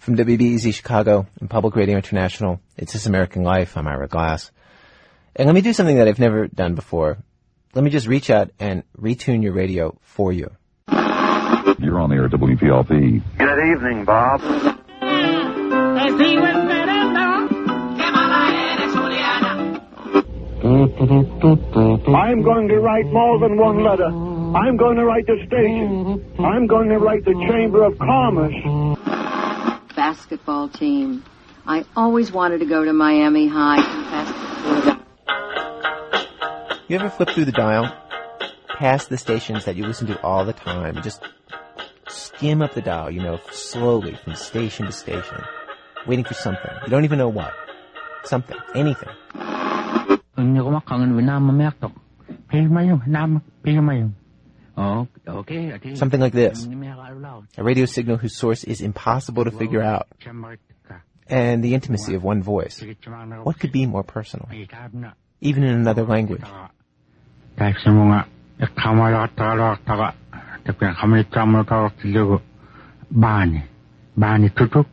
From 0.00 0.16
WBEZ 0.16 0.72
Chicago 0.72 1.26
and 1.40 1.50
Public 1.50 1.76
Radio 1.76 1.96
International, 1.96 2.58
it's 2.78 2.94
This 2.94 3.04
American 3.04 3.42
Life. 3.42 3.76
I'm 3.76 3.86
Ira 3.86 4.08
Glass. 4.08 4.50
And 5.36 5.44
let 5.44 5.54
me 5.54 5.60
do 5.60 5.74
something 5.74 5.98
that 5.98 6.08
I've 6.08 6.18
never 6.18 6.46
done 6.48 6.74
before. 6.74 7.18
Let 7.74 7.84
me 7.84 7.90
just 7.90 8.06
reach 8.06 8.30
out 8.30 8.50
and 8.58 8.82
retune 8.98 9.42
your 9.42 9.52
radio 9.52 9.98
for 10.00 10.32
you. 10.32 10.50
You're 10.88 12.00
on 12.00 12.08
the 12.08 12.16
air 12.16 12.24
at 12.24 12.30
WPLP. 12.30 13.22
Good 13.36 13.72
evening, 13.76 14.06
Bob. 14.06 14.40
I'm 22.16 22.42
going 22.42 22.68
to 22.68 22.80
write 22.80 23.04
more 23.04 23.38
than 23.38 23.58
one 23.58 23.84
letter. 23.84 24.06
I'm 24.06 24.78
going 24.78 24.96
to 24.96 25.04
write 25.04 25.26
the 25.26 25.36
station. 25.46 26.24
I'm 26.38 26.66
going 26.66 26.88
to 26.88 26.98
write 26.98 27.26
the 27.26 27.34
Chamber 27.50 27.84
of 27.84 27.98
Commerce. 27.98 28.99
Basketball 30.10 30.68
team. 30.68 31.22
I 31.64 31.84
always 31.94 32.32
wanted 32.32 32.58
to 32.58 32.66
go 32.66 32.84
to 32.84 32.92
Miami 32.92 33.46
High. 33.46 33.78
You 36.88 36.98
ever 36.98 37.08
flip 37.10 37.30
through 37.30 37.44
the 37.44 37.52
dial, 37.52 37.96
past 38.76 39.08
the 39.08 39.16
stations 39.16 39.66
that 39.66 39.76
you 39.76 39.86
listen 39.86 40.08
to 40.08 40.20
all 40.20 40.44
the 40.44 40.52
time, 40.52 40.96
and 40.96 41.04
just 41.04 41.22
skim 42.08 42.60
up 42.60 42.74
the 42.74 42.80
dial, 42.80 43.08
you 43.12 43.22
know, 43.22 43.38
slowly 43.52 44.16
from 44.16 44.34
station 44.34 44.86
to 44.86 44.92
station, 44.92 45.44
waiting 46.08 46.24
for 46.24 46.34
something. 46.34 46.72
You 46.82 46.90
don't 46.90 47.04
even 47.04 47.18
know 47.18 47.28
what. 47.28 47.52
Something. 48.24 48.56
Anything. 48.74 49.10
Oh, 54.76 55.08
okay. 55.26 55.94
Something 55.94 56.20
like 56.20 56.32
this. 56.32 56.62
Hindi 56.64 56.76
may 56.76 56.88
akalaw. 56.88 57.44
A 57.58 57.62
radio 57.62 57.84
signal 57.86 58.16
whose 58.16 58.36
source 58.36 58.64
is 58.64 58.80
impossible 58.80 59.44
to 59.44 59.50
figure 59.50 59.82
out. 59.82 60.06
And 61.30 61.62
the 61.62 61.74
intimacy 61.74 62.14
of 62.14 62.24
one 62.24 62.42
voice. 62.42 62.80
Sige, 62.80 62.96
chamar 62.98 63.26
na- 63.28 63.42
What 63.42 63.58
could 63.60 63.70
be 63.72 63.86
more 63.86 64.02
personal? 64.02 64.48
Ay, 64.50 64.66
tab 64.66 64.94
na. 64.94 65.12
Even 65.40 65.62
in 65.62 65.74
another 65.74 66.02
language. 66.02 66.42
Kahit 67.56 67.78
sa 67.82 67.90
mga 67.94 68.26
ikamala 68.58 69.30
at 69.30 69.36
tagalog 69.38 69.78
taga. 69.86 70.14
Tapi 70.66 70.90
kami 70.90 71.24
chamar 71.30 71.62
tagalog 71.64 71.94
tilugo. 72.02 72.42
Bani. 73.10 73.62
Bani 74.16 74.50
tutuk. 74.50 74.86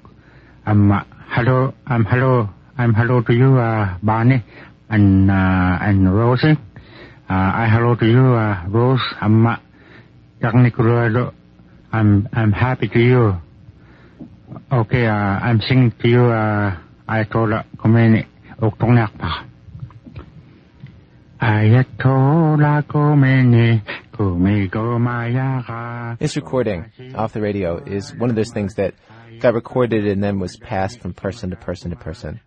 I'm 0.66 0.92
hello. 1.34 1.74
I'm 1.88 2.06
hello. 2.06 2.50
I'm 2.78 2.94
hello 2.94 3.22
to 3.26 3.34
you, 3.34 3.58
uh, 3.58 3.98
Bani 4.04 4.44
and 4.90 5.32
uh, 5.32 5.82
and 5.82 6.06
Rosie. 6.14 6.54
Uh, 7.26 7.34
I 7.34 7.66
hello 7.68 7.96
to 7.96 8.06
you, 8.06 8.36
uh, 8.38 8.70
Rose. 8.70 9.02
I'm 9.20 9.42
I'm 10.42 12.30
I'm 12.34 12.52
happy 12.52 12.88
to 12.90 13.00
you. 13.00 13.42
Okay, 14.72 15.08
uh, 15.08 15.14
I'm 15.14 15.62
singing 15.62 15.92
to 16.02 16.08
you. 16.08 16.26
Uh, 16.26 16.78
I 17.08 17.24
told 17.24 17.54
uh, 17.54 17.64
kumeni 17.78 18.26
uktong 18.62 19.18
pa. 19.18 19.46
Ayatola 21.42 22.84
kumigo. 22.84 23.48
This 26.20 26.36
recording 26.36 26.86
off 27.16 27.34
the 27.34 27.42
radio 27.42 27.78
is 27.78 28.14
one 28.16 28.30
of 28.30 28.36
those 28.36 28.52
things 28.52 28.76
that 28.76 28.96
got 29.40 29.54
recorded 29.54 30.08
and 30.08 30.24
then 30.24 30.40
was 30.40 30.58
passed 30.58 31.00
from 31.00 31.14
person 31.14 31.52
to 31.52 31.56
person 31.56 31.92
to 31.92 31.96
person. 31.98 32.40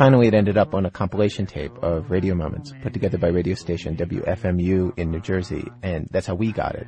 Finally, 0.00 0.28
it 0.28 0.32
ended 0.32 0.56
up 0.56 0.74
on 0.74 0.86
a 0.86 0.90
compilation 0.90 1.44
tape 1.44 1.76
of 1.82 2.10
radio 2.10 2.34
moments 2.34 2.72
put 2.82 2.94
together 2.94 3.18
by 3.18 3.28
radio 3.28 3.54
station 3.54 3.94
WFMU 3.96 4.98
in 4.98 5.10
New 5.10 5.20
Jersey, 5.20 5.68
and 5.82 6.08
that's 6.10 6.26
how 6.26 6.34
we 6.34 6.52
got 6.52 6.74
it. 6.74 6.86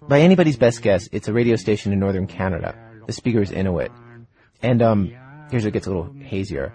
By 0.00 0.20
anybody's 0.20 0.56
best 0.56 0.80
guess, 0.80 1.08
it's 1.10 1.26
a 1.26 1.32
radio 1.32 1.56
station 1.56 1.92
in 1.92 1.98
northern 1.98 2.28
Canada. 2.28 2.78
The 3.08 3.12
speaker 3.12 3.42
is 3.42 3.50
Inuit. 3.50 3.90
And, 4.62 4.80
um, 4.80 5.12
here's 5.50 5.64
where 5.64 5.70
it 5.70 5.72
gets 5.72 5.88
a 5.88 5.90
little 5.90 6.14
hazier. 6.20 6.72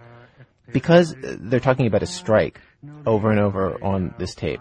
Because 0.73 1.16
uh, 1.16 1.38
they're 1.40 1.62
talking 1.62 1.88
about 1.88 2.03
a 2.03 2.08
strike 2.08 2.59
over 3.06 3.31
and 3.31 3.40
over 3.40 3.81
on 3.81 4.14
this 4.19 4.36
tape, 4.36 4.59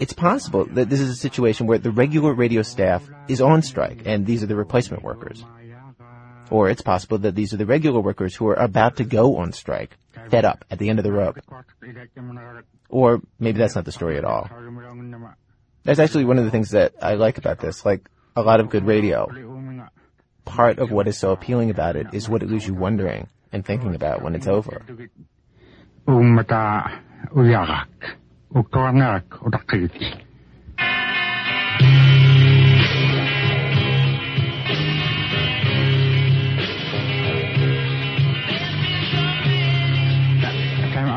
it's 0.00 0.12
possible 0.12 0.64
that 0.72 0.90
this 0.90 0.98
is 0.98 1.10
a 1.10 1.14
situation 1.14 1.68
where 1.68 1.78
the 1.78 1.92
regular 1.92 2.34
radio 2.34 2.62
staff 2.62 3.08
is 3.28 3.40
on 3.40 3.62
strike, 3.62 4.02
and 4.06 4.26
these 4.26 4.42
are 4.42 4.46
the 4.46 4.56
replacement 4.56 5.04
workers. 5.04 5.44
Or 6.50 6.68
it's 6.68 6.82
possible 6.82 7.18
that 7.18 7.34
these 7.34 7.54
are 7.54 7.56
the 7.56 7.66
regular 7.66 8.00
workers 8.00 8.34
who 8.34 8.48
are 8.48 8.54
about 8.54 8.96
to 8.96 9.04
go 9.04 9.36
on 9.36 9.52
strike, 9.52 9.96
fed 10.30 10.44
up 10.44 10.64
at 10.70 10.78
the 10.78 10.90
end 10.90 10.98
of 10.98 11.04
the 11.04 11.12
rope. 11.12 11.38
Or 12.88 13.20
maybe 13.38 13.58
that's 13.58 13.76
not 13.76 13.84
the 13.84 13.92
story 13.92 14.18
at 14.18 14.24
all. 14.24 14.50
That's 15.84 16.00
actually 16.00 16.24
one 16.24 16.38
of 16.38 16.44
the 16.44 16.50
things 16.50 16.70
that 16.70 16.92
I 17.00 17.14
like 17.14 17.38
about 17.38 17.60
this. 17.60 17.84
Like 17.84 18.08
a 18.36 18.42
lot 18.42 18.60
of 18.60 18.68
good 18.68 18.84
radio, 18.84 19.28
part 20.44 20.78
of 20.78 20.90
what 20.90 21.06
is 21.08 21.16
so 21.16 21.30
appealing 21.32 21.70
about 21.70 21.96
it 21.96 22.08
is 22.12 22.28
what 22.28 22.42
it 22.42 22.50
leaves 22.50 22.66
you 22.66 22.74
wondering 22.74 23.28
and 23.52 23.64
thinking 23.64 23.94
about 23.94 24.22
when 24.22 24.34
it's 24.34 24.46
over. 24.46 24.82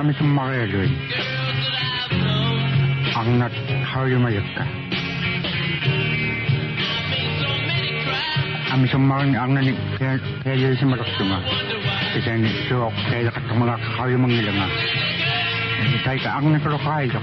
밤이 0.04 0.14
좀 0.18 0.28
막아야죠. 0.36 0.80
악락 3.16 3.52
하여마 3.86 4.34
역가. 4.36 4.68
밤이 8.68 8.90
좀 8.90 9.02
막은 9.04 9.34
악락이 9.34 9.74
배려지 10.44 10.84
말았지마. 10.84 11.42
그전 12.16 12.46
저 12.68 12.92
배려 13.10 13.32
같은 13.32 13.58
거나 13.58 13.78
하여마 13.78 14.28
길이나. 14.28 14.68
자기가 16.04 16.36
악락으로 16.36 16.78
가야죠. 16.80 17.22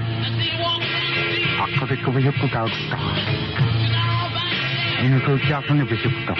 아까도 1.59 1.95
그거 1.97 2.19
협고 2.19 2.49
가고 2.49 2.67
있다. 2.67 2.97
이는 5.03 5.19
그렇게 5.19 5.53
악락이 5.53 5.85
비슷다. 5.87 6.33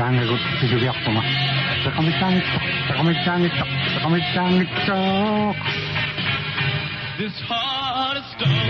Ko 0.00 0.36
sinubiyak 0.64 0.96
ko 1.04 1.10
nga. 1.12 1.24
Sa 1.84 1.90
kamay 1.92 2.14
sangit 2.16 2.44
ka. 2.44 2.58
Sa 2.88 2.92
kamay 2.96 3.16
sangit 3.20 3.52
ka. 3.52 3.64
Sa 3.68 3.98
kamay 4.00 4.22
sangit 4.32 4.70
ka. 4.88 4.98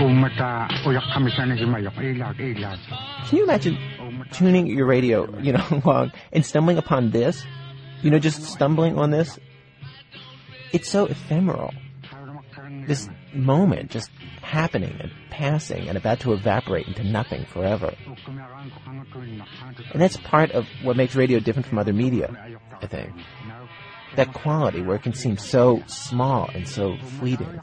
Umata 0.03 0.67
uyak 0.83 1.07
kami 1.15 1.31
sana 1.31 1.55
si 1.55 1.63
Mayok. 1.63 1.95
Ilag, 2.03 2.35
ilag. 2.35 2.79
Can 3.29 3.37
you 3.39 3.43
imagine 3.47 3.79
tuning 4.35 4.67
your 4.67 4.83
radio, 4.83 5.23
you 5.39 5.55
know, 5.55 5.63
along 5.79 6.11
and 6.35 6.43
stumbling 6.43 6.75
upon 6.75 7.15
this? 7.15 7.47
You 8.03 8.11
know, 8.11 8.19
just 8.19 8.43
stumbling 8.43 8.99
on 8.99 9.11
this? 9.11 9.39
It's 10.75 10.89
so 10.91 11.05
ephemeral. 11.07 11.71
This 12.87 13.07
moment 13.31 13.91
just 13.91 14.11
happening 14.51 14.93
and 14.99 15.09
passing 15.29 15.87
and 15.87 15.97
about 15.97 16.19
to 16.19 16.33
evaporate 16.33 16.85
into 16.85 17.03
nothing 17.05 17.45
forever. 17.45 17.95
And 19.93 20.01
that's 20.01 20.17
part 20.17 20.51
of 20.51 20.67
what 20.83 20.97
makes 20.97 21.15
radio 21.15 21.39
different 21.39 21.67
from 21.67 21.79
other 21.79 21.93
media, 21.93 22.29
I 22.81 22.85
think. 22.87 23.11
That 24.17 24.33
quality 24.33 24.81
where 24.81 24.97
it 24.97 25.03
can 25.03 25.13
seem 25.13 25.37
so 25.37 25.81
small 25.87 26.49
and 26.53 26.67
so 26.67 26.97
fleeting. 27.17 27.61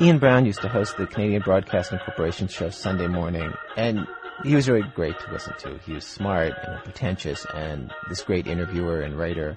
Ian 0.00 0.18
Brown 0.18 0.46
used 0.46 0.62
to 0.62 0.68
host 0.68 0.96
the 0.96 1.08
Canadian 1.08 1.42
Broadcasting 1.42 1.98
Corporation 1.98 2.46
show 2.46 2.70
Sunday 2.70 3.08
morning, 3.08 3.52
and 3.76 4.06
he 4.44 4.54
was 4.54 4.68
really 4.68 4.86
great 4.94 5.18
to 5.18 5.32
listen 5.32 5.54
to. 5.58 5.76
He 5.78 5.92
was 5.92 6.04
smart 6.04 6.52
and 6.62 6.84
pretentious 6.84 7.44
and 7.52 7.92
this 8.08 8.22
great 8.22 8.46
interviewer 8.46 9.00
and 9.00 9.18
writer. 9.18 9.56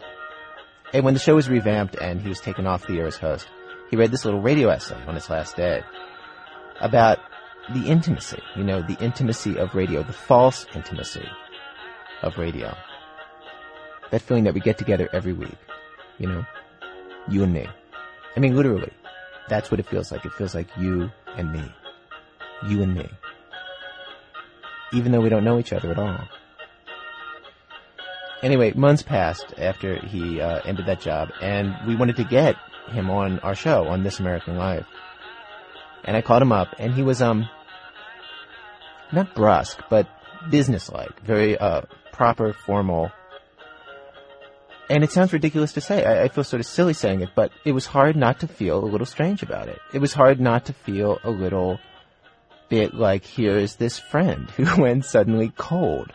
And 0.94 1.06
when 1.06 1.14
the 1.14 1.20
show 1.20 1.36
was 1.36 1.48
revamped 1.48 1.96
and 2.02 2.20
he 2.20 2.28
was 2.28 2.40
taken 2.40 2.66
off 2.66 2.88
the 2.88 2.98
air 2.98 3.06
as 3.06 3.18
host, 3.18 3.48
he 3.92 3.98
read 3.98 4.10
this 4.10 4.26
little 4.26 4.42
radio 4.42 4.70
essay 4.70 4.98
on 5.06 5.14
his 5.14 5.30
last 5.30 5.56
day 5.58 5.84
about 6.80 7.20
the 7.76 7.86
intimacy, 7.86 8.42
you 8.56 8.64
know, 8.64 8.82
the 8.82 8.98
intimacy 9.00 9.58
of 9.58 9.76
radio, 9.76 10.02
the 10.02 10.12
false 10.12 10.66
intimacy 10.74 11.28
of 12.24 12.40
radio. 12.40 12.76
That 14.10 14.24
feeling 14.24 14.46
that 14.46 14.56
we 14.56 14.60
get 14.60 14.80
together 14.80 15.08
every 15.14 15.34
week, 15.34 15.58
you 16.18 16.28
know, 16.28 16.44
you 17.30 17.44
and 17.44 17.54
me. 17.54 17.68
I 18.36 18.40
mean, 18.40 18.56
literally, 18.56 18.92
that's 19.52 19.70
what 19.70 19.82
it 19.82 19.86
feels 19.86 20.14
like. 20.14 20.26
It 20.26 20.32
feels 20.32 20.56
like 20.56 20.70
you 20.78 21.12
and 21.36 21.52
me. 21.52 21.62
You 22.68 22.82
and 22.84 22.96
me. 22.96 23.10
Even 24.94 25.12
though 25.12 25.20
we 25.20 25.28
don't 25.28 25.44
know 25.44 25.60
each 25.60 25.74
other 25.74 25.92
at 25.92 26.00
all. 26.00 26.22
Anyway, 28.42 28.72
months 28.72 29.04
passed 29.04 29.54
after 29.58 30.00
he 30.08 30.40
uh, 30.40 30.62
ended 30.64 30.86
that 30.86 31.02
job, 31.02 31.32
and 31.42 31.76
we 31.86 31.98
wanted 31.98 32.16
to 32.16 32.24
get 32.24 32.56
him 32.92 33.10
on 33.10 33.40
our 33.40 33.54
show, 33.54 33.88
on 33.88 34.04
This 34.04 34.22
American 34.22 34.56
Life. 34.56 34.86
And 36.06 36.16
I 36.16 36.22
called 36.22 36.42
him 36.42 36.54
up, 36.54 36.70
and 36.80 36.94
he 36.94 37.04
was, 37.04 37.22
um, 37.22 37.48
not 39.12 39.36
brusque, 39.36 39.84
but 39.90 40.08
businesslike, 40.50 41.22
very, 41.24 41.58
uh, 41.58 41.82
proper, 42.14 42.54
formal. 42.54 43.12
And 44.92 45.06
it 45.06 45.12
sounds 45.14 45.32
ridiculous 45.32 45.72
to 45.74 45.82
say. 45.82 46.04
I, 46.04 46.24
I 46.24 46.28
feel 46.28 46.44
sort 46.44 46.60
of 46.60 46.66
silly 46.66 46.94
saying 46.94 47.22
it, 47.22 47.30
but 47.34 47.54
it 47.64 47.72
was 47.72 47.86
hard 47.86 48.18
not 48.18 48.42
to 48.42 48.48
feel 48.48 48.84
a 48.84 48.92
little 48.92 49.06
strange 49.06 49.42
about 49.42 49.70
it. 49.70 49.80
It 49.94 50.00
was 50.00 50.14
hard 50.14 50.42
not 50.42 50.66
to 50.66 50.74
feel 50.74 51.18
a 51.24 51.30
little 51.30 51.80
bit 52.68 52.94
like 52.94 53.24
here's 53.24 53.78
this 53.78 53.98
friend 53.98 54.50
who 54.50 54.66
went 54.82 55.06
suddenly 55.06 55.54
cold. 55.56 56.12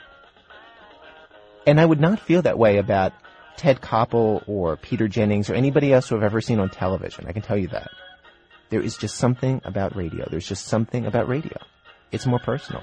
And 1.67 1.81
I 1.81 1.87
would 1.87 2.01
not 2.01 2.21
feel 2.21 2.43
that 2.43 2.59
way 2.59 2.77
about 2.77 3.15
Ted 3.57 3.81
Koppel 3.81 4.47
or 4.47 4.77
Peter 4.77 5.09
Jennings 5.09 5.49
or 5.49 5.55
anybody 5.55 5.95
else 5.95 6.11
who 6.11 6.17
I've 6.17 6.23
ever 6.23 6.43
seen 6.43 6.61
on 6.61 6.69
television. 6.69 7.25
I 7.27 7.33
can 7.33 7.41
tell 7.41 7.57
you 7.57 7.69
that. 7.69 7.89
There 8.69 8.83
is 8.83 8.99
just 8.99 9.17
something 9.17 9.63
about 9.65 9.97
radio. 9.97 10.27
There's 10.31 10.47
just 10.47 10.67
something 10.67 11.07
about 11.07 11.29
radio. 11.29 11.57
It's 12.13 12.27
more 12.27 12.41
personal. 12.41 12.83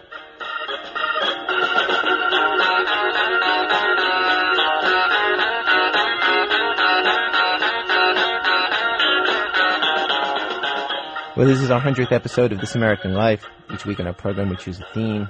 Well, 11.35 11.47
this 11.47 11.61
is 11.61 11.71
our 11.71 11.81
100th 11.81 12.11
episode 12.11 12.51
of 12.51 12.59
This 12.59 12.75
American 12.75 13.15
Life. 13.15 13.43
Each 13.73 13.87
week 13.87 13.99
in 13.99 14.05
our 14.05 14.13
program, 14.13 14.49
we 14.49 14.55
choose 14.55 14.79
a 14.79 14.85
theme. 14.93 15.27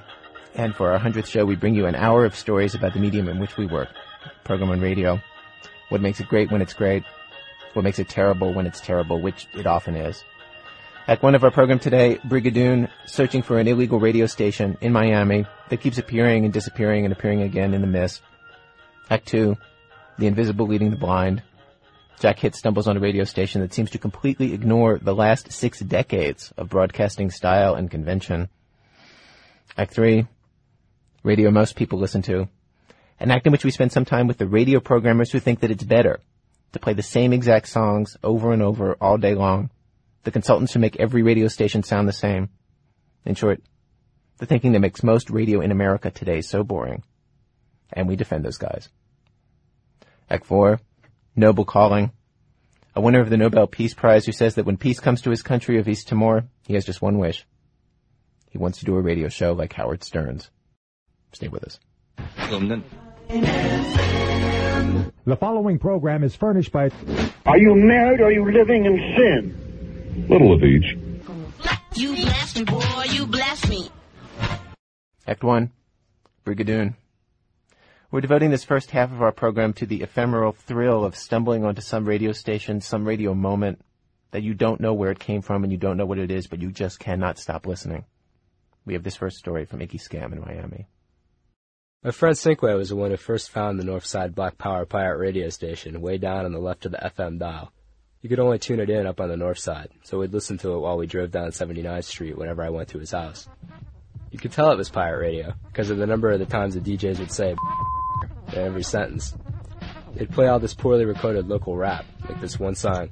And 0.54 0.76
for 0.76 0.92
our 0.92 1.00
100th 1.00 1.28
show, 1.28 1.46
we 1.46 1.56
bring 1.56 1.76
you 1.76 1.86
an 1.86 1.96
hour 1.96 2.26
of 2.26 2.36
stories 2.36 2.76
about 2.76 2.92
the 2.92 3.00
medium 3.00 3.30
in 3.30 3.40
which 3.40 3.56
we 3.56 3.68
work. 3.68 3.88
Program 4.44 4.70
on 4.70 4.82
radio. 4.82 5.22
What 5.88 6.02
makes 6.02 6.20
it 6.20 6.28
great 6.28 6.52
when 6.52 6.62
it's 6.62 6.74
great. 6.74 7.06
What 7.72 7.84
makes 7.84 8.00
it 8.00 8.10
terrible 8.10 8.54
when 8.54 8.68
it's 8.68 8.82
terrible, 8.82 9.22
which 9.22 9.48
it 9.54 9.66
often 9.66 9.96
is. 9.96 10.26
At 11.08 11.24
one 11.24 11.36
of 11.36 11.44
our 11.46 11.52
program 11.52 11.80
today, 11.80 12.20
Brigadoon, 12.26 12.90
searching 13.06 13.42
for 13.42 13.58
an 13.58 13.70
illegal 13.70 14.02
radio 14.02 14.26
station 14.26 14.78
in 14.82 14.92
Miami 14.92 15.46
that 15.70 15.80
keeps 15.80 16.00
appearing 16.00 16.44
and 16.44 16.54
disappearing 16.54 17.06
and 17.06 17.14
appearing 17.14 17.44
again 17.44 17.74
in 17.74 17.80
the 17.80 17.88
mist. 17.88 18.22
Act 19.10 19.26
two, 19.26 19.56
The 20.20 20.28
Invisible 20.28 20.68
Leading 20.68 20.90
the 20.90 20.98
Blind. 20.98 21.44
Jack 22.20 22.40
Hitt 22.40 22.56
stumbles 22.56 22.88
on 22.88 22.98
a 22.98 23.02
radio 23.02 23.24
station 23.24 23.62
that 23.62 23.74
seems 23.74 23.92
to 23.92 23.98
completely 23.98 24.54
ignore 24.54 24.98
the 24.98 25.16
last 25.16 25.52
six 25.52 25.80
decades 25.80 26.54
of 26.58 26.70
broadcasting 26.70 27.30
style 27.30 27.76
and 27.76 27.92
convention. 27.92 28.50
Act 29.78 29.94
three, 29.94 30.28
radio 31.24 31.52
most 31.52 31.76
people 31.76 32.00
listen 32.00 32.22
to. 32.24 32.48
An 33.20 33.32
act 33.32 33.46
in 33.46 33.52
which 33.52 33.66
we 33.66 33.72
spend 33.72 33.92
some 33.92 34.06
time 34.06 34.28
with 34.28 34.38
the 34.38 34.48
radio 34.48 34.80
programmers 34.80 35.32
who 35.32 35.40
think 35.40 35.60
that 35.62 35.72
it's 35.72 35.84
better 35.84 36.20
to 36.74 36.80
play 36.80 36.94
the 36.94 37.04
same 37.04 37.34
exact 37.34 37.68
songs 37.68 38.18
over 38.24 38.52
and 38.52 38.62
over 38.62 38.96
all 39.00 39.18
day 39.18 39.36
long. 39.36 39.70
The 40.24 40.32
consultants 40.32 40.74
who 40.74 40.80
make 40.80 41.00
every 41.00 41.24
radio 41.24 41.48
station 41.48 41.84
sound 41.84 42.08
the 42.08 42.14
same. 42.14 42.50
In 43.26 43.36
short, 43.36 43.62
the 44.38 44.46
thinking 44.46 44.72
that 44.74 44.80
makes 44.80 45.04
most 45.04 45.30
radio 45.30 45.62
in 45.62 45.72
America 45.72 46.12
today 46.12 46.42
so 46.42 46.64
boring. 46.64 47.04
And 47.92 48.08
we 48.08 48.16
defend 48.16 48.44
those 48.44 48.58
guys. 48.58 48.90
Act 50.30 50.46
four, 50.46 50.80
noble 51.36 51.66
calling. 51.66 52.12
A 52.96 53.02
winner 53.02 53.22
of 53.22 53.30
the 53.30 53.38
Nobel 53.38 53.66
Peace 53.68 53.94
Prize 53.94 54.26
who 54.26 54.32
says 54.32 54.56
that 54.56 54.66
when 54.66 54.78
peace 54.78 55.00
comes 55.00 55.22
to 55.24 55.32
his 55.32 55.42
country 55.42 55.80
of 55.80 55.88
East 55.88 56.08
Timor, 56.08 56.46
he 56.68 56.76
has 56.76 56.86
just 56.86 57.02
one 57.02 57.18
wish. 57.18 57.46
He 58.52 58.60
wants 58.60 58.80
to 58.80 58.86
do 58.86 58.96
a 58.96 59.02
radio 59.02 59.30
show 59.30 59.54
like 59.54 59.74
Howard 59.74 60.04
Stern's. 60.04 60.52
Stay 61.32 61.48
with 61.48 61.64
us. 61.64 61.80
The 65.26 65.36
following 65.40 65.80
program 65.80 66.24
is 66.24 66.36
furnished 66.36 66.72
by 66.72 66.92
Are 67.46 67.58
you 67.58 67.74
married 67.76 68.20
or 68.20 68.26
are 68.26 68.32
you 68.32 68.52
living 68.52 68.86
in 68.86 68.98
sin? 69.18 70.28
Little 70.30 70.54
of 70.54 70.64
each. 70.64 70.96
You 71.96 72.16
blast 72.16 72.58
me, 72.58 72.64
boy, 72.66 73.04
you 73.10 73.26
blast 73.26 73.70
me. 73.70 73.90
Act 75.26 75.44
one, 75.44 75.72
Brigadoon. 76.46 76.96
We're 78.14 78.22
devoting 78.22 78.52
this 78.52 78.64
first 78.64 78.92
half 78.92 79.12
of 79.12 79.24
our 79.24 79.32
program 79.32 79.74
to 79.74 79.88
the 79.88 80.04
ephemeral 80.04 80.52
thrill 80.52 81.04
of 81.04 81.16
stumbling 81.16 81.66
onto 81.66 81.82
some 81.82 82.06
radio 82.06 82.32
station, 82.32 82.80
some 82.80 83.06
radio 83.06 83.34
moment 83.34 83.84
that 84.30 84.44
you 84.44 84.54
don't 84.54 84.80
know 84.80 84.94
where 84.94 85.10
it 85.10 85.18
came 85.18 85.42
from 85.42 85.64
and 85.64 85.72
you 85.72 85.80
don't 85.80 85.98
know 85.98 86.06
what 86.06 86.20
it 86.20 86.30
is, 86.30 86.46
but 86.46 86.62
you 86.62 86.72
just 86.72 87.00
cannot 87.00 87.40
stop 87.40 87.66
listening. 87.66 88.06
We 88.86 88.94
have 88.94 89.02
this 89.02 89.16
first 89.16 89.38
story 89.38 89.66
from 89.66 89.80
Iggy 89.80 90.00
Scam 90.00 90.32
in 90.32 90.42
Miami. 90.42 90.86
My 92.04 92.12
friend 92.12 92.36
Sinkway 92.36 92.78
was 92.78 92.90
the 92.90 92.96
one 92.96 93.10
who 93.10 93.18
first 93.18 93.50
found 93.50 93.80
the 93.80 93.84
Northside 93.84 94.36
Black 94.36 94.60
Power 94.60 94.86
Pirate 94.86 95.18
radio 95.18 95.50
station 95.50 96.00
way 96.00 96.20
down 96.20 96.46
on 96.46 96.52
the 96.52 96.60
left 96.60 96.86
of 96.86 96.92
the 96.92 97.00
FM 97.00 97.40
dial. 97.40 97.72
You 98.22 98.30
could 98.30 98.40
only 98.40 98.60
tune 98.60 98.80
it 98.80 98.92
in 98.92 99.08
up 99.08 99.22
on 99.22 99.30
the 99.30 99.38
north 99.38 99.58
side, 99.58 99.90
so 100.04 100.20
we'd 100.20 100.34
listen 100.34 100.60
to 100.60 100.74
it 100.74 100.80
while 100.80 100.98
we 100.98 101.08
drove 101.08 101.32
down 101.32 101.50
79th 101.50 102.04
Street 102.04 102.38
whenever 102.38 102.62
I 102.62 102.70
went 102.70 102.90
to 102.90 103.00
his 103.00 103.10
house. 103.10 103.50
You 104.34 104.40
could 104.40 104.52
tell 104.52 104.72
it 104.72 104.78
was 104.78 104.90
pirate 104.90 105.20
radio 105.20 105.54
because 105.68 105.92
of 105.92 105.98
the 105.98 106.08
number 106.08 106.32
of 106.32 106.40
the 106.40 106.46
times 106.48 106.74
the 106.74 106.80
DJs 106.80 107.20
would 107.20 107.32
say 107.32 107.56
every 108.62 108.84
sentence. 108.84 109.36
They'd 110.16 110.32
play 110.32 110.48
all 110.48 110.60
this 110.60 110.74
poorly 110.74 111.06
recorded 111.06 111.48
local 111.48 111.76
rap, 111.76 112.06
like 112.30 112.40
this 112.40 112.60
one 112.60 112.76
song, 112.76 113.10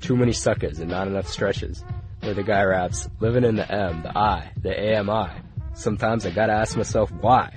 Too 0.00 0.16
Many 0.16 0.32
Suckers 0.32 0.78
and 0.78 0.90
Not 0.90 1.06
Enough 1.06 1.28
Stretches, 1.28 1.84
where 2.20 2.34
the 2.34 2.42
guy 2.42 2.62
raps, 2.62 3.08
Living 3.20 3.44
in 3.44 3.56
the 3.56 3.70
M, 3.70 4.02
the 4.02 4.16
I, 4.16 4.50
the 4.60 4.98
AMI. 4.98 5.30
Sometimes 5.74 6.24
I 6.24 6.30
gotta 6.30 6.54
ask 6.54 6.76
myself 6.76 7.10
why. 7.12 7.52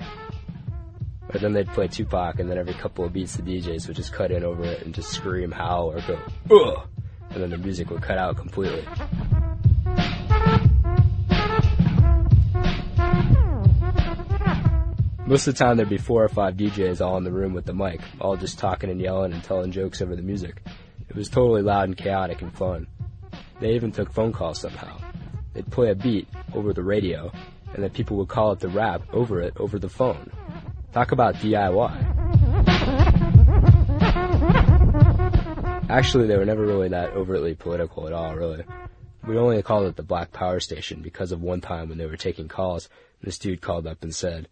But 1.30 1.40
then 1.40 1.54
they'd 1.54 1.68
play 1.68 1.88
Tupac, 1.88 2.38
and 2.38 2.50
then 2.50 2.58
every 2.58 2.74
couple 2.74 3.04
of 3.06 3.12
beats 3.12 3.36
the 3.36 3.42
DJs 3.42 3.86
would 3.86 3.96
just 3.96 4.12
cut 4.12 4.30
in 4.30 4.44
over 4.44 4.64
it 4.64 4.82
and 4.84 4.94
just 4.94 5.10
scream, 5.10 5.50
howl, 5.50 5.92
or 5.92 6.00
go, 6.02 6.18
ugh! 6.50 6.88
And 7.30 7.42
then 7.42 7.50
the 7.50 7.58
music 7.58 7.88
would 7.90 8.02
cut 8.02 8.18
out 8.18 8.36
completely. 8.36 8.86
Most 15.32 15.48
of 15.48 15.54
the 15.54 15.64
time 15.64 15.78
there'd 15.78 15.88
be 15.88 15.96
four 15.96 16.22
or 16.22 16.28
five 16.28 16.58
DJs 16.58 17.00
all 17.00 17.16
in 17.16 17.24
the 17.24 17.32
room 17.32 17.54
with 17.54 17.64
the 17.64 17.72
mic, 17.72 18.02
all 18.20 18.36
just 18.36 18.58
talking 18.58 18.90
and 18.90 19.00
yelling 19.00 19.32
and 19.32 19.42
telling 19.42 19.72
jokes 19.72 20.02
over 20.02 20.14
the 20.14 20.20
music. 20.20 20.62
It 21.08 21.16
was 21.16 21.30
totally 21.30 21.62
loud 21.62 21.84
and 21.88 21.96
chaotic 21.96 22.42
and 22.42 22.52
fun. 22.54 22.86
They 23.58 23.72
even 23.72 23.92
took 23.92 24.12
phone 24.12 24.32
calls 24.34 24.60
somehow. 24.60 24.94
They'd 25.54 25.70
play 25.70 25.88
a 25.88 25.94
beat 25.94 26.28
over 26.52 26.74
the 26.74 26.82
radio, 26.82 27.32
and 27.72 27.82
then 27.82 27.88
people 27.92 28.18
would 28.18 28.28
call 28.28 28.52
it 28.52 28.60
the 28.60 28.68
rap 28.68 29.04
over 29.10 29.40
it 29.40 29.54
over 29.56 29.78
the 29.78 29.88
phone. 29.88 30.30
Talk 30.92 31.12
about 31.12 31.36
DIY. 31.36 31.94
Actually, 35.88 36.26
they 36.26 36.36
were 36.36 36.44
never 36.44 36.66
really 36.66 36.90
that 36.90 37.14
overtly 37.14 37.54
political 37.54 38.06
at 38.06 38.12
all, 38.12 38.34
really. 38.34 38.64
We 39.26 39.38
only 39.38 39.62
called 39.62 39.86
it 39.86 39.96
the 39.96 40.02
Black 40.02 40.30
Power 40.32 40.60
Station 40.60 41.00
because 41.00 41.32
of 41.32 41.40
one 41.40 41.62
time 41.62 41.88
when 41.88 41.96
they 41.96 42.04
were 42.04 42.18
taking 42.18 42.48
calls, 42.48 42.90
this 43.22 43.38
dude 43.38 43.62
called 43.62 43.86
up 43.86 44.02
and 44.02 44.14
said, 44.14 44.46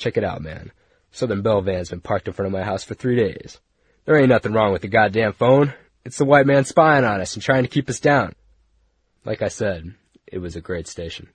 Check 0.00 0.16
it 0.16 0.24
out, 0.24 0.40
man. 0.40 0.72
Southern 1.10 1.42
Bell 1.42 1.60
van's 1.60 1.90
been 1.90 2.00
parked 2.00 2.26
in 2.26 2.32
front 2.32 2.46
of 2.46 2.58
my 2.58 2.64
house 2.64 2.82
for 2.82 2.94
three 2.94 3.16
days. 3.16 3.60
There 4.06 4.16
ain't 4.16 4.30
nothing 4.30 4.54
wrong 4.54 4.72
with 4.72 4.80
the 4.80 4.88
goddamn 4.88 5.34
phone. 5.34 5.74
It's 6.06 6.16
the 6.16 6.24
white 6.24 6.46
man 6.46 6.64
spying 6.64 7.04
on 7.04 7.20
us 7.20 7.34
and 7.34 7.42
trying 7.42 7.64
to 7.64 7.68
keep 7.68 7.90
us 7.90 8.00
down. 8.00 8.34
Like 9.26 9.42
I 9.42 9.48
said, 9.48 9.94
it 10.26 10.38
was 10.38 10.56
a 10.56 10.62
great 10.62 10.88
station. 10.88 11.28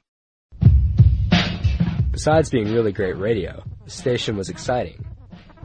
Besides 2.09 2.49
being 2.49 2.73
really 2.73 2.91
great 2.91 3.15
radio, 3.19 3.63
the 3.83 3.91
station 3.91 4.35
was 4.35 4.49
exciting. 4.49 5.05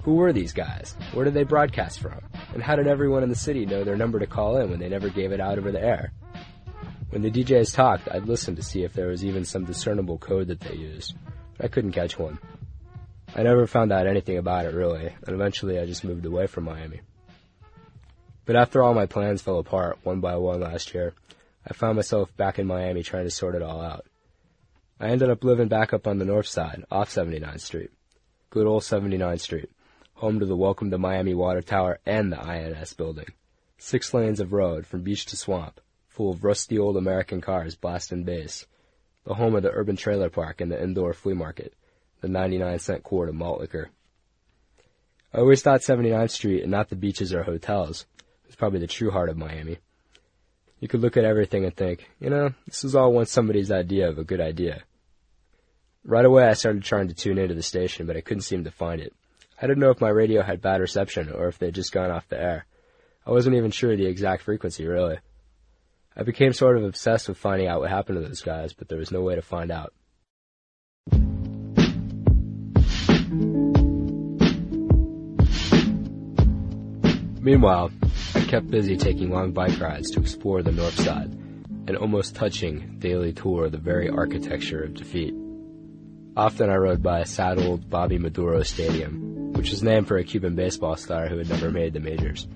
Who 0.03 0.17
were 0.17 0.35
these 0.35 0.53
guys? 0.53 0.95
Where 1.15 1.25
did 1.25 1.33
they 1.33 1.45
broadcast 1.45 2.01
from? 2.01 2.21
And 2.53 2.63
how 2.63 2.77
did 2.77 2.87
everyone 2.87 3.23
in 3.23 3.31
the 3.31 3.35
city 3.35 3.65
know 3.65 3.83
their 3.83 3.97
number 3.97 4.19
to 4.19 4.27
call 4.27 4.59
in 4.59 4.69
when 4.69 4.79
they 4.79 4.91
never 4.91 5.09
gave 5.09 5.33
it 5.33 5.41
out 5.41 5.57
over 5.57 5.73
the 5.73 5.83
air? 5.83 6.13
When 7.09 7.23
the 7.23 7.31
DJs 7.31 7.75
talked, 7.75 8.11
I'd 8.11 8.29
listen 8.29 8.57
to 8.57 8.63
see 8.63 8.83
if 8.85 8.93
there 8.93 9.09
was 9.09 9.25
even 9.25 9.47
some 9.47 9.65
discernible 9.65 10.19
code 10.19 10.49
that 10.49 10.61
they 10.61 10.75
used, 10.75 11.15
but 11.57 11.65
I 11.65 11.69
couldn't 11.69 11.93
catch 11.93 12.19
one. 12.19 12.39
I 13.33 13.45
never 13.45 13.69
found 13.69 13.93
out 13.93 14.09
anything 14.09 14.39
about 14.39 14.67
it 14.67 14.75
really, 14.75 15.07
and 15.07 15.35
eventually 15.35 15.79
I 15.79 15.87
just 15.87 16.03
moved 16.03 16.27
away 16.27 16.49
from 16.49 16.65
Miami. 16.65 17.01
But 18.45 18.57
after 18.57 18.83
all 18.83 18.93
my 18.93 19.07
plans 19.07 19.41
fell 19.41 19.61
apart 19.61 19.99
one 20.03 20.21
by 20.21 20.37
one 20.37 20.61
last 20.61 20.93
year, 20.93 21.15
I 21.65 21.73
found 21.73 21.95
myself 21.95 22.37
back 22.37 22.59
in 22.59 22.67
Miami 22.67 23.05
trying 23.05 23.25
to 23.25 23.31
sort 23.31 23.55
it 23.55 23.63
all 23.63 23.81
out. 23.81 24.05
I 24.99 25.09
ended 25.09 25.31
up 25.31 25.45
living 25.45 25.69
back 25.69 25.93
up 25.93 26.09
on 26.09 26.19
the 26.19 26.25
north 26.25 26.49
side, 26.49 26.85
off 26.91 27.09
79th 27.11 27.61
Street. 27.61 27.91
Good 28.51 28.67
old 28.67 28.83
79th 28.83 29.41
Street, 29.41 29.71
home 30.15 30.41
to 30.41 30.47
the 30.47 30.57
Welcome 30.57 30.91
to 30.91 30.99
Miami 30.99 31.35
Water 31.35 31.63
Tower 31.63 32.01
and 32.05 32.33
the 32.33 32.41
INS 32.41 32.95
building. 32.95 33.29
Six 33.79 34.13
lanes 34.13 34.41
of 34.41 34.53
road 34.53 34.87
from 34.87 35.03
beach 35.03 35.27
to 35.27 35.37
swamp, 35.37 35.81
full 36.09 36.33
of 36.33 36.43
rusty 36.43 36.81
old 36.81 36.97
American 36.97 37.41
cars 37.41 37.77
blasting 37.77 38.25
bass. 38.25 38.67
The 39.23 39.35
home 39.35 39.55
of 39.55 39.63
the 39.63 39.71
urban 39.71 39.97
trailer 39.97 40.31
park 40.31 40.61
and 40.61 40.73
the 40.73 40.83
indoor 40.83 41.13
flea 41.13 41.35
market 41.35 41.75
the 42.21 42.29
99 42.29 42.79
cent 42.79 43.03
quart 43.03 43.29
of 43.29 43.35
malt 43.35 43.61
liquor. 43.61 43.91
I 45.33 45.39
always 45.39 45.63
thought 45.63 45.81
79th 45.81 46.31
Street 46.31 46.63
and 46.63 46.71
not 46.71 46.89
the 46.89 46.97
beaches 46.97 47.33
or 47.33 47.43
hotels 47.43 48.07
was 48.47 48.57
probably 48.57 48.81
the 48.81 48.87
true 48.87 49.11
heart 49.11 49.29
of 49.29 49.37
Miami. 49.37 49.79
You 50.81 50.89
could 50.89 51.01
look 51.01 51.17
at 51.17 51.25
everything 51.25 51.65
and 51.65 51.75
think, 51.75 52.11
you 52.19 52.31
know, 52.31 52.53
this 52.67 52.83
was 52.83 52.97
all 52.97 53.13
once 53.13 53.31
somebody's 53.31 53.71
idea 53.71 54.09
of 54.09 54.19
a 54.19 54.25
good 54.25 54.41
idea. 54.41 54.83
Right 56.05 56.25
away 56.25 56.45
I 56.45 56.55
started 56.55 56.83
trying 56.83 57.09
to 57.09 57.15
tune 57.15 57.39
into 57.39 57.55
the 57.55 57.63
station, 57.63 58.07
but 58.07 58.17
I 58.17 58.23
couldn't 58.23 58.43
seem 58.43 58.65
to 58.65 58.71
find 58.71 59.01
it. 59.01 59.15
I 59.61 59.67
didn't 59.67 59.81
know 59.81 59.91
if 59.91 60.01
my 60.01 60.09
radio 60.09 60.43
had 60.43 60.63
bad 60.63 60.81
reception 60.81 61.31
or 61.31 61.49
if 61.49 61.59
they'd 61.59 61.75
just 61.75 61.93
gone 61.93 62.11
off 62.11 62.29
the 62.29 62.41
air. 62.41 62.65
I 63.27 63.31
wasn't 63.31 63.57
even 63.57 63.71
sure 63.71 63.93
of 63.93 63.99
the 63.99 64.07
exact 64.07 64.43
frequency, 64.43 64.87
really. 64.87 65.19
I 66.17 66.23
became 66.23 66.55
sort 66.55 66.77
of 66.77 66.85
obsessed 66.85 67.29
with 67.29 67.39
finding 67.39 67.69
out 67.69 67.81
what 67.81 67.91
happened 67.91 68.21
to 68.21 68.27
those 68.27 68.41
guys, 68.41 68.73
but 68.73 68.89
there 68.89 68.99
was 68.99 69.13
no 69.13 69.21
way 69.21 69.35
to 69.35 69.43
find 69.43 69.71
out. 69.71 69.93
Meanwhile, 77.43 77.91
I 78.35 78.41
kept 78.43 78.71
busy 78.71 78.99
taking 78.99 79.31
long 79.31 79.53
bike 79.53 79.81
rides 79.81 80.11
to 80.11 80.21
explore 80.21 80.63
the 80.63 80.73
north 80.73 81.01
side, 81.01 81.31
an 81.87 81.97
almost 81.97 82.35
touching 82.35 82.97
daily 82.99 83.33
tour 83.33 83.65
of 83.65 83.73
the 83.73 83.79
very 83.79 84.11
architecture 84.11 84.83
of 84.83 84.93
defeat. 84.93 85.35
Often 86.37 86.69
I 86.69 86.77
rode 86.77 87.03
by 87.03 87.21
a 87.21 87.27
sad 87.27 87.59
old 87.59 87.89
Bobby 87.89 88.19
Maduro 88.19 88.63
Stadium, 88.63 89.55
which 89.55 89.71
was 89.71 89.83
named 89.83 90.07
for 90.07 90.19
a 90.19 90.25
Cuban 90.25 90.55
baseball 90.55 90.97
star 90.97 91.29
who 91.29 91.39
had 91.39 91.49
never 91.49 91.71
made 91.71 91.95
the 91.95 92.01
majors. 92.01 92.47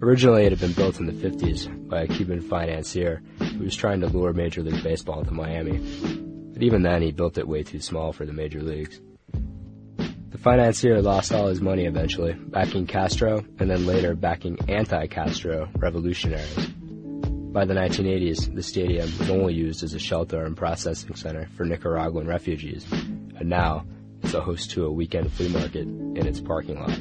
Originally, 0.00 0.46
it 0.46 0.50
had 0.50 0.60
been 0.60 0.72
built 0.72 0.98
in 0.98 1.06
the 1.06 1.12
50s 1.12 1.88
by 1.88 2.02
a 2.02 2.08
Cuban 2.08 2.40
financier 2.40 3.22
who 3.38 3.62
was 3.62 3.76
trying 3.76 4.00
to 4.00 4.08
lure 4.08 4.32
Major 4.32 4.64
League 4.64 4.82
Baseball 4.82 5.24
to 5.24 5.30
Miami. 5.30 5.78
But 6.52 6.64
even 6.64 6.82
then, 6.82 7.02
he 7.02 7.12
built 7.12 7.38
it 7.38 7.46
way 7.46 7.62
too 7.62 7.78
small 7.78 8.12
for 8.12 8.26
the 8.26 8.32
major 8.32 8.62
leagues. 8.62 9.00
Financier 10.42 11.00
lost 11.00 11.32
all 11.32 11.46
his 11.46 11.60
money 11.60 11.84
eventually, 11.84 12.32
backing 12.32 12.84
Castro 12.84 13.44
and 13.60 13.70
then 13.70 13.86
later 13.86 14.16
backing 14.16 14.58
anti-Castro 14.68 15.68
revolutionaries. 15.76 16.66
By 17.52 17.64
the 17.64 17.74
1980s, 17.74 18.52
the 18.52 18.62
stadium 18.64 19.08
was 19.20 19.30
only 19.30 19.54
used 19.54 19.84
as 19.84 19.94
a 19.94 20.00
shelter 20.00 20.44
and 20.44 20.56
processing 20.56 21.14
center 21.14 21.48
for 21.56 21.64
Nicaraguan 21.64 22.26
refugees, 22.26 22.84
and 22.90 23.48
now 23.48 23.86
it's 24.24 24.34
a 24.34 24.40
host 24.40 24.72
to 24.72 24.84
a 24.84 24.90
weekend 24.90 25.32
flea 25.32 25.46
market 25.46 25.86
in 25.86 26.26
its 26.26 26.40
parking 26.40 26.80
lot. 26.80 26.98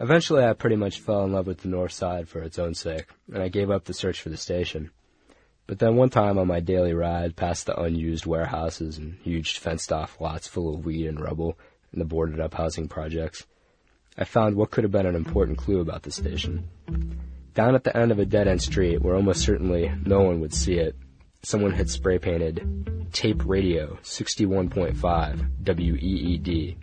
Eventually, 0.00 0.44
I 0.44 0.54
pretty 0.54 0.76
much 0.76 1.00
fell 1.00 1.24
in 1.24 1.32
love 1.32 1.46
with 1.46 1.58
the 1.58 1.68
north 1.68 1.92
side 1.92 2.26
for 2.26 2.40
its 2.40 2.58
own 2.58 2.72
sake, 2.72 3.08
and 3.30 3.42
I 3.42 3.48
gave 3.48 3.70
up 3.70 3.84
the 3.84 3.92
search 3.92 4.22
for 4.22 4.30
the 4.30 4.38
station. 4.38 4.92
But 5.68 5.78
then 5.78 5.96
one 5.96 6.08
time 6.08 6.38
on 6.38 6.46
my 6.46 6.60
daily 6.60 6.94
ride 6.94 7.36
past 7.36 7.66
the 7.66 7.78
unused 7.78 8.24
warehouses 8.24 8.96
and 8.96 9.18
huge 9.22 9.58
fenced 9.58 9.92
off 9.92 10.18
lots 10.18 10.48
full 10.48 10.74
of 10.74 10.86
weed 10.86 11.06
and 11.06 11.20
rubble 11.20 11.58
and 11.92 12.00
the 12.00 12.06
boarded 12.06 12.40
up 12.40 12.54
housing 12.54 12.88
projects, 12.88 13.46
I 14.16 14.24
found 14.24 14.56
what 14.56 14.70
could 14.70 14.84
have 14.84 14.90
been 14.90 15.04
an 15.04 15.14
important 15.14 15.58
clue 15.58 15.80
about 15.80 16.04
the 16.04 16.10
station. 16.10 16.70
Down 17.52 17.74
at 17.74 17.84
the 17.84 17.94
end 17.94 18.10
of 18.10 18.18
a 18.18 18.24
dead 18.24 18.48
end 18.48 18.62
street 18.62 19.02
where 19.02 19.14
almost 19.14 19.42
certainly 19.42 19.92
no 20.06 20.22
one 20.22 20.40
would 20.40 20.54
see 20.54 20.78
it, 20.78 20.96
someone 21.42 21.72
had 21.72 21.90
spray 21.90 22.18
painted 22.18 23.10
tape 23.12 23.42
radio 23.44 23.98
61.5 24.02 25.76
WEED. 25.76 26.76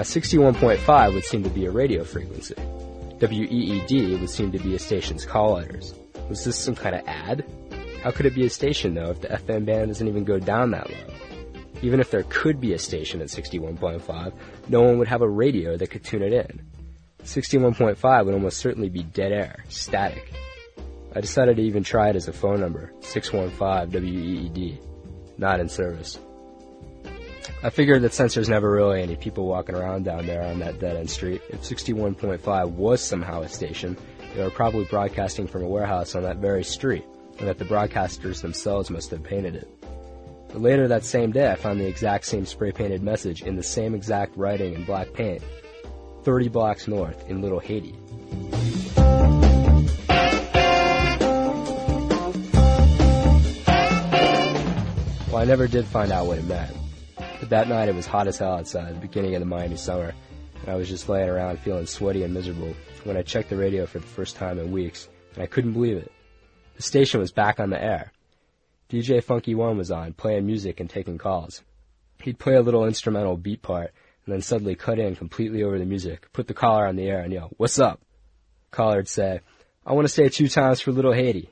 Now 0.00 0.04
61.5 0.04 1.12
would 1.12 1.24
seem 1.26 1.42
to 1.42 1.50
be 1.50 1.66
a 1.66 1.70
radio 1.70 2.04
frequency. 2.04 2.54
WEED 3.20 4.18
would 4.18 4.30
seem 4.30 4.50
to 4.50 4.58
be 4.58 4.74
a 4.74 4.78
station's 4.78 5.26
call 5.26 5.56
letters. 5.56 5.92
Was 6.30 6.42
this 6.42 6.56
some 6.56 6.74
kind 6.74 6.94
of 6.94 7.06
ad? 7.06 7.44
How 8.02 8.10
could 8.10 8.24
it 8.24 8.34
be 8.34 8.46
a 8.46 8.48
station 8.48 8.94
though 8.94 9.10
if 9.10 9.20
the 9.20 9.28
FM 9.28 9.66
band 9.66 9.88
doesn't 9.88 10.08
even 10.08 10.24
go 10.24 10.38
down 10.38 10.70
that 10.70 10.88
low? 10.88 11.14
Even 11.82 12.00
if 12.00 12.10
there 12.10 12.22
could 12.30 12.62
be 12.62 12.72
a 12.72 12.78
station 12.78 13.20
at 13.20 13.26
61.5, 13.26 14.32
no 14.70 14.80
one 14.80 14.96
would 14.96 15.08
have 15.08 15.20
a 15.20 15.28
radio 15.28 15.76
that 15.76 15.90
could 15.90 16.02
tune 16.02 16.22
it 16.22 16.32
in. 16.32 16.62
61.5 17.24 18.24
would 18.24 18.32
almost 18.32 18.56
certainly 18.56 18.88
be 18.88 19.02
dead 19.02 19.32
air, 19.32 19.62
static. 19.68 20.32
I 21.14 21.20
decided 21.20 21.56
to 21.56 21.62
even 21.62 21.84
try 21.84 22.08
it 22.08 22.16
as 22.16 22.26
a 22.26 22.32
phone 22.32 22.60
number, 22.60 22.90
615 23.00 24.02
WEED, 24.02 24.80
not 25.36 25.60
in 25.60 25.68
service. 25.68 26.18
I 27.62 27.70
figured 27.70 28.02
that 28.02 28.14
since 28.14 28.34
there's 28.34 28.48
never 28.48 28.70
really 28.70 29.02
any 29.02 29.16
people 29.16 29.46
walking 29.46 29.74
around 29.74 30.04
down 30.04 30.26
there 30.26 30.42
on 30.42 30.58
that 30.60 30.78
dead 30.78 30.96
end 30.96 31.10
street, 31.10 31.42
if 31.50 31.62
61.5 31.62 32.70
was 32.70 33.02
somehow 33.02 33.42
a 33.42 33.48
station, 33.48 33.96
they 34.34 34.42
were 34.42 34.50
probably 34.50 34.84
broadcasting 34.84 35.46
from 35.46 35.62
a 35.62 35.68
warehouse 35.68 36.14
on 36.14 36.22
that 36.22 36.36
very 36.36 36.64
street, 36.64 37.04
and 37.38 37.48
that 37.48 37.58
the 37.58 37.64
broadcasters 37.64 38.40
themselves 38.42 38.90
must 38.90 39.10
have 39.10 39.22
painted 39.22 39.54
it. 39.56 39.68
But 40.48 40.62
later 40.62 40.88
that 40.88 41.04
same 41.04 41.32
day, 41.32 41.50
I 41.50 41.54
found 41.54 41.80
the 41.80 41.86
exact 41.86 42.26
same 42.26 42.46
spray 42.46 42.72
painted 42.72 43.02
message 43.02 43.42
in 43.42 43.56
the 43.56 43.62
same 43.62 43.94
exact 43.94 44.36
writing 44.36 44.74
in 44.74 44.84
black 44.84 45.12
paint 45.12 45.42
30 46.22 46.48
blocks 46.48 46.86
north 46.86 47.28
in 47.28 47.40
Little 47.40 47.60
Haiti. 47.60 47.94
Well, 55.28 55.38
I 55.40 55.44
never 55.44 55.68
did 55.68 55.86
find 55.86 56.10
out 56.10 56.26
what 56.26 56.38
it 56.38 56.44
meant. 56.44 56.76
That 57.50 57.68
night 57.68 57.88
it 57.88 57.96
was 57.96 58.06
hot 58.06 58.28
as 58.28 58.38
hell 58.38 58.54
outside, 58.54 58.94
the 58.94 59.00
beginning 59.00 59.34
of 59.34 59.40
the 59.40 59.46
Miami 59.46 59.74
summer, 59.74 60.14
and 60.60 60.68
I 60.68 60.76
was 60.76 60.88
just 60.88 61.08
laying 61.08 61.28
around 61.28 61.58
feeling 61.58 61.84
sweaty 61.84 62.22
and 62.22 62.32
miserable 62.32 62.76
when 63.02 63.16
I 63.16 63.22
checked 63.22 63.50
the 63.50 63.56
radio 63.56 63.86
for 63.86 63.98
the 63.98 64.06
first 64.06 64.36
time 64.36 64.60
in 64.60 64.70
weeks, 64.70 65.08
and 65.34 65.42
I 65.42 65.46
couldn't 65.46 65.72
believe 65.72 65.96
it. 65.96 66.12
The 66.76 66.82
station 66.82 67.18
was 67.18 67.32
back 67.32 67.58
on 67.58 67.70
the 67.70 67.82
air. 67.82 68.12
DJ 68.88 69.20
Funky 69.20 69.56
One 69.56 69.76
was 69.76 69.90
on, 69.90 70.12
playing 70.12 70.46
music 70.46 70.78
and 70.78 70.88
taking 70.88 71.18
calls. 71.18 71.64
He'd 72.22 72.38
play 72.38 72.54
a 72.54 72.62
little 72.62 72.84
instrumental 72.84 73.36
beat 73.36 73.62
part, 73.62 73.92
and 74.24 74.32
then 74.32 74.42
suddenly 74.42 74.76
cut 74.76 75.00
in 75.00 75.16
completely 75.16 75.64
over 75.64 75.76
the 75.76 75.84
music, 75.84 76.32
put 76.32 76.46
the 76.46 76.54
caller 76.54 76.86
on 76.86 76.94
the 76.94 77.08
air, 77.08 77.18
and 77.18 77.32
yell, 77.32 77.50
What's 77.56 77.80
up? 77.80 78.00
Caller 78.70 78.98
would 78.98 79.08
say, 79.08 79.40
I 79.84 79.94
want 79.94 80.06
to 80.06 80.14
say 80.14 80.28
two 80.28 80.46
times 80.46 80.80
for 80.80 80.92
Little 80.92 81.12
Haiti. 81.12 81.50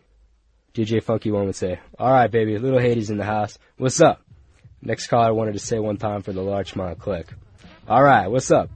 DJ 0.75 1.02
Funky 1.02 1.33
One 1.33 1.47
would 1.47 1.57
say, 1.57 1.81
Alright, 1.99 2.31
baby, 2.31 2.57
Little 2.57 2.78
Haiti's 2.78 3.11
in 3.11 3.17
the 3.17 3.25
house. 3.25 3.59
What's 3.78 4.00
up? 4.00 4.23
Next 4.80 5.08
caller 5.08 5.35
wanted 5.35 5.52
to 5.52 5.58
say 5.58 5.78
one 5.78 5.97
time 5.97 6.23
for 6.23 6.32
the 6.32 6.42
Larchmont 6.42 6.99
Click. 6.99 7.32
Alright, 7.88 8.30
what's 8.30 8.50
up? 8.50 8.70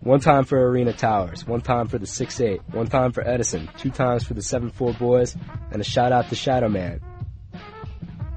One 0.00 0.20
time 0.20 0.44
for 0.44 0.68
Arena 0.68 0.92
Towers, 0.92 1.46
one 1.46 1.62
time 1.62 1.88
for 1.88 1.98
the 1.98 2.06
6-8, 2.06 2.74
one 2.74 2.86
time 2.86 3.12
for 3.12 3.26
Edison, 3.26 3.68
two 3.78 3.90
times 3.90 4.22
for 4.22 4.34
the 4.34 4.42
7-4 4.42 4.98
boys, 4.98 5.36
and 5.70 5.80
a 5.80 5.84
shout 5.84 6.12
out 6.12 6.28
to 6.28 6.34
Shadow 6.34 6.68
Man. 6.68 7.00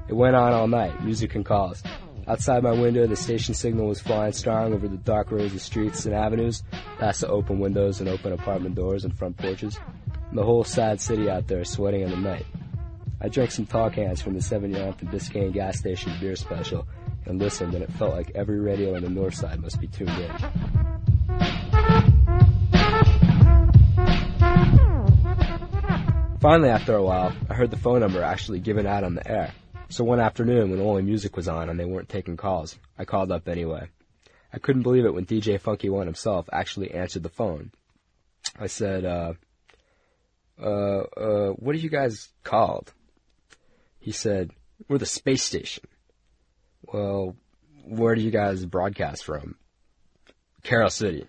It 0.08 0.14
went 0.14 0.34
on 0.34 0.54
all 0.54 0.66
night, 0.66 1.04
music 1.04 1.34
and 1.34 1.44
calls. 1.44 1.82
Outside 2.26 2.62
my 2.62 2.72
window, 2.72 3.06
the 3.06 3.16
station 3.16 3.54
signal 3.54 3.86
was 3.86 4.00
flying 4.00 4.32
strong 4.32 4.72
over 4.72 4.88
the 4.88 4.96
dark 4.96 5.30
rows 5.30 5.54
of 5.54 5.60
streets 5.60 6.06
and 6.06 6.14
avenues, 6.14 6.62
past 6.98 7.20
the 7.20 7.28
open 7.28 7.58
windows 7.58 8.00
and 8.00 8.08
open 8.08 8.32
apartment 8.32 8.74
doors 8.74 9.04
and 9.04 9.16
front 9.16 9.36
porches, 9.36 9.78
and 10.30 10.38
the 10.38 10.44
whole 10.44 10.64
sad 10.64 11.00
city 11.00 11.30
out 11.30 11.46
there 11.46 11.64
sweating 11.64 12.00
in 12.00 12.10
the 12.10 12.16
night. 12.16 12.46
I 13.20 13.28
drank 13.28 13.50
some 13.50 13.66
tall 13.66 13.90
cans 13.90 14.22
from 14.22 14.34
the 14.34 14.40
7-year-old 14.40 15.00
and 15.00 15.10
Biscayne 15.10 15.52
gas 15.52 15.78
station 15.78 16.12
beer 16.20 16.36
special 16.36 16.86
and 17.26 17.40
listened, 17.40 17.74
and 17.74 17.82
it 17.82 17.90
felt 17.92 18.14
like 18.14 18.30
every 18.36 18.60
radio 18.60 18.94
on 18.94 19.02
the 19.02 19.10
north 19.10 19.34
side 19.34 19.60
must 19.60 19.80
be 19.80 19.88
tuned 19.88 20.10
in. 20.10 20.30
Finally, 26.40 26.68
after 26.68 26.94
a 26.94 27.02
while, 27.02 27.32
I 27.50 27.54
heard 27.54 27.72
the 27.72 27.76
phone 27.76 27.98
number 27.98 28.22
actually 28.22 28.60
given 28.60 28.86
out 28.86 29.02
on 29.02 29.16
the 29.16 29.28
air. 29.28 29.52
So 29.88 30.04
one 30.04 30.20
afternoon, 30.20 30.70
when 30.70 30.80
only 30.80 31.02
music 31.02 31.36
was 31.36 31.48
on 31.48 31.68
and 31.68 31.80
they 31.80 31.84
weren't 31.84 32.08
taking 32.08 32.36
calls, 32.36 32.78
I 32.96 33.04
called 33.04 33.32
up 33.32 33.48
anyway. 33.48 33.88
I 34.52 34.58
couldn't 34.58 34.82
believe 34.82 35.04
it 35.04 35.12
when 35.12 35.26
DJ 35.26 35.60
Funky 35.60 35.90
One 35.90 36.06
himself 36.06 36.48
actually 36.52 36.92
answered 36.92 37.24
the 37.24 37.28
phone. 37.28 37.72
I 38.56 38.68
said, 38.68 39.04
uh, 39.04 39.32
uh, 40.62 41.00
uh, 41.16 41.48
what 41.54 41.74
are 41.74 41.78
you 41.78 41.90
guys 41.90 42.28
called? 42.44 42.92
He 44.08 44.12
said, 44.12 44.52
we're 44.88 44.96
the 44.96 45.04
space 45.04 45.42
station. 45.42 45.84
Well, 46.90 47.36
where 47.84 48.14
do 48.14 48.22
you 48.22 48.30
guys 48.30 48.64
broadcast 48.64 49.22
from? 49.22 49.56
Carol 50.62 50.88
City. 50.88 51.26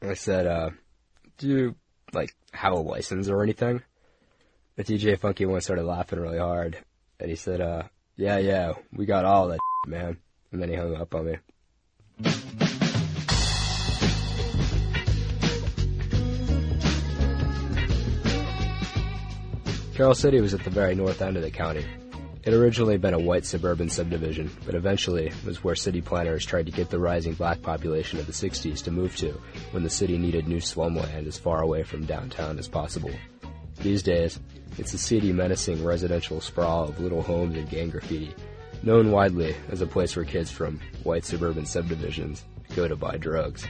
I 0.00 0.14
said, 0.14 0.46
uh, 0.46 0.70
do 1.36 1.46
you, 1.46 1.74
like, 2.14 2.34
have 2.52 2.72
a 2.72 2.78
license 2.78 3.28
or 3.28 3.42
anything? 3.42 3.82
The 4.76 4.84
DJ 4.84 5.18
Funky 5.20 5.44
One 5.44 5.60
started 5.60 5.84
laughing 5.84 6.20
really 6.20 6.38
hard, 6.38 6.78
and 7.20 7.28
he 7.28 7.36
said, 7.36 7.60
uh, 7.60 7.82
yeah, 8.16 8.38
yeah, 8.38 8.72
we 8.90 9.04
got 9.04 9.26
all 9.26 9.48
that 9.48 9.60
man. 9.86 10.16
And 10.52 10.62
then 10.62 10.70
he 10.70 10.74
hung 10.74 10.96
up 10.96 11.14
on 11.14 11.26
me. 11.26 12.64
Carol 19.98 20.14
City 20.14 20.40
was 20.40 20.54
at 20.54 20.62
the 20.62 20.70
very 20.70 20.94
north 20.94 21.20
end 21.22 21.36
of 21.36 21.42
the 21.42 21.50
county. 21.50 21.84
It 22.44 22.52
had 22.52 22.54
originally 22.54 22.98
been 22.98 23.14
a 23.14 23.18
white 23.18 23.44
suburban 23.44 23.90
subdivision, 23.90 24.48
but 24.64 24.76
eventually 24.76 25.32
was 25.44 25.64
where 25.64 25.74
city 25.74 26.00
planners 26.00 26.46
tried 26.46 26.66
to 26.66 26.72
get 26.72 26.88
the 26.88 27.00
rising 27.00 27.34
black 27.34 27.62
population 27.62 28.20
of 28.20 28.26
the 28.26 28.32
60s 28.32 28.80
to 28.84 28.92
move 28.92 29.16
to 29.16 29.32
when 29.72 29.82
the 29.82 29.90
city 29.90 30.16
needed 30.16 30.46
new 30.46 30.60
slumland 30.60 31.26
as 31.26 31.36
far 31.36 31.62
away 31.62 31.82
from 31.82 32.06
downtown 32.06 32.60
as 32.60 32.68
possible. 32.68 33.10
These 33.82 34.04
days, 34.04 34.38
it's 34.78 34.94
a 34.94 34.98
city 34.98 35.32
menacing 35.32 35.84
residential 35.84 36.40
sprawl 36.40 36.84
of 36.84 37.00
little 37.00 37.22
homes 37.22 37.56
and 37.56 37.68
gang 37.68 37.90
graffiti, 37.90 38.32
known 38.84 39.10
widely 39.10 39.56
as 39.68 39.80
a 39.80 39.86
place 39.88 40.14
where 40.14 40.24
kids 40.24 40.48
from 40.48 40.78
white 41.02 41.24
suburban 41.24 41.66
subdivisions 41.66 42.44
go 42.76 42.86
to 42.86 42.94
buy 42.94 43.16
drugs. 43.16 43.66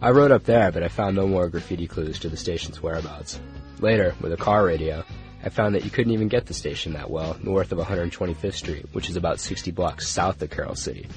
I 0.00 0.10
rode 0.10 0.30
up 0.30 0.44
there, 0.44 0.70
but 0.70 0.84
I 0.84 0.88
found 0.88 1.16
no 1.16 1.26
more 1.26 1.48
graffiti 1.48 1.88
clues 1.88 2.20
to 2.20 2.28
the 2.28 2.36
station's 2.36 2.80
whereabouts. 2.80 3.40
Later, 3.80 4.14
with 4.20 4.32
a 4.32 4.36
car 4.36 4.64
radio, 4.64 5.02
I 5.42 5.48
found 5.48 5.74
that 5.74 5.84
you 5.84 5.90
couldn't 5.90 6.12
even 6.12 6.28
get 6.28 6.46
the 6.46 6.54
station 6.54 6.92
that 6.92 7.10
well 7.10 7.36
north 7.42 7.72
of 7.72 7.78
125th 7.78 8.54
Street, 8.54 8.86
which 8.92 9.10
is 9.10 9.16
about 9.16 9.40
60 9.40 9.72
blocks 9.72 10.06
south 10.06 10.40
of 10.40 10.50
Carol 10.50 10.76
City. 10.76 11.08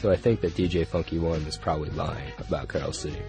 so 0.00 0.10
I 0.10 0.16
think 0.16 0.40
that 0.40 0.54
DJ 0.54 0.86
Funky 0.86 1.18
One 1.18 1.44
was 1.44 1.58
probably 1.58 1.90
lying 1.90 2.32
about 2.38 2.68
Carol 2.68 2.94
City. 2.94 3.20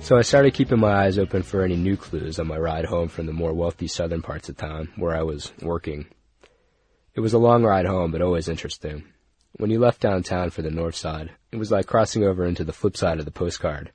So 0.00 0.18
I 0.18 0.22
started 0.22 0.54
keeping 0.54 0.80
my 0.80 1.04
eyes 1.04 1.20
open 1.20 1.44
for 1.44 1.62
any 1.62 1.76
new 1.76 1.96
clues 1.96 2.40
on 2.40 2.48
my 2.48 2.58
ride 2.58 2.86
home 2.86 3.06
from 3.06 3.26
the 3.26 3.32
more 3.32 3.52
wealthy 3.52 3.86
southern 3.86 4.22
parts 4.22 4.48
of 4.48 4.56
town 4.56 4.88
where 4.96 5.16
I 5.16 5.22
was 5.22 5.52
working. 5.62 6.06
It 7.14 7.20
was 7.20 7.34
a 7.34 7.38
long 7.38 7.62
ride 7.62 7.84
home, 7.84 8.10
but 8.10 8.22
always 8.22 8.48
interesting. 8.48 9.04
When 9.58 9.68
you 9.68 9.78
left 9.78 10.00
downtown 10.00 10.48
for 10.48 10.62
the 10.62 10.70
north 10.70 10.96
side, 10.96 11.30
it 11.50 11.56
was 11.56 11.70
like 11.70 11.86
crossing 11.86 12.24
over 12.24 12.46
into 12.46 12.64
the 12.64 12.72
flip 12.72 12.96
side 12.96 13.18
of 13.18 13.26
the 13.26 13.30
postcard. 13.30 13.92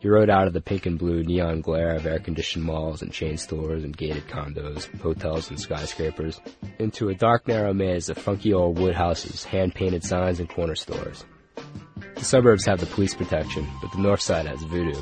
You 0.00 0.10
rode 0.10 0.30
out 0.30 0.46
of 0.46 0.54
the 0.54 0.62
pink 0.62 0.86
and 0.86 0.98
blue 0.98 1.22
neon 1.22 1.60
glare 1.60 1.94
of 1.94 2.06
air-conditioned 2.06 2.64
malls 2.64 3.02
and 3.02 3.12
chain 3.12 3.36
stores 3.36 3.84
and 3.84 3.94
gated 3.94 4.28
condos, 4.28 4.86
hotels 5.02 5.50
and 5.50 5.60
skyscrapers, 5.60 6.40
into 6.78 7.10
a 7.10 7.14
dark 7.14 7.46
narrow 7.46 7.74
maze 7.74 8.08
of 8.08 8.16
funky 8.16 8.54
old 8.54 8.78
wood 8.78 8.94
houses, 8.94 9.44
hand-painted 9.44 10.02
signs 10.02 10.40
and 10.40 10.48
corner 10.48 10.74
stores. 10.74 11.22
The 12.14 12.24
suburbs 12.24 12.64
have 12.64 12.80
the 12.80 12.86
police 12.86 13.14
protection, 13.14 13.68
but 13.82 13.92
the 13.92 13.98
north 13.98 14.22
side 14.22 14.46
has 14.46 14.62
voodoo. 14.62 15.00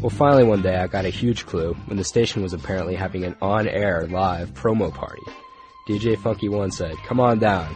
Well, 0.00 0.10
finally 0.10 0.44
one 0.44 0.62
day 0.62 0.76
I 0.76 0.86
got 0.86 1.06
a 1.06 1.10
huge 1.10 1.44
clue 1.44 1.74
when 1.86 1.96
the 1.98 2.04
station 2.04 2.40
was 2.40 2.52
apparently 2.52 2.94
having 2.94 3.24
an 3.24 3.34
on-air 3.42 4.06
live 4.06 4.54
promo 4.54 4.94
party. 4.94 5.22
DJ 5.88 6.16
Funky 6.16 6.48
One 6.48 6.70
said, 6.70 6.96
come 6.98 7.18
on 7.18 7.40
down. 7.40 7.74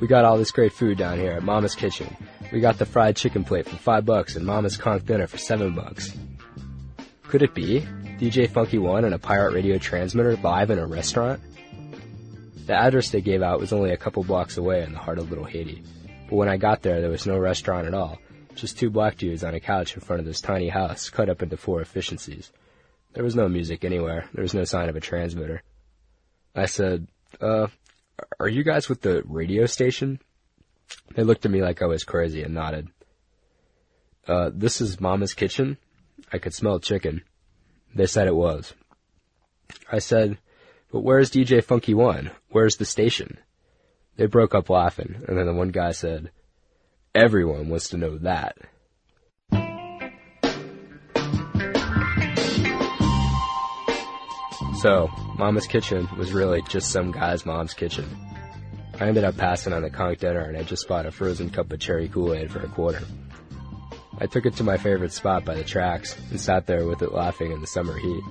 We 0.00 0.06
got 0.06 0.24
all 0.24 0.38
this 0.38 0.52
great 0.52 0.72
food 0.72 0.98
down 0.98 1.18
here 1.18 1.32
at 1.32 1.42
Mama's 1.42 1.74
Kitchen. 1.74 2.16
We 2.52 2.60
got 2.60 2.78
the 2.78 2.86
fried 2.86 3.16
chicken 3.16 3.42
plate 3.42 3.66
for 3.68 3.74
five 3.74 4.06
bucks 4.06 4.36
and 4.36 4.46
Mama's 4.46 4.76
conch 4.76 5.04
dinner 5.04 5.26
for 5.26 5.38
seven 5.38 5.74
bucks. 5.74 6.12
Could 7.24 7.42
it 7.42 7.54
be? 7.54 7.80
DJ 8.20 8.48
Funky 8.48 8.78
One 8.78 9.04
and 9.04 9.14
a 9.14 9.18
pirate 9.18 9.54
radio 9.54 9.76
transmitter 9.76 10.36
live 10.36 10.70
in 10.70 10.78
a 10.78 10.86
restaurant? 10.86 11.40
The 12.66 12.74
address 12.74 13.10
they 13.10 13.20
gave 13.20 13.42
out 13.42 13.58
was 13.58 13.72
only 13.72 13.90
a 13.90 13.96
couple 13.96 14.22
blocks 14.22 14.56
away 14.58 14.84
in 14.84 14.92
the 14.92 14.98
heart 15.00 15.18
of 15.18 15.28
Little 15.28 15.44
Haiti. 15.44 15.82
But 16.30 16.36
when 16.36 16.48
I 16.48 16.56
got 16.56 16.82
there, 16.82 17.00
there 17.00 17.10
was 17.10 17.26
no 17.26 17.36
restaurant 17.36 17.88
at 17.88 17.94
all. 17.94 18.20
Just 18.54 18.78
two 18.78 18.90
black 18.90 19.16
dudes 19.16 19.42
on 19.44 19.54
a 19.54 19.60
couch 19.60 19.94
in 19.94 20.00
front 20.00 20.20
of 20.20 20.26
this 20.26 20.40
tiny 20.40 20.68
house, 20.68 21.10
cut 21.10 21.28
up 21.28 21.42
into 21.42 21.56
four 21.56 21.80
efficiencies. 21.80 22.52
There 23.12 23.24
was 23.24 23.36
no 23.36 23.48
music 23.48 23.84
anywhere. 23.84 24.28
There 24.32 24.42
was 24.42 24.54
no 24.54 24.64
sign 24.64 24.88
of 24.88 24.96
a 24.96 25.00
transmitter. 25.00 25.62
I 26.54 26.66
said, 26.66 27.08
uh, 27.40 27.66
are 28.38 28.48
you 28.48 28.62
guys 28.62 28.88
with 28.88 29.00
the 29.00 29.22
radio 29.26 29.66
station? 29.66 30.20
They 31.14 31.24
looked 31.24 31.44
at 31.44 31.50
me 31.50 31.62
like 31.62 31.82
I 31.82 31.86
was 31.86 32.04
crazy 32.04 32.42
and 32.42 32.54
nodded. 32.54 32.88
Uh, 34.26 34.50
this 34.54 34.80
is 34.80 35.00
Mama's 35.00 35.34
kitchen? 35.34 35.76
I 36.32 36.38
could 36.38 36.54
smell 36.54 36.78
chicken. 36.78 37.22
They 37.94 38.06
said 38.06 38.26
it 38.26 38.34
was. 38.34 38.72
I 39.90 39.98
said, 39.98 40.38
but 40.90 41.00
where's 41.00 41.30
DJ 41.30 41.62
Funky 41.62 41.94
One? 41.94 42.30
Where's 42.50 42.76
the 42.76 42.84
station? 42.84 43.38
They 44.16 44.26
broke 44.26 44.54
up 44.54 44.70
laughing, 44.70 45.24
and 45.26 45.36
then 45.36 45.46
the 45.46 45.52
one 45.52 45.70
guy 45.70 45.92
said, 45.92 46.30
Everyone 47.14 47.68
wants 47.68 47.90
to 47.90 47.96
know 47.96 48.18
that. 48.18 48.56
So, 54.80 55.08
Mama's 55.38 55.68
Kitchen 55.68 56.08
was 56.18 56.32
really 56.32 56.60
just 56.62 56.90
some 56.90 57.12
guy's 57.12 57.46
mom's 57.46 57.72
kitchen. 57.72 58.04
I 58.98 59.06
ended 59.06 59.22
up 59.22 59.36
passing 59.36 59.72
on 59.72 59.82
the 59.82 59.90
conch 59.90 60.18
dinner 60.18 60.40
and 60.40 60.56
I 60.56 60.64
just 60.64 60.88
bought 60.88 61.06
a 61.06 61.12
frozen 61.12 61.50
cup 61.50 61.72
of 61.72 61.78
cherry 61.78 62.08
Kool-Aid 62.08 62.50
for 62.50 62.60
a 62.60 62.68
quarter. 62.68 63.02
I 64.18 64.26
took 64.26 64.44
it 64.44 64.56
to 64.56 64.64
my 64.64 64.76
favorite 64.76 65.12
spot 65.12 65.44
by 65.44 65.54
the 65.54 65.64
tracks 65.64 66.16
and 66.30 66.40
sat 66.40 66.66
there 66.66 66.84
with 66.84 67.00
it 67.00 67.12
laughing 67.12 67.52
in 67.52 67.60
the 67.60 67.66
summer 67.68 67.96
heat. 67.96 68.22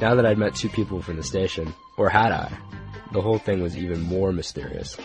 Now 0.00 0.14
that 0.14 0.26
I'd 0.26 0.38
met 0.38 0.54
two 0.54 0.68
people 0.68 1.00
from 1.00 1.16
the 1.16 1.22
station, 1.22 1.74
or 1.96 2.10
had 2.10 2.32
I, 2.32 2.52
the 3.12 3.22
whole 3.22 3.38
thing 3.38 3.62
was 3.62 3.76
even 3.76 4.02
more 4.02 4.32
mysterious. 4.32 4.98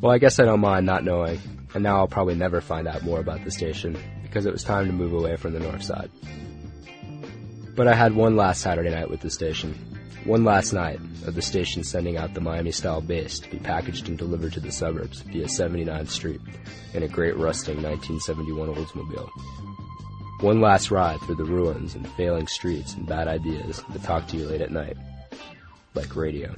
Well, 0.00 0.12
I 0.12 0.18
guess 0.18 0.40
I 0.40 0.44
don't 0.44 0.60
mind 0.60 0.86
not 0.86 1.04
knowing, 1.04 1.40
and 1.76 1.82
now 1.82 1.98
I'll 1.98 2.08
probably 2.08 2.34
never 2.34 2.62
find 2.62 2.88
out 2.88 3.02
more 3.02 3.20
about 3.20 3.44
the 3.44 3.50
station 3.50 3.98
because 4.22 4.46
it 4.46 4.52
was 4.52 4.64
time 4.64 4.86
to 4.86 4.92
move 4.94 5.12
away 5.12 5.36
from 5.36 5.52
the 5.52 5.60
north 5.60 5.82
side. 5.82 6.10
But 7.74 7.86
I 7.86 7.94
had 7.94 8.14
one 8.14 8.34
last 8.34 8.62
Saturday 8.62 8.88
night 8.88 9.10
with 9.10 9.20
the 9.20 9.28
station. 9.28 9.74
One 10.24 10.42
last 10.42 10.72
night 10.72 10.98
of 11.26 11.34
the 11.34 11.42
station 11.42 11.84
sending 11.84 12.16
out 12.16 12.32
the 12.32 12.40
Miami 12.40 12.72
style 12.72 13.02
bass 13.02 13.38
to 13.40 13.50
be 13.50 13.58
packaged 13.58 14.08
and 14.08 14.16
delivered 14.16 14.54
to 14.54 14.60
the 14.60 14.72
suburbs 14.72 15.20
via 15.20 15.44
79th 15.44 16.08
Street 16.08 16.40
in 16.94 17.02
a 17.02 17.08
great 17.08 17.36
rusting 17.36 17.82
1971 17.82 18.74
Oldsmobile. 18.74 19.28
One 20.40 20.62
last 20.62 20.90
ride 20.90 21.20
through 21.20 21.36
the 21.36 21.44
ruins 21.44 21.94
and 21.94 22.08
failing 22.12 22.46
streets 22.46 22.94
and 22.94 23.06
bad 23.06 23.28
ideas 23.28 23.82
that 23.90 24.02
talk 24.02 24.28
to 24.28 24.38
you 24.38 24.46
late 24.46 24.62
at 24.62 24.72
night. 24.72 24.96
Like 25.94 26.16
radio. 26.16 26.54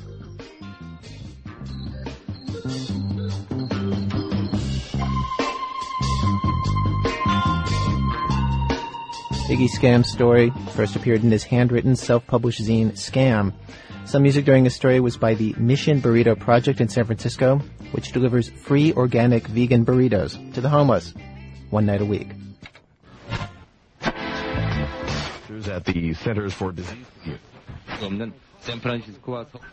Iggy 9.48 9.70
Scam's 9.70 10.11
story 10.11 10.52
first 10.74 10.94
appeared 10.94 11.24
in 11.24 11.30
his 11.30 11.42
handwritten 11.42 11.96
self-published 11.96 12.61
zine, 12.61 12.92
Scam. 12.92 13.54
Some 14.04 14.22
music 14.22 14.44
during 14.44 14.64
the 14.64 14.68
story 14.68 15.00
was 15.00 15.16
by 15.16 15.32
the 15.32 15.54
Mission 15.56 16.02
Burrito 16.02 16.38
Project 16.38 16.82
in 16.82 16.90
San 16.90 17.06
Francisco, 17.06 17.62
which 17.92 18.12
delivers 18.12 18.50
free 18.50 18.92
organic 18.92 19.46
vegan 19.46 19.87
burritos 19.87 20.37
to 20.52 20.61
the 20.61 20.68
homeless 20.68 21.14
one 21.70 21.87
night 21.87 22.02
a 22.02 22.04
week. 22.04 22.28
At 24.02 25.84
the 25.87 26.12
Centers 26.12 26.52
for 26.52 26.70
Disease 26.70 27.06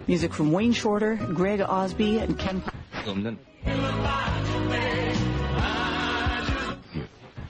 Music 0.08 0.34
from 0.34 0.54
Wayne 0.54 0.72
Shorter, 0.72 1.18
Greg 1.34 1.60
Osby, 1.60 2.20
and 2.20 2.40
Ken. 2.40 2.64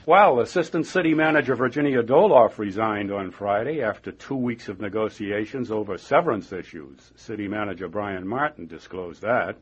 Well, 0.06 0.38
Assistant 0.38 0.86
City 0.86 1.14
Manager 1.14 1.56
Virginia 1.56 2.00
Doloff 2.00 2.58
resigned 2.58 3.10
on 3.10 3.32
Friday 3.32 3.82
after 3.82 4.12
two 4.12 4.36
weeks 4.36 4.68
of 4.68 4.80
negotiations 4.80 5.72
over 5.72 5.98
severance 5.98 6.52
issues. 6.52 7.10
City 7.16 7.48
Manager 7.48 7.88
Brian 7.88 8.24
Martin 8.24 8.68
disclosed 8.68 9.22
that. 9.22 9.56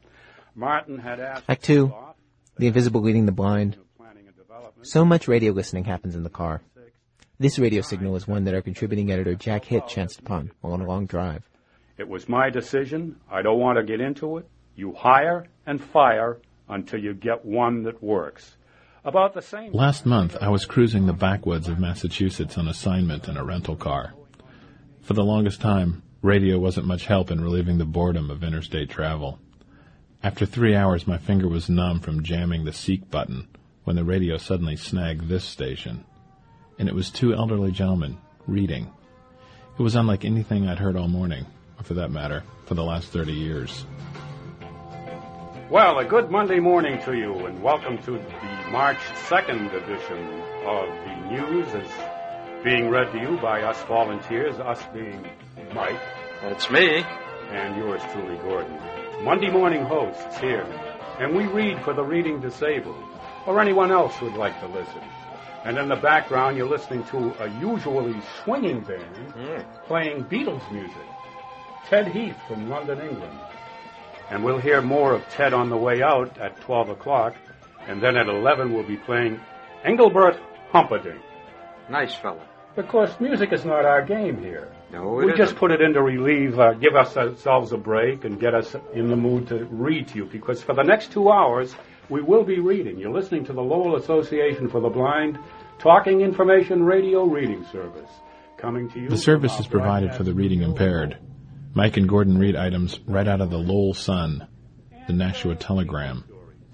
Martin 0.54 0.98
had 0.98 1.18
asked. 1.18 1.44
Act 1.48 1.64
two, 1.64 1.94
the 2.58 2.66
invisible 2.66 3.00
leading 3.00 3.24
the 3.24 3.32
blind. 3.32 3.78
So 4.82 5.02
much 5.02 5.28
radio 5.28 5.50
listening 5.50 5.84
happens 5.84 6.14
in 6.14 6.24
the 6.24 6.28
car. 6.28 6.60
This 7.38 7.58
radio 7.58 7.80
signal 7.80 8.14
is 8.14 8.28
one 8.28 8.44
that 8.44 8.54
our 8.54 8.60
contributing 8.60 9.10
editor 9.10 9.34
Jack 9.34 9.64
Hitt 9.64 9.88
chanced 9.88 10.20
upon 10.20 10.52
while 10.60 10.74
on 10.74 10.82
a 10.82 10.86
long 10.86 11.06
drive. 11.06 11.48
It 11.96 12.06
was 12.06 12.28
my 12.28 12.50
decision. 12.50 13.18
I 13.30 13.40
don't 13.40 13.60
want 13.60 13.78
to 13.78 13.82
get 13.82 14.02
into 14.02 14.36
it. 14.36 14.46
You 14.76 14.92
hire 14.92 15.46
and 15.64 15.82
fire 15.82 16.36
until 16.68 17.00
you 17.00 17.14
get 17.14 17.46
one 17.46 17.84
that 17.84 18.02
works. 18.02 18.58
About 19.04 19.34
the 19.34 19.42
same. 19.42 19.72
Last 19.72 20.06
month, 20.06 20.34
I 20.40 20.48
was 20.48 20.64
cruising 20.64 21.04
the 21.04 21.12
backwoods 21.12 21.68
of 21.68 21.78
Massachusetts 21.78 22.56
on 22.56 22.68
assignment 22.68 23.28
in 23.28 23.36
a 23.36 23.44
rental 23.44 23.76
car. 23.76 24.14
For 25.02 25.12
the 25.12 25.24
longest 25.24 25.60
time, 25.60 26.02
radio 26.22 26.58
wasn't 26.58 26.86
much 26.86 27.04
help 27.04 27.30
in 27.30 27.42
relieving 27.42 27.76
the 27.76 27.84
boredom 27.84 28.30
of 28.30 28.42
interstate 28.42 28.88
travel. 28.88 29.38
After 30.22 30.46
three 30.46 30.74
hours, 30.74 31.06
my 31.06 31.18
finger 31.18 31.46
was 31.46 31.68
numb 31.68 32.00
from 32.00 32.22
jamming 32.22 32.64
the 32.64 32.72
seek 32.72 33.10
button 33.10 33.46
when 33.84 33.96
the 33.96 34.04
radio 34.04 34.38
suddenly 34.38 34.76
snagged 34.76 35.28
this 35.28 35.44
station. 35.44 36.06
And 36.78 36.88
it 36.88 36.94
was 36.94 37.10
two 37.10 37.34
elderly 37.34 37.72
gentlemen 37.72 38.16
reading. 38.46 38.90
It 39.78 39.82
was 39.82 39.96
unlike 39.96 40.24
anything 40.24 40.66
I'd 40.66 40.78
heard 40.78 40.96
all 40.96 41.08
morning, 41.08 41.44
or 41.78 41.84
for 41.84 41.92
that 41.94 42.10
matter, 42.10 42.42
for 42.64 42.72
the 42.72 42.84
last 42.84 43.08
30 43.08 43.34
years. 43.34 43.84
Well, 45.68 45.98
a 45.98 46.04
good 46.04 46.30
Monday 46.30 46.60
morning 46.60 47.02
to 47.02 47.14
you, 47.14 47.46
and 47.46 47.62
welcome 47.62 47.98
to 48.04 48.12
the 48.12 48.63
March 48.74 48.98
2nd 49.28 49.72
edition 49.72 50.18
of 50.66 50.88
the 51.04 51.30
news 51.30 51.68
is 51.74 51.88
being 52.64 52.90
read 52.90 53.12
to 53.12 53.20
you 53.20 53.38
by 53.40 53.62
us 53.62 53.80
volunteers, 53.84 54.58
us 54.58 54.82
being 54.92 55.24
Mike. 55.72 56.00
That's 56.42 56.68
me. 56.72 57.04
And 57.50 57.76
yours 57.76 58.02
truly, 58.12 58.36
Gordon. 58.38 58.76
Monday 59.22 59.48
morning 59.48 59.84
hosts 59.84 60.40
here, 60.40 60.66
and 61.20 61.36
we 61.36 61.46
read 61.46 61.84
for 61.84 61.92
the 61.94 62.02
reading 62.02 62.40
disabled, 62.40 62.96
or 63.46 63.60
anyone 63.60 63.92
else 63.92 64.16
who'd 64.16 64.34
like 64.34 64.58
to 64.58 64.66
listen. 64.66 65.02
And 65.64 65.78
in 65.78 65.88
the 65.88 65.94
background, 65.94 66.56
you're 66.56 66.68
listening 66.68 67.04
to 67.04 67.32
a 67.44 67.48
usually 67.60 68.20
swinging 68.42 68.80
band 68.80 69.34
Mm. 69.36 69.64
playing 69.86 70.24
Beatles 70.24 70.68
music. 70.72 71.06
Ted 71.88 72.08
Heath 72.08 72.36
from 72.48 72.68
London, 72.68 73.00
England. 73.00 73.38
And 74.30 74.42
we'll 74.42 74.58
hear 74.58 74.82
more 74.82 75.12
of 75.14 75.28
Ted 75.28 75.54
on 75.54 75.70
the 75.70 75.76
way 75.76 76.02
out 76.02 76.38
at 76.38 76.60
12 76.62 76.88
o'clock. 76.88 77.36
And 77.86 78.02
then 78.02 78.16
at 78.16 78.28
11, 78.28 78.72
we'll 78.72 78.82
be 78.82 78.96
playing 78.96 79.40
Engelbert 79.84 80.38
Humperdinck. 80.72 81.20
Nice 81.90 82.14
fella. 82.14 82.46
Because 82.76 83.18
music 83.20 83.52
is 83.52 83.64
not 83.64 83.84
our 83.84 84.04
game 84.04 84.38
here. 84.40 84.72
No, 84.90 85.20
it 85.20 85.26
we 85.26 85.30
just 85.32 85.42
isn't. 85.42 85.58
put 85.58 85.70
it 85.70 85.80
in 85.80 85.92
to 85.92 86.02
relieve, 86.02 86.58
uh, 86.58 86.72
give 86.74 86.94
ourselves 86.94 87.72
a 87.72 87.76
break 87.76 88.24
and 88.24 88.40
get 88.40 88.54
us 88.54 88.74
in 88.92 89.08
the 89.08 89.16
mood 89.16 89.46
to 89.48 89.64
read 89.66 90.08
to 90.08 90.16
you. 90.16 90.24
Because 90.24 90.62
for 90.62 90.74
the 90.74 90.82
next 90.82 91.12
two 91.12 91.30
hours, 91.30 91.74
we 92.08 92.20
will 92.20 92.44
be 92.44 92.58
reading. 92.60 92.98
You're 92.98 93.12
listening 93.12 93.44
to 93.46 93.52
the 93.52 93.60
Lowell 93.62 93.96
Association 93.96 94.68
for 94.68 94.80
the 94.80 94.88
Blind 94.88 95.38
Talking 95.78 96.20
Information 96.20 96.82
Radio 96.84 97.24
Reading 97.24 97.64
Service. 97.70 98.10
Coming 98.56 98.88
to 98.90 99.00
you. 99.00 99.08
The 99.08 99.18
service 99.18 99.58
is 99.60 99.66
provided 99.66 100.14
for 100.14 100.22
the 100.22 100.32
reading 100.34 100.62
impaired. 100.62 101.18
Mike 101.74 101.96
and 101.96 102.08
Gordon 102.08 102.38
read 102.38 102.56
items 102.56 102.98
right 103.06 103.26
out 103.26 103.40
of 103.40 103.50
the 103.50 103.58
Lowell 103.58 103.94
Sun, 103.94 104.46
the 105.06 105.12
Nashua 105.12 105.56
Telegram, 105.56 106.24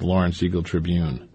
the 0.00 0.06
Lawrence 0.06 0.42
Eagle 0.42 0.62
Tribune. 0.62 1.28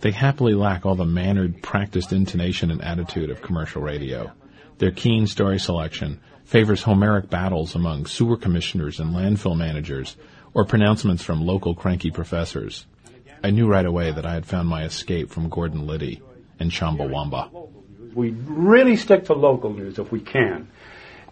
They 0.00 0.12
happily 0.12 0.54
lack 0.54 0.86
all 0.86 0.94
the 0.94 1.04
mannered, 1.04 1.62
practiced 1.62 2.12
intonation 2.12 2.70
and 2.70 2.82
attitude 2.82 3.28
of 3.28 3.42
commercial 3.42 3.82
radio. 3.82 4.32
Their 4.78 4.92
keen 4.92 5.26
story 5.26 5.58
selection 5.58 6.20
favors 6.44 6.82
Homeric 6.82 7.28
battles 7.28 7.74
among 7.74 8.06
sewer 8.06 8.36
commissioners 8.36 9.00
and 9.00 9.14
landfill 9.14 9.56
managers, 9.56 10.16
or 10.52 10.64
pronouncements 10.64 11.22
from 11.24 11.44
local 11.44 11.74
cranky 11.74 12.10
professors. 12.10 12.86
I 13.42 13.50
knew 13.50 13.66
right 13.66 13.84
away 13.84 14.12
that 14.12 14.24
I 14.24 14.34
had 14.34 14.46
found 14.46 14.68
my 14.68 14.84
escape 14.84 15.30
from 15.30 15.48
Gordon 15.48 15.86
Liddy 15.86 16.22
and 16.60 16.70
Chumbawamba. 16.70 17.68
We 18.14 18.30
really 18.30 18.96
stick 18.96 19.24
to 19.24 19.34
local 19.34 19.72
news 19.72 19.98
if 19.98 20.12
we 20.12 20.20
can. 20.20 20.68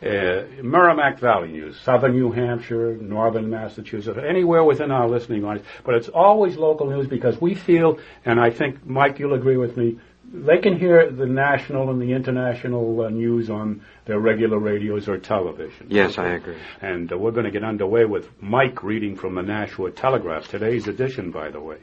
Uh, 0.03 0.63
Merrimack 0.63 1.21
Valley 1.21 1.53
News, 1.53 1.79
Southern 1.85 2.13
New 2.13 2.33
Hampshire, 2.33 2.97
Northern 2.97 3.49
Massachusetts, 3.49 4.19
anywhere 4.19 4.65
within 4.65 4.91
our 4.91 5.09
listening 5.09 5.45
audience. 5.45 5.69
But 5.85 5.95
it's 5.95 6.09
always 6.09 6.57
local 6.57 6.91
news 6.91 7.07
because 7.07 7.41
we 7.41 7.55
feel, 7.55 8.01
and 8.25 8.41
I 8.41 8.51
think, 8.51 8.85
Mike, 8.85 9.21
you'll 9.21 9.35
agree 9.35 9.57
with 9.57 9.77
me, 9.77 10.01
they 10.35 10.59
can 10.59 10.77
hear 10.77 11.11
the 11.11 11.27
national 11.27 11.91
and 11.91 12.01
the 12.01 12.13
international 12.13 13.03
uh, 13.03 13.11
news 13.11 13.49
on 13.49 13.83
their 14.07 14.19
regular 14.19 14.59
radios 14.59 15.09
or 15.09 15.19
television. 15.19 15.87
Yes, 15.89 16.19
I 16.19 16.33
agree. 16.33 16.57
And 16.81 17.13
uh, 17.13 17.19
we're 17.19 17.31
going 17.31 17.45
to 17.45 17.53
get 17.53 17.63
underway 17.63 18.05
with 18.05 18.27
Mike 18.41 18.83
reading 18.83 19.15
from 19.15 19.37
the 19.37 19.43
Nashua 19.43 19.93
Telegraph, 19.93 20.49
today's 20.49 20.89
edition, 20.89 21.31
by 21.31 21.51
the 21.51 21.61
way. 21.61 21.79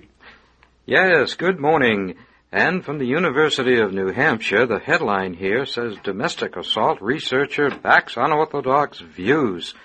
Yes, 0.86 1.36
good 1.36 1.60
morning. 1.60 2.16
And 2.52 2.84
from 2.84 2.98
the 2.98 3.06
University 3.06 3.80
of 3.80 3.94
New 3.94 4.12
Hampshire, 4.12 4.66
the 4.66 4.80
headline 4.80 5.36
here 5.36 5.68
says 5.68 5.98
domestic 6.04 6.56
assault 6.56 7.00
researcher 7.00 7.70
backs 7.70 8.18
unorthodox 8.18 9.00
views. 9.00 9.76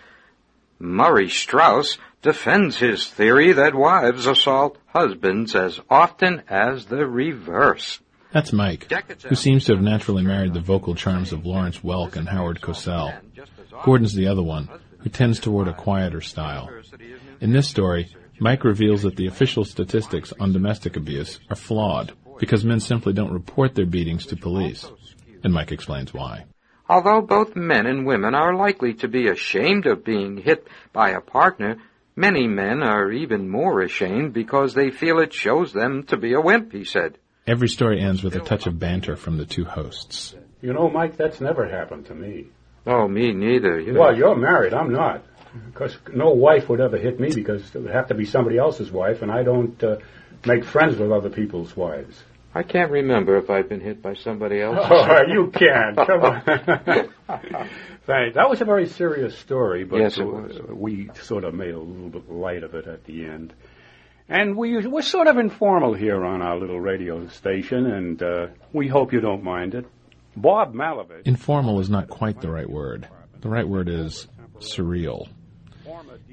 Murray 0.78 1.28
Straus 1.28 1.98
defends 2.22 2.78
his 2.78 3.06
theory 3.06 3.52
that 3.52 3.74
wives 3.74 4.26
assault 4.26 4.78
husbands 4.86 5.54
as 5.54 5.78
often 5.90 6.42
as 6.48 6.86
the 6.86 7.06
reverse. 7.06 8.00
That's 8.32 8.52
Mike, 8.52 8.90
who 9.24 9.34
seems 9.34 9.66
to 9.66 9.74
have 9.74 9.82
naturally 9.82 10.24
married 10.24 10.54
the 10.54 10.60
vocal 10.60 10.94
charms 10.94 11.32
of 11.32 11.44
Lawrence 11.44 11.80
Welk 11.80 12.16
and 12.16 12.26
Howard 12.26 12.62
Cosell. 12.62 13.12
Gordon's 13.84 14.14
the 14.14 14.26
other 14.26 14.42
one, 14.42 14.70
who 15.00 15.10
tends 15.10 15.38
toward 15.38 15.68
a 15.68 15.74
quieter 15.74 16.22
style. 16.22 16.70
In 17.42 17.52
this 17.52 17.68
story, 17.68 18.08
Mike 18.40 18.64
reveals 18.64 19.02
that 19.02 19.16
the 19.16 19.26
official 19.26 19.66
statistics 19.66 20.32
on 20.40 20.54
domestic 20.54 20.96
abuse 20.96 21.38
are 21.50 21.56
flawed 21.56 22.14
because 22.38 22.64
men 22.64 22.80
simply 22.80 23.12
don't 23.12 23.32
report 23.32 23.74
their 23.74 23.86
beatings 23.86 24.26
to 24.26 24.36
police. 24.36 24.90
And 25.42 25.52
Mike 25.52 25.72
explains 25.72 26.12
why. 26.12 26.44
Although 26.88 27.22
both 27.22 27.56
men 27.56 27.86
and 27.86 28.06
women 28.06 28.34
are 28.34 28.54
likely 28.54 28.94
to 28.94 29.08
be 29.08 29.28
ashamed 29.28 29.86
of 29.86 30.04
being 30.04 30.36
hit 30.36 30.66
by 30.92 31.10
a 31.10 31.20
partner, 31.20 31.78
many 32.14 32.46
men 32.46 32.82
are 32.82 33.10
even 33.10 33.48
more 33.48 33.80
ashamed 33.80 34.32
because 34.34 34.74
they 34.74 34.90
feel 34.90 35.18
it 35.18 35.32
shows 35.32 35.72
them 35.72 36.04
to 36.04 36.16
be 36.16 36.34
a 36.34 36.40
wimp, 36.40 36.72
he 36.72 36.84
said. 36.84 37.18
Every 37.46 37.68
story 37.68 38.00
ends 38.00 38.22
with 38.22 38.34
a 38.36 38.40
touch 38.40 38.66
of 38.66 38.78
banter 38.78 39.16
from 39.16 39.36
the 39.36 39.44
two 39.44 39.64
hosts. 39.64 40.34
You 40.62 40.72
know, 40.72 40.88
Mike, 40.88 41.16
that's 41.16 41.40
never 41.40 41.68
happened 41.68 42.06
to 42.06 42.14
me. 42.14 42.46
Oh, 42.86 43.08
me 43.08 43.32
neither. 43.32 43.78
You 43.80 43.92
know. 43.92 44.00
Well, 44.00 44.16
you're 44.16 44.36
married. 44.36 44.74
I'm 44.74 44.92
not. 44.92 45.24
Because 45.66 45.96
no 46.12 46.30
wife 46.30 46.68
would 46.68 46.80
ever 46.80 46.96
hit 46.96 47.20
me 47.20 47.30
because 47.34 47.74
it 47.74 47.78
would 47.78 47.92
have 47.92 48.08
to 48.08 48.14
be 48.14 48.24
somebody 48.24 48.58
else's 48.58 48.90
wife, 48.90 49.22
and 49.22 49.30
I 49.30 49.42
don't 49.42 49.82
uh, 49.84 49.96
make 50.46 50.64
friends 50.64 50.96
with 50.96 51.10
other 51.12 51.30
people's 51.30 51.76
wives. 51.76 52.22
I 52.56 52.62
can't 52.62 52.90
remember 52.92 53.36
if 53.36 53.50
I've 53.50 53.68
been 53.68 53.80
hit 53.80 54.00
by 54.00 54.14
somebody 54.14 54.60
else. 54.60 54.78
Oh, 54.90 55.22
you 55.26 55.50
can. 55.50 55.96
Come 55.96 56.20
on. 56.22 56.42
Thanks. 58.06 58.34
That 58.34 58.48
was 58.48 58.60
a 58.60 58.64
very 58.64 58.86
serious 58.86 59.36
story, 59.38 59.84
but 59.84 59.98
Yes, 59.98 60.18
it 60.18 60.24
was. 60.24 60.58
we 60.70 61.10
sort 61.22 61.44
of 61.44 61.54
made 61.54 61.74
a 61.74 61.78
little 61.78 62.10
bit 62.10 62.30
light 62.30 62.62
of 62.62 62.74
it 62.74 62.86
at 62.86 63.04
the 63.04 63.24
end. 63.24 63.52
And 64.28 64.56
we, 64.56 64.86
we're 64.86 65.02
sort 65.02 65.26
of 65.26 65.36
informal 65.36 65.94
here 65.94 66.24
on 66.24 66.42
our 66.42 66.56
little 66.58 66.80
radio 66.80 67.26
station, 67.28 67.86
and 67.86 68.22
uh, 68.22 68.46
we 68.72 68.88
hope 68.88 69.12
you 69.12 69.20
don't 69.20 69.42
mind 69.42 69.74
it. 69.74 69.86
Bob 70.36 70.74
Malovich. 70.74 71.22
Informal 71.26 71.80
is 71.80 71.90
not 71.90 72.08
quite 72.08 72.40
the 72.40 72.50
right 72.50 72.68
word. 72.68 73.08
The 73.40 73.48
right 73.48 73.68
word 73.68 73.88
is 73.88 74.26
surreal. 74.58 75.28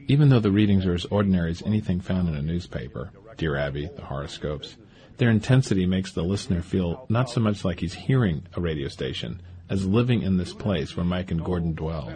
Even 0.07 0.29
though 0.29 0.39
the 0.39 0.51
readings 0.51 0.85
are 0.85 0.93
as 0.93 1.05
ordinary 1.05 1.51
as 1.51 1.61
anything 1.63 1.99
found 2.01 2.27
in 2.29 2.35
a 2.35 2.41
newspaper, 2.41 3.11
Dear 3.37 3.55
Abby, 3.55 3.89
the 3.95 4.05
horoscopes, 4.05 4.77
their 5.17 5.29
intensity 5.29 5.85
makes 5.85 6.11
the 6.11 6.23
listener 6.23 6.61
feel 6.61 7.05
not 7.09 7.29
so 7.29 7.39
much 7.39 7.63
like 7.63 7.79
he's 7.79 7.93
hearing 7.93 8.43
a 8.55 8.61
radio 8.61 8.87
station 8.87 9.41
as 9.69 9.85
living 9.85 10.21
in 10.21 10.37
this 10.37 10.53
place 10.53 10.95
where 10.95 11.05
Mike 11.05 11.31
and 11.31 11.43
Gordon 11.43 11.73
dwell. 11.73 12.13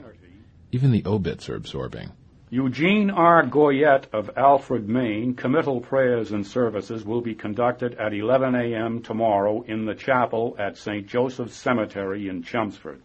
Even 0.71 0.91
the 0.91 1.05
obits 1.05 1.47
are 1.49 1.55
absorbing. 1.55 2.11
Eugene 2.49 3.09
R. 3.09 3.43
Goyette 3.43 4.05
of 4.13 4.29
Alfred, 4.37 4.87
Maine, 4.87 5.33
committal 5.33 5.81
prayers 5.81 6.31
and 6.31 6.45
services 6.45 7.03
will 7.03 7.21
be 7.21 7.33
conducted 7.33 7.95
at 7.95 8.13
11 8.13 8.55
a.m. 8.55 9.01
tomorrow 9.01 9.63
in 9.63 9.85
the 9.85 9.95
chapel 9.95 10.55
at 10.59 10.77
St. 10.77 11.07
Joseph's 11.07 11.55
Cemetery 11.55 12.27
in 12.27 12.43
Chelmsford. 12.43 13.01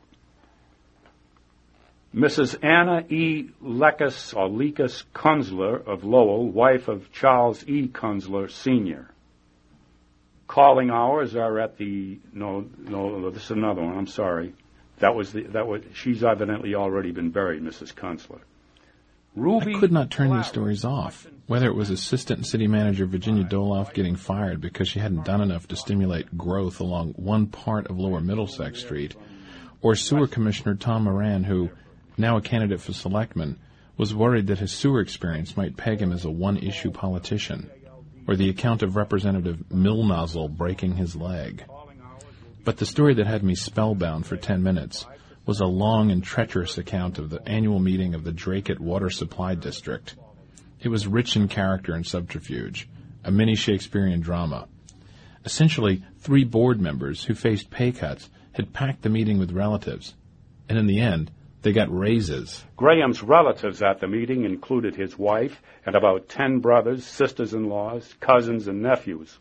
Mrs. 2.14 2.56
Anna 2.62 3.04
E. 3.08 3.50
Leckus 3.62 4.34
or 4.36 4.48
Lekus 4.48 5.04
Kunzler 5.14 5.86
of 5.86 6.02
Lowell, 6.02 6.50
wife 6.50 6.88
of 6.88 7.12
Charles 7.12 7.64
E. 7.68 7.86
Kunzler 7.86 8.50
Sr. 8.50 9.08
Calling 10.48 10.90
hours 10.90 11.36
are 11.36 11.60
at 11.60 11.78
the 11.78 12.18
no 12.32 12.66
no 12.76 13.30
this 13.30 13.44
is 13.44 13.50
another 13.52 13.82
one. 13.82 13.96
I'm 13.96 14.08
sorry. 14.08 14.52
That 14.98 15.14
was 15.14 15.32
the 15.32 15.42
that 15.42 15.68
was 15.68 15.82
she's 15.94 16.24
evidently 16.24 16.74
already 16.74 17.12
been 17.12 17.30
buried, 17.30 17.62
Mrs. 17.62 17.94
Kunzler. 17.94 18.40
Ruby 19.36 19.76
I 19.76 19.78
could 19.78 19.92
not 19.92 20.10
turn 20.10 20.36
these 20.36 20.48
stories 20.48 20.84
off. 20.84 21.28
Whether 21.46 21.66
it 21.66 21.76
was 21.76 21.90
Assistant 21.90 22.44
City 22.46 22.66
Manager 22.66 23.06
Virginia 23.06 23.44
Doloff 23.44 23.94
getting 23.94 24.16
fired 24.16 24.60
because 24.60 24.88
she 24.88 24.98
hadn't 24.98 25.24
done 25.24 25.40
enough 25.40 25.68
to 25.68 25.76
stimulate 25.76 26.36
growth 26.36 26.80
along 26.80 27.12
one 27.12 27.46
part 27.46 27.86
of 27.86 27.98
Lower 27.98 28.20
Middlesex 28.20 28.80
Street, 28.80 29.14
or 29.80 29.94
Sewer 29.94 30.26
Commissioner 30.26 30.74
Tom 30.74 31.04
Moran, 31.04 31.44
who, 31.44 31.70
now 32.20 32.36
a 32.36 32.42
candidate 32.42 32.80
for 32.80 32.92
selectman, 32.92 33.58
was 33.96 34.14
worried 34.14 34.46
that 34.46 34.58
his 34.58 34.72
sewer 34.72 35.00
experience 35.00 35.56
might 35.56 35.76
peg 35.76 36.00
him 36.00 36.12
as 36.12 36.24
a 36.24 36.30
one-issue 36.30 36.90
politician, 36.90 37.70
or 38.26 38.36
the 38.36 38.48
account 38.48 38.82
of 38.82 38.96
Representative 38.96 39.64
Milnozzle 39.70 40.56
breaking 40.56 40.96
his 40.96 41.16
leg. 41.16 41.64
But 42.64 42.76
the 42.76 42.86
story 42.86 43.14
that 43.14 43.26
had 43.26 43.42
me 43.42 43.54
spellbound 43.54 44.26
for 44.26 44.36
ten 44.36 44.62
minutes 44.62 45.06
was 45.46 45.60
a 45.60 45.66
long 45.66 46.10
and 46.10 46.22
treacherous 46.22 46.78
account 46.78 47.18
of 47.18 47.30
the 47.30 47.46
annual 47.48 47.78
meeting 47.78 48.14
of 48.14 48.24
the 48.24 48.32
Dracut 48.32 48.78
Water 48.78 49.10
Supply 49.10 49.54
District. 49.54 50.14
It 50.80 50.88
was 50.88 51.06
rich 51.06 51.36
in 51.36 51.48
character 51.48 51.92
and 51.92 52.06
subterfuge, 52.06 52.88
a 53.24 53.30
mini 53.30 53.54
Shakespearean 53.54 54.20
drama. 54.20 54.68
Essentially, 55.44 56.02
three 56.18 56.44
board 56.44 56.80
members 56.80 57.24
who 57.24 57.34
faced 57.34 57.70
pay 57.70 57.92
cuts 57.92 58.28
had 58.52 58.72
packed 58.72 59.02
the 59.02 59.08
meeting 59.08 59.38
with 59.38 59.52
relatives, 59.52 60.14
and 60.68 60.78
in 60.78 60.86
the 60.86 61.00
end, 61.00 61.30
they 61.62 61.72
got 61.72 61.94
raises. 61.96 62.64
Graham's 62.76 63.22
relatives 63.22 63.82
at 63.82 64.00
the 64.00 64.08
meeting 64.08 64.44
included 64.44 64.96
his 64.96 65.18
wife 65.18 65.60
and 65.84 65.94
about 65.94 66.28
ten 66.28 66.60
brothers, 66.60 67.04
sisters-in-laws, 67.04 68.14
cousins, 68.20 68.66
and 68.68 68.82
nephews. 68.82 69.38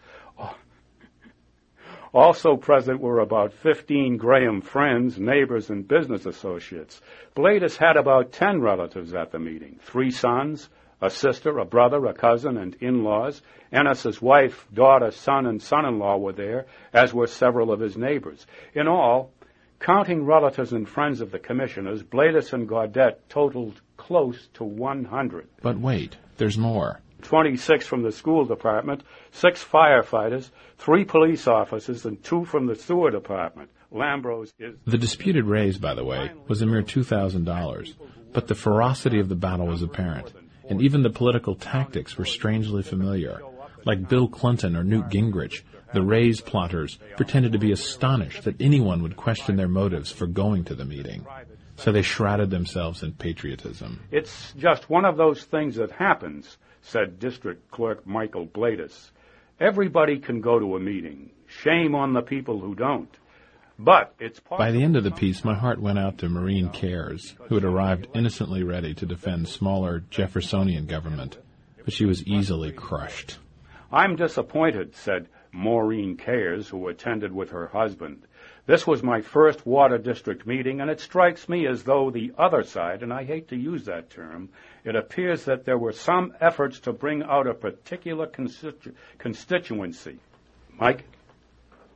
Also 2.12 2.58
present 2.58 3.00
were 3.00 3.20
about 3.20 3.54
15 3.54 4.18
Graham 4.18 4.62
friends, 4.62 5.20
neighbors, 5.20 5.70
and 5.70 5.88
business 5.88 6.26
associates. 6.26 7.00
Bladis 7.36 7.78
had 7.78 7.98
about 7.98 8.32
10 8.32 8.62
relatives 8.62 9.14
at 9.14 9.32
the 9.32 9.38
meeting. 9.38 9.80
Three 9.84 10.10
sons, 10.10 10.70
a 11.02 11.10
sister, 11.12 11.60
a 11.60 11.66
brother, 11.66 12.04
a 12.08 12.14
cousin, 12.14 12.58
and 12.58 12.76
in-laws. 12.82 13.42
Ennis's 13.72 14.20
wife, 14.20 14.66
daughter, 14.74 15.12
son, 15.12 15.46
and 15.46 15.62
son-in-law 15.62 16.18
were 16.18 16.34
there, 16.34 16.66
as 16.92 17.14
were 17.14 17.28
several 17.28 17.72
of 17.72 17.80
his 17.80 17.96
neighbors. 17.96 18.48
In 18.74 18.88
all, 18.88 19.32
counting 19.80 20.26
relatives 20.26 20.74
and 20.74 20.88
friends 20.88 21.22
of 21.22 21.32
the 21.32 21.40
commissioners, 21.40 22.04
Bladis 22.04 22.54
and 22.54 22.68
Gaudette 22.68 23.18
totaled 23.30 23.82
close 23.98 24.48
to 24.56 24.64
100. 24.64 25.48
But 25.62 25.80
wait, 25.80 26.18
there's 26.38 26.58
more. 26.58 27.02
26 27.24 27.86
from 27.86 28.04
the 28.04 28.12
school 28.12 28.46
department, 28.46 29.04
six 29.32 29.64
firefighters, 29.64 30.52
three 30.78 31.04
police 31.04 31.48
officers, 31.48 32.06
and 32.06 32.24
two 32.24 32.46
from 32.46 32.66
the 32.66 32.76
sewer 32.76 33.12
department. 33.12 33.70
Lambros 33.94 34.54
is. 34.60 34.76
The 34.86 34.98
disputed 34.98 35.46
raise, 35.46 35.78
by 35.78 35.96
the 35.96 36.06
way, 36.06 36.32
was 36.48 36.62
a 36.62 36.66
mere 36.66 36.84
$2,000, 36.84 37.94
but 38.32 38.48
the 38.48 38.56
ferocity 38.56 39.20
of 39.20 39.30
the 39.30 39.36
battle 39.36 39.68
was 39.68 39.82
apparent, 39.82 40.32
and 40.70 40.82
even 40.82 41.04
the 41.04 41.10
political 41.10 41.56
tactics 41.56 42.18
were 42.18 42.26
strangely 42.26 42.84
familiar. 42.84 43.42
Like 43.86 44.08
Bill 44.08 44.28
Clinton 44.28 44.76
or 44.76 44.84
Newt 44.84 45.10
Gingrich, 45.10 45.64
the 45.94 46.02
raise 46.02 46.42
plotters 46.42 47.00
pretended 47.18 47.54
to 47.54 47.60
be 47.60 47.72
astonished 47.72 48.44
that 48.44 48.62
anyone 48.62 49.02
would 49.04 49.18
question 49.18 49.56
their 49.56 49.68
motives 49.68 50.12
for 50.12 50.28
going 50.28 50.64
to 50.66 50.76
the 50.76 50.86
meeting. 50.86 51.26
So 51.78 51.92
they 51.92 52.02
shrouded 52.02 52.50
themselves 52.50 53.04
in 53.04 53.14
patriotism. 53.14 54.02
It's 54.12 54.54
just 54.58 54.90
one 54.90 55.06
of 55.06 55.18
those 55.18 55.44
things 55.44 55.78
that 55.78 55.92
happens, 55.92 56.58
said 56.82 57.20
District 57.20 57.72
Clerk 57.72 58.06
Michael 58.06 58.46
Bladis. 58.46 59.12
Everybody 59.60 60.20
can 60.20 60.42
go 60.42 60.60
to 60.60 60.76
a 60.76 60.80
meeting. 60.80 61.32
Shame 61.48 61.96
on 61.96 62.14
the 62.14 62.22
people 62.22 62.60
who 62.60 62.76
don't. 62.76 63.10
But 63.78 64.14
it's. 64.20 64.42
By 64.42 64.72
the 64.72 64.84
end 64.84 64.98
of 64.98 65.06
the 65.06 65.12
piece, 65.12 65.46
my 65.46 65.56
heart 65.56 65.80
went 65.80 66.00
out 66.00 66.18
to 66.18 66.28
Maureen 66.28 66.70
Cares, 66.70 67.36
who 67.48 67.56
had 67.56 67.64
arrived 67.64 68.08
innocently 68.14 68.62
ready 68.62 68.94
to 68.96 69.06
defend 69.06 69.48
smaller 69.48 70.04
Jeffersonian 70.10 70.86
government, 70.86 71.38
but 71.86 71.94
she 71.94 72.06
was 72.06 72.28
easily 72.28 72.74
crushed. 72.74 73.38
I'm 73.90 74.18
disappointed, 74.18 74.96
said 74.96 75.30
Maureen 75.52 76.16
Cares, 76.16 76.68
who 76.70 76.88
attended 76.88 77.32
with 77.32 77.50
her 77.52 77.68
husband. 77.68 78.26
This 78.66 78.86
was 78.86 79.02
my 79.02 79.22
first 79.22 79.66
water 79.66 79.98
district 79.98 80.46
meeting, 80.46 80.80
and 80.80 80.90
it 80.90 81.00
strikes 81.00 81.50
me 81.50 81.66
as 81.66 81.84
though 81.84 82.12
the 82.12 82.32
other 82.38 82.64
side, 82.64 83.02
and 83.02 83.12
I 83.12 83.24
hate 83.24 83.48
to 83.50 83.56
use 83.56 83.86
that 83.86 84.10
term, 84.10 84.50
it 84.84 84.96
appears 84.96 85.46
that 85.46 85.66
there 85.66 85.78
were 85.78 85.92
some 85.92 86.34
efforts 86.40 86.80
to 86.82 86.94
bring 86.94 87.24
out 87.24 87.48
a 87.48 87.54
particular 87.54 88.28
constitu- 88.28 88.94
constituency. 89.18 90.20
Mike? 90.80 91.04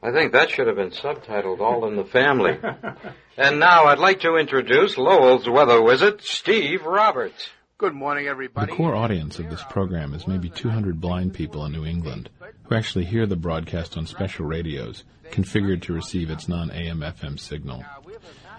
I 0.02 0.12
think 0.12 0.34
that 0.34 0.50
should 0.50 0.68
have 0.68 0.76
been 0.76 0.92
subtitled 0.92 1.62
All 1.62 1.88
in 1.88 1.96
the 1.96 2.04
Family. 2.04 2.58
and 3.38 3.60
now 3.60 3.86
I'd 3.86 4.00
like 4.00 4.20
to 4.22 4.36
introduce 4.36 4.98
Lowell's 4.98 5.48
weather 5.48 5.82
wizard, 5.82 6.22
Steve 6.24 6.84
Roberts. 6.86 7.50
Good 7.80 7.96
morning, 7.96 8.28
everybody. 8.28 8.72
The 8.72 8.78
core 8.78 8.96
audience 8.96 9.40
of 9.40 9.50
this 9.50 9.64
program 9.64 10.14
is 10.14 10.28
maybe 10.28 10.48
200 10.48 11.02
blind 11.02 11.34
people 11.34 11.66
in 11.66 11.72
New 11.72 11.86
England 11.86 12.30
who 12.64 12.76
actually 12.76 13.04
hear 13.04 13.26
the 13.26 13.36
broadcast 13.36 13.98
on 13.98 14.06
special 14.06 14.46
radios 14.46 15.04
configured 15.32 15.82
to 15.82 15.94
receive 15.94 16.30
its 16.30 16.48
non-AM 16.48 17.00
FM 17.00 17.40
signal. 17.40 17.84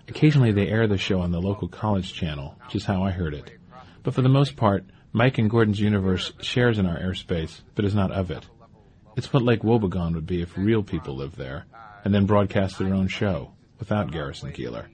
Occasionally 0.08 0.50
they 0.50 0.66
air 0.66 0.88
the 0.88 0.98
show 0.98 1.20
on 1.20 1.30
the 1.30 1.40
local 1.40 1.68
college 1.68 2.12
channel, 2.12 2.56
which 2.64 2.74
is 2.74 2.86
how 2.86 3.04
I 3.04 3.12
heard 3.12 3.34
it. 3.34 3.52
But 4.02 4.14
for 4.14 4.22
the 4.22 4.28
most 4.28 4.56
part, 4.56 4.84
Mike 5.12 5.38
and 5.38 5.48
Gordon's 5.48 5.80
universe 5.80 6.32
shares 6.40 6.80
in 6.80 6.86
our 6.86 6.98
airspace, 6.98 7.60
but 7.76 7.84
is 7.84 7.94
not 7.94 8.10
of 8.10 8.32
it. 8.32 8.44
It's 9.16 9.32
what 9.32 9.44
Lake 9.44 9.62
Wobegon 9.62 10.14
would 10.16 10.26
be 10.26 10.42
if 10.42 10.58
real 10.58 10.82
people 10.82 11.14
lived 11.14 11.38
there, 11.38 11.66
and 12.04 12.12
then 12.12 12.26
broadcast 12.26 12.80
their 12.80 12.92
own 12.92 13.06
show, 13.06 13.52
without 13.78 14.10
Garrison 14.10 14.52
Keillor. 14.52 14.86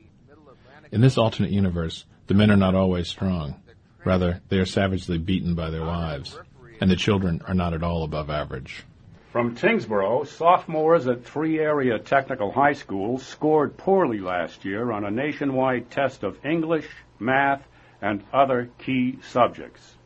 In 0.92 1.00
this 1.00 1.16
alternate 1.16 1.52
universe, 1.52 2.04
the 2.26 2.34
men 2.34 2.50
are 2.50 2.56
not 2.56 2.74
always 2.74 3.08
strong. 3.08 3.56
Rather, 4.04 4.40
they 4.48 4.58
are 4.58 4.66
savagely 4.66 5.18
beaten 5.18 5.54
by 5.54 5.70
their 5.70 5.84
wives, 5.84 6.38
and 6.80 6.90
the 6.90 6.96
children 6.96 7.42
are 7.46 7.54
not 7.54 7.74
at 7.74 7.82
all 7.82 8.02
above 8.04 8.30
average. 8.30 8.84
From 9.30 9.54
Tyngsboro, 9.54 10.26
sophomores 10.26 11.06
at 11.06 11.24
three 11.24 11.60
area 11.60 11.98
technical 11.98 12.50
high 12.50 12.72
schools 12.72 13.24
scored 13.24 13.76
poorly 13.76 14.18
last 14.18 14.64
year 14.64 14.90
on 14.90 15.04
a 15.04 15.10
nationwide 15.10 15.90
test 15.90 16.24
of 16.24 16.44
English, 16.44 16.88
math, 17.20 17.62
and 18.02 18.24
other 18.32 18.70
key 18.78 19.18
subjects. 19.22 19.96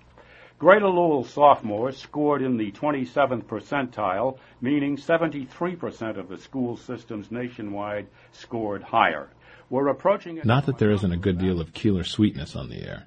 Greater 0.59 0.89
Lowell 0.89 1.25
sophomores 1.25 1.97
scored 1.97 2.43
in 2.43 2.57
the 2.57 2.71
27th 2.73 3.45
percentile, 3.45 4.39
meaning 4.61 4.97
73% 4.97 6.19
of 6.19 6.29
the 6.29 6.39
school 6.39 6.77
systems 6.77 7.31
nationwide 7.31 8.07
scored 8.33 8.83
higher. 8.83 9.31
We're 9.71 9.89
approaching. 9.89 10.41
Not 10.45 10.67
that 10.67 10.79
there 10.79 10.91
isn't 10.91 11.13
a 11.13 11.17
good 11.17 11.39
deal 11.39 11.61
of 11.61 11.73
Keillor 11.73 12.07
sweetness 12.07 12.55
on 12.55 12.69
the 12.69 12.83
air. 12.83 13.05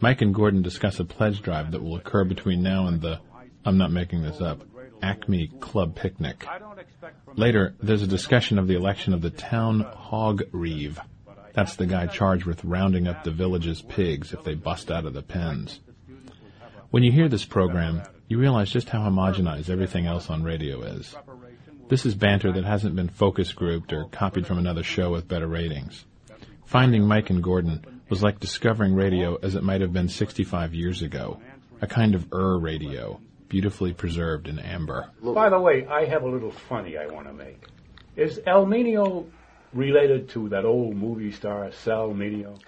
Mike 0.00 0.20
and 0.20 0.34
Gordon 0.34 0.62
discuss 0.62 1.00
a 1.00 1.04
pledge 1.04 1.40
drive 1.40 1.72
that 1.72 1.82
will 1.82 1.96
occur 1.96 2.24
between 2.24 2.62
now 2.62 2.86
and 2.86 3.00
the, 3.00 3.20
I'm 3.64 3.78
not 3.78 3.90
making 3.90 4.22
this 4.22 4.40
up, 4.40 4.62
Acme 5.02 5.48
Club 5.60 5.94
Picnic. 5.94 6.46
Later, 7.34 7.74
there's 7.82 8.02
a 8.02 8.06
discussion 8.06 8.58
of 8.58 8.68
the 8.68 8.76
election 8.76 9.14
of 9.14 9.22
the 9.22 9.30
town 9.30 9.80
hog 9.80 10.42
reeve. 10.52 11.00
That's 11.54 11.76
the 11.76 11.86
guy 11.86 12.06
charged 12.06 12.44
with 12.44 12.64
rounding 12.64 13.08
up 13.08 13.24
the 13.24 13.30
village's 13.30 13.80
pigs 13.80 14.34
if 14.34 14.44
they 14.44 14.54
bust 14.54 14.90
out 14.90 15.06
of 15.06 15.14
the 15.14 15.22
pens. 15.22 15.80
When 16.90 17.02
you 17.02 17.10
hear 17.10 17.28
this 17.28 17.46
program, 17.46 18.02
you 18.28 18.38
realize 18.38 18.70
just 18.70 18.90
how 18.90 19.00
homogenized 19.00 19.70
everything 19.70 20.06
else 20.06 20.28
on 20.28 20.42
radio 20.42 20.82
is. 20.82 21.14
This 21.88 22.04
is 22.04 22.14
banter 22.14 22.52
that 22.52 22.64
hasn't 22.64 22.96
been 22.96 23.08
focus 23.08 23.52
grouped 23.52 23.92
or 23.92 24.08
copied 24.10 24.46
from 24.46 24.58
another 24.58 24.82
show 24.82 25.12
with 25.12 25.28
better 25.28 25.46
ratings. 25.46 26.04
Finding 26.66 27.06
Mike 27.06 27.30
and 27.30 27.42
Gordon 27.42 27.95
was 28.08 28.22
like 28.22 28.40
discovering 28.40 28.94
radio 28.94 29.36
as 29.36 29.54
it 29.54 29.62
might 29.62 29.80
have 29.80 29.92
been 29.92 30.08
65 30.08 30.74
years 30.74 31.02
ago, 31.02 31.40
a 31.80 31.86
kind 31.86 32.14
of 32.14 32.32
Ur 32.32 32.58
radio, 32.58 33.20
beautifully 33.48 33.92
preserved 33.92 34.48
in 34.48 34.58
amber. 34.58 35.10
By 35.22 35.48
the 35.48 35.60
way, 35.60 35.86
I 35.86 36.06
have 36.06 36.22
a 36.22 36.28
little 36.28 36.52
funny 36.52 36.96
I 36.96 37.06
want 37.06 37.26
to 37.26 37.32
make. 37.32 37.62
Is 38.16 38.40
El 38.46 38.66
Minio 38.66 39.26
related 39.72 40.30
to 40.30 40.48
that 40.50 40.64
old 40.64 40.96
movie 40.96 41.32
star 41.32 41.70
Sal 41.72 42.10
Mineo? 42.10 42.58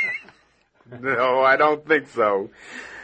no, 1.00 1.40
I 1.40 1.56
don't 1.56 1.86
think 1.86 2.08
so. 2.08 2.50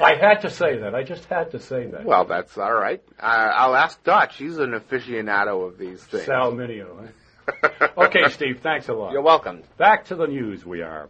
I 0.01 0.17
had 0.17 0.43
to 0.43 0.51
say 0.51 0.79
that. 0.79 0.95
I 0.95 1.03
just 1.03 1.25
had 1.27 1.53
to 1.53 1.61
say 1.61 1.87
that. 1.87 2.05
Well, 2.05 2.25
that's 2.27 2.59
all 2.59 2.75
right. 2.75 3.03
Uh, 3.19 3.23
I'll 3.23 3.75
ask 3.75 4.03
Dot. 4.05 4.33
She's 4.35 4.59
an 4.59 4.73
aficionado 4.73 5.67
of 5.67 5.79
these 5.79 6.03
things. 6.05 6.27
Sal 6.27 6.53
Mineo. 6.53 7.09
Huh? 7.49 7.89
okay, 7.99 8.29
Steve. 8.29 8.61
Thanks 8.63 8.89
a 8.89 8.93
lot. 8.93 9.13
You're 9.13 9.23
welcome. 9.23 9.63
Back 9.79 10.07
to 10.07 10.17
the 10.17 10.27
news. 10.27 10.67
We 10.67 10.83
are. 10.83 11.09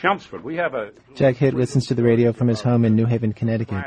Chelmsford, 0.00 0.44
we 0.44 0.56
have 0.56 0.74
a. 0.74 0.90
Jack 1.14 1.36
Hitt 1.36 1.54
listens 1.54 1.86
to 1.86 1.94
the 1.94 2.02
radio 2.02 2.32
from 2.32 2.48
his 2.48 2.60
home 2.60 2.84
in 2.84 2.94
New 2.94 3.06
Haven, 3.06 3.32
Connecticut. 3.32 3.84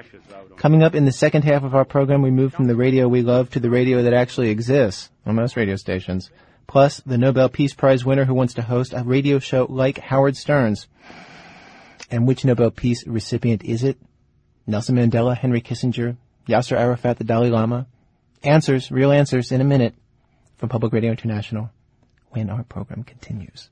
Coming 0.58 0.82
up 0.82 0.95
in 0.95 1.06
the 1.06 1.12
second 1.12 1.43
half 1.43 1.63
of 1.63 1.76
our 1.76 1.86
program, 1.86 2.22
we 2.22 2.32
move 2.32 2.54
from 2.54 2.65
the 2.65 2.76
radio 2.76 3.08
we 3.08 3.22
love 3.22 3.50
to 3.52 3.60
the 3.60 3.69
radio 3.69 4.02
that 4.04 4.13
actually 4.13 4.50
exists 4.50 5.12
on 5.26 5.36
most 5.36 5.56
radio 5.56 5.76
stations. 5.76 6.32
Plus, 6.65 7.00
the 7.06 7.17
Nobel 7.17 7.50
Peace 7.50 7.74
Prize 7.74 8.04
winner 8.04 8.26
who 8.26 8.34
wants 8.34 8.56
to 8.56 8.62
host 8.62 8.93
a 8.93 9.04
radio 9.04 9.39
show 9.39 9.67
like 9.69 10.00
Howard 10.00 10.36
Stern's. 10.36 10.88
And 12.12 12.28
which 12.28 12.43
Nobel 12.43 12.72
Peace 12.72 13.06
recipient 13.06 13.63
is 13.63 13.84
it? 13.84 13.98
Nelson 14.65 14.95
Mandela, 14.95 15.38
Henry 15.38 15.62
Kissinger, 15.62 16.17
Yasser 16.48 16.78
Arafat, 16.78 17.17
the 17.17 17.24
Dalai 17.24 17.50
Lama? 17.50 17.88
Answers, 18.43 18.91
real 18.91 19.12
answers, 19.12 19.52
in 19.52 19.62
a 19.62 19.65
minute 19.65 19.93
from 20.58 20.69
Public 20.69 20.93
Radio 20.93 21.12
International 21.12 21.69
when 22.30 22.50
our 22.50 22.63
program 22.63 23.04
continues. 23.04 23.69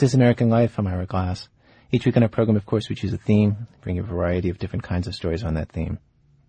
This 0.00 0.12
is 0.12 0.14
American 0.14 0.48
Life. 0.48 0.78
I'm 0.78 0.86
Ira 0.86 1.04
Glass. 1.04 1.46
Each 1.92 2.06
week 2.06 2.16
on 2.16 2.22
our 2.22 2.30
program, 2.30 2.56
of 2.56 2.64
course, 2.64 2.88
we 2.88 2.94
choose 2.94 3.12
a 3.12 3.18
theme, 3.18 3.66
bring 3.82 3.98
a 3.98 4.02
variety 4.02 4.48
of 4.48 4.56
different 4.56 4.82
kinds 4.82 5.06
of 5.06 5.14
stories 5.14 5.44
on 5.44 5.52
that 5.56 5.70
theme. 5.70 5.98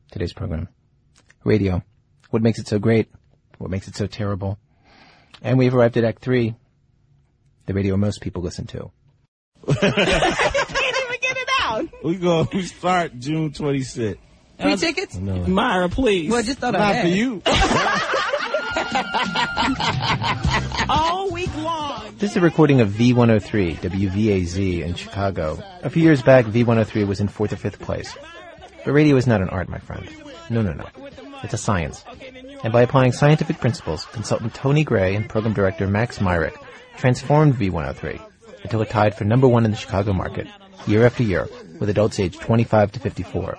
Today's 0.10 0.32
program. 0.32 0.70
Radio. 1.44 1.84
What 2.30 2.42
makes 2.42 2.60
it 2.60 2.68
so 2.70 2.80
great? 2.80 3.10
What 3.58 3.70
makes 3.70 3.90
it 3.90 3.96
so 3.98 4.08
terrible? 4.08 4.58
And 5.42 5.58
we've 5.58 5.76
arrived 5.76 5.98
at 5.98 6.06
Act 6.06 6.22
3, 6.22 6.56
the 7.66 7.74
radio 7.74 7.98
most 7.98 8.22
people 8.22 8.42
listen 8.42 8.68
to. 8.68 8.90
can't 9.68 9.84
even 9.84 11.20
get 11.20 11.36
it 11.38 11.50
out. 11.60 11.90
We 12.06 12.16
go. 12.16 12.48
We 12.54 12.62
start 12.62 13.20
June 13.20 13.52
26th. 13.52 14.18
Free 14.62 14.76
tickets? 14.78 15.18
Myra, 15.18 15.90
please. 15.90 16.32
Well, 16.32 16.42
just 16.42 16.60
thought 16.60 16.72
Not 16.72 16.82
I 16.82 16.94
had. 16.94 17.02
for 17.02 17.10
you. 17.10 17.42
All 20.90 21.30
week 21.32 21.56
long. 21.58 22.16
This 22.18 22.32
is 22.32 22.38
a 22.38 22.42
recording 22.42 22.82
of 22.82 22.90
V103, 22.90 23.78
WVAZ 23.78 24.82
in 24.82 24.96
Chicago. 24.96 25.62
A 25.84 25.90
few 25.90 26.04
years 26.04 26.22
back, 26.22 26.46
V103 26.46 27.08
was 27.08 27.20
in 27.20 27.28
fourth 27.28 27.54
or 27.54 27.58
fifth 27.58 27.80
place. 27.80 28.16
But 28.84 28.94
radio 28.94 29.16
is 29.16 29.28
not 29.28 29.42
an 29.42 29.50
art, 29.50 29.70
my 29.70 29.80
friend. 29.80 30.10
No, 30.50 30.62
no, 30.62 30.74
no. 30.74 30.86
It's 31.44 31.54
a 31.54 31.58
science. 31.58 32.04
And 32.64 32.72
by 32.72 32.82
applying 32.84 33.12
scientific 33.12 33.60
principles, 33.60 34.06
consultant 34.06 34.54
Tony 34.54 34.84
Gray 34.84 35.16
and 35.16 35.28
program 35.30 35.54
director 35.54 35.88
Max 35.88 36.22
Myrick 36.22 36.56
transformed 36.98 37.56
V103 37.56 38.22
until 38.64 38.82
it 38.82 38.90
tied 38.90 39.16
for 39.16 39.26
number 39.26 39.48
one 39.48 39.66
in 39.66 39.72
the 39.72 39.78
Chicago 39.78 40.14
market, 40.14 40.48
year 40.86 41.06
after 41.06 41.24
year, 41.24 41.48
with 41.80 41.90
adults 41.90 42.20
aged 42.20 42.40
25 42.40 42.92
to 42.94 43.00
54. 43.00 43.58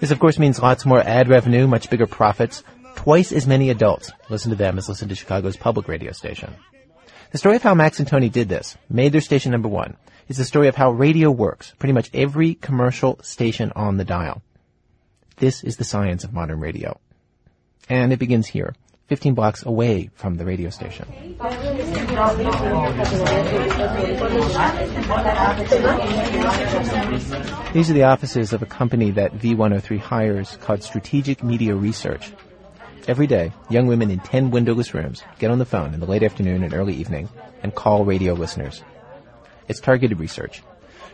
This 0.00 0.10
of 0.10 0.20
course 0.20 0.38
means 0.38 0.60
lots 0.60 0.86
more 0.86 1.00
ad 1.00 1.28
revenue, 1.28 1.66
much 1.66 1.90
bigger 1.90 2.06
profits, 2.06 2.62
Twice 2.98 3.30
as 3.30 3.46
many 3.46 3.70
adults 3.70 4.10
listen 4.28 4.50
to 4.50 4.56
them 4.56 4.76
as 4.76 4.88
listen 4.88 5.08
to 5.08 5.14
Chicago's 5.14 5.56
public 5.56 5.86
radio 5.86 6.10
station. 6.10 6.52
The 7.30 7.38
story 7.38 7.54
of 7.54 7.62
how 7.62 7.72
Max 7.72 8.00
and 8.00 8.08
Tony 8.08 8.28
did 8.28 8.48
this, 8.48 8.76
made 8.90 9.12
their 9.12 9.20
station 9.20 9.52
number 9.52 9.68
one, 9.68 9.96
is 10.26 10.36
the 10.36 10.44
story 10.44 10.66
of 10.66 10.74
how 10.74 10.90
radio 10.90 11.30
works, 11.30 11.72
pretty 11.78 11.92
much 11.92 12.10
every 12.12 12.56
commercial 12.56 13.20
station 13.22 13.70
on 13.76 13.98
the 13.98 14.04
dial. 14.04 14.42
This 15.36 15.62
is 15.62 15.76
the 15.76 15.84
science 15.84 16.24
of 16.24 16.32
modern 16.32 16.58
radio. 16.58 16.98
And 17.88 18.12
it 18.12 18.18
begins 18.18 18.48
here, 18.48 18.74
15 19.06 19.32
blocks 19.32 19.64
away 19.64 20.10
from 20.14 20.34
the 20.34 20.44
radio 20.44 20.68
station. 20.68 21.06
These 27.72 27.90
are 27.90 27.94
the 27.94 28.02
offices 28.02 28.52
of 28.52 28.62
a 28.62 28.66
company 28.66 29.12
that 29.12 29.38
V103 29.38 30.00
hires 30.00 30.58
called 30.60 30.82
Strategic 30.82 31.44
Media 31.44 31.76
Research. 31.76 32.32
Every 33.08 33.26
day, 33.26 33.54
young 33.70 33.86
women 33.86 34.10
in 34.10 34.20
10 34.20 34.50
windowless 34.50 34.92
rooms 34.92 35.22
get 35.38 35.50
on 35.50 35.58
the 35.58 35.64
phone 35.64 35.94
in 35.94 36.00
the 36.00 36.04
late 36.04 36.22
afternoon 36.22 36.62
and 36.62 36.74
early 36.74 36.92
evening 36.92 37.30
and 37.62 37.74
call 37.74 38.04
radio 38.04 38.34
listeners. 38.34 38.84
It's 39.66 39.80
targeted 39.80 40.20
research. 40.20 40.62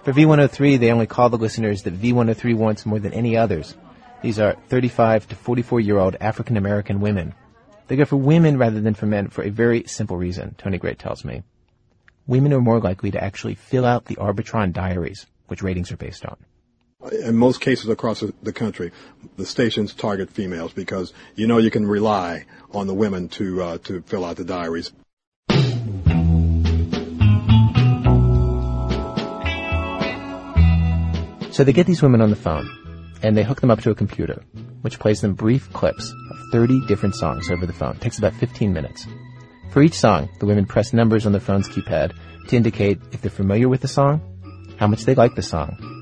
For 0.02 0.12
V103, 0.12 0.80
they 0.80 0.90
only 0.90 1.06
call 1.06 1.28
the 1.28 1.38
listeners 1.38 1.84
that 1.84 1.96
V103 1.96 2.56
wants 2.56 2.84
more 2.84 2.98
than 2.98 3.12
any 3.12 3.36
others. 3.36 3.76
These 4.22 4.40
are 4.40 4.56
35 4.70 5.28
to 5.28 5.36
44 5.36 5.78
year 5.78 5.98
old 5.98 6.16
African 6.20 6.56
American 6.56 7.00
women. 7.00 7.32
They 7.86 7.94
go 7.94 8.06
for 8.06 8.16
women 8.16 8.58
rather 8.58 8.80
than 8.80 8.94
for 8.94 9.06
men 9.06 9.28
for 9.28 9.44
a 9.44 9.50
very 9.50 9.84
simple 9.86 10.16
reason, 10.16 10.56
Tony 10.58 10.78
Great 10.78 10.98
tells 10.98 11.24
me. 11.24 11.44
Women 12.26 12.52
are 12.54 12.60
more 12.60 12.80
likely 12.80 13.12
to 13.12 13.22
actually 13.22 13.54
fill 13.54 13.84
out 13.84 14.06
the 14.06 14.16
Arbitron 14.16 14.72
diaries, 14.72 15.26
which 15.46 15.62
ratings 15.62 15.92
are 15.92 15.96
based 15.96 16.26
on. 16.26 16.38
In 17.12 17.36
most 17.36 17.60
cases 17.60 17.88
across 17.90 18.24
the 18.42 18.52
country, 18.52 18.90
the 19.36 19.44
stations 19.44 19.92
target 19.92 20.30
females 20.30 20.72
because 20.72 21.12
you 21.34 21.46
know 21.46 21.58
you 21.58 21.70
can 21.70 21.86
rely 21.86 22.46
on 22.72 22.86
the 22.86 22.94
women 22.94 23.28
to 23.28 23.62
uh, 23.62 23.78
to 23.84 24.00
fill 24.02 24.24
out 24.24 24.36
the 24.36 24.44
diaries. 24.44 24.92
So 31.52 31.62
they 31.62 31.72
get 31.72 31.86
these 31.86 32.02
women 32.02 32.20
on 32.20 32.30
the 32.30 32.36
phone, 32.36 32.68
and 33.22 33.36
they 33.36 33.44
hook 33.44 33.60
them 33.60 33.70
up 33.70 33.80
to 33.82 33.90
a 33.90 33.94
computer, 33.94 34.42
which 34.80 34.98
plays 34.98 35.20
them 35.20 35.34
brief 35.34 35.72
clips 35.72 36.12
of 36.30 36.36
30 36.50 36.86
different 36.88 37.14
songs 37.14 37.48
over 37.50 37.64
the 37.64 37.72
phone. 37.72 37.94
It 37.94 38.00
takes 38.00 38.18
about 38.18 38.34
15 38.34 38.72
minutes. 38.72 39.06
For 39.70 39.80
each 39.80 39.94
song, 39.94 40.28
the 40.40 40.46
women 40.46 40.66
press 40.66 40.92
numbers 40.92 41.26
on 41.26 41.32
the 41.32 41.38
phone's 41.38 41.68
keypad 41.68 42.12
to 42.48 42.56
indicate 42.56 42.98
if 43.12 43.20
they're 43.20 43.30
familiar 43.30 43.68
with 43.68 43.82
the 43.82 43.88
song, 43.88 44.20
how 44.78 44.88
much 44.88 45.04
they 45.04 45.14
like 45.14 45.36
the 45.36 45.42
song, 45.42 45.93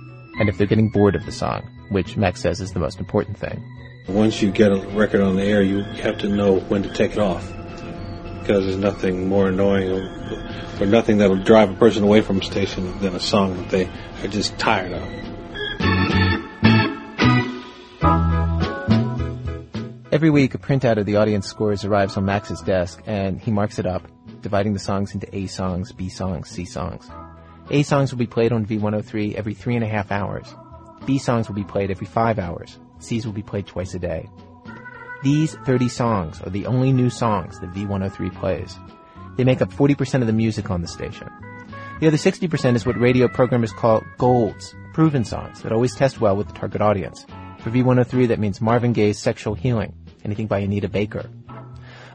and 0.43 0.49
if 0.49 0.59
they're 0.59 0.67
getting 0.67 0.89
bored 0.89 1.15
of 1.15 1.25
the 1.25 1.31
song, 1.31 1.63
which 1.91 2.17
Max 2.17 2.41
says 2.41 2.61
is 2.61 2.73
the 2.73 2.81
most 2.81 2.99
important 2.99 3.39
thing. 3.39 3.63
Once 4.09 4.43
you 4.43 4.51
get 4.51 4.73
a 4.73 4.81
record 4.89 5.21
on 5.21 5.37
the 5.37 5.45
air, 5.45 5.63
you 5.63 5.85
have 5.85 6.19
to 6.19 6.29
know 6.29 6.59
when 6.59 6.83
to 6.83 6.93
take 6.93 7.13
it 7.13 7.19
off. 7.19 7.47
Because 8.41 8.65
there's 8.65 8.77
nothing 8.77 9.29
more 9.29 9.51
annoying 9.51 9.89
or, 10.81 10.85
nothing 10.85 11.19
that'll 11.19 11.45
drive 11.45 11.71
a 11.71 11.75
person 11.75 12.03
away 12.03 12.23
from 12.23 12.41
a 12.41 12.43
station 12.43 12.99
than 12.99 13.15
a 13.15 13.21
song 13.21 13.57
that 13.57 13.71
they 13.71 13.89
are 14.25 14.27
just 14.27 14.59
tired 14.59 14.91
of. 14.91 15.03
Every 20.11 20.31
week, 20.31 20.57
a 20.57 20.59
printout 20.59 20.97
of 20.97 21.07
the 21.07 21.19
audience 21.19 21.47
scores 21.47 21.85
arrives 21.85 22.17
on 22.17 22.25
Max's 22.25 22.61
desk, 22.63 23.01
and 23.07 23.41
he 23.41 23.53
marks 23.53 23.79
it 23.79 23.87
up, 23.87 24.09
dividing 24.41 24.73
the 24.73 24.81
songs 24.81 25.15
into 25.15 25.33
A 25.37 25.47
songs, 25.47 25.93
B 25.93 26.09
songs, 26.09 26.49
C 26.49 26.65
songs. 26.65 27.09
A 27.73 27.83
songs 27.83 28.13
will 28.13 28.19
be 28.19 28.27
played 28.27 28.53
on 28.53 28.67
V103 28.67 29.35
every 29.35 29.55
three 29.55 29.77
and 29.77 29.85
a 29.85 29.89
half 29.89 30.13
hours. 30.13 30.55
B 31.07 31.17
songs 31.17 31.49
will 31.49 31.55
be 31.55 31.65
played 31.65 31.91
every 31.91 32.07
five 32.07 32.39
hours. 32.39 32.79
C's 32.99 33.25
will 33.25 33.33
be 33.33 33.43
played 33.43 33.67
twice 33.67 33.95
a 33.95 33.99
day. 33.99 34.29
These 35.23 35.55
30 35.55 35.89
songs 35.89 36.43
are 36.43 36.51
the 36.51 36.67
only 36.67 36.93
new 36.93 37.09
songs 37.09 37.59
that 37.61 37.73
V103 37.73 38.35
plays. 38.39 38.79
They 39.39 39.45
make 39.45 39.63
up 39.63 39.73
40% 39.73 40.21
of 40.21 40.27
the 40.27 40.35
music 40.35 40.71
on 40.71 40.83
the 40.83 40.87
station. 40.87 41.31
The 42.01 42.09
other 42.09 42.19
60% 42.19 42.75
is 42.75 42.85
what 42.85 43.01
radio 43.01 43.27
programmers 43.27 43.73
call 43.73 44.03
golds, 44.19 44.75
proven 44.93 45.25
songs 45.25 45.63
that 45.63 45.73
always 45.73 45.95
test 45.95 46.21
well 46.21 46.37
with 46.37 46.49
the 46.49 46.55
target 46.55 46.83
audience. 46.83 47.25
For 47.61 47.71
V103, 47.71 48.29
that 48.29 48.39
means 48.39 48.61
Marvin 48.61 48.93
Gaye's 48.93 49.19
Sexual 49.19 49.55
Healing, 49.55 49.95
anything 50.27 50.47
by 50.47 50.59
Anita 50.59 50.91
Baker. 50.91 51.31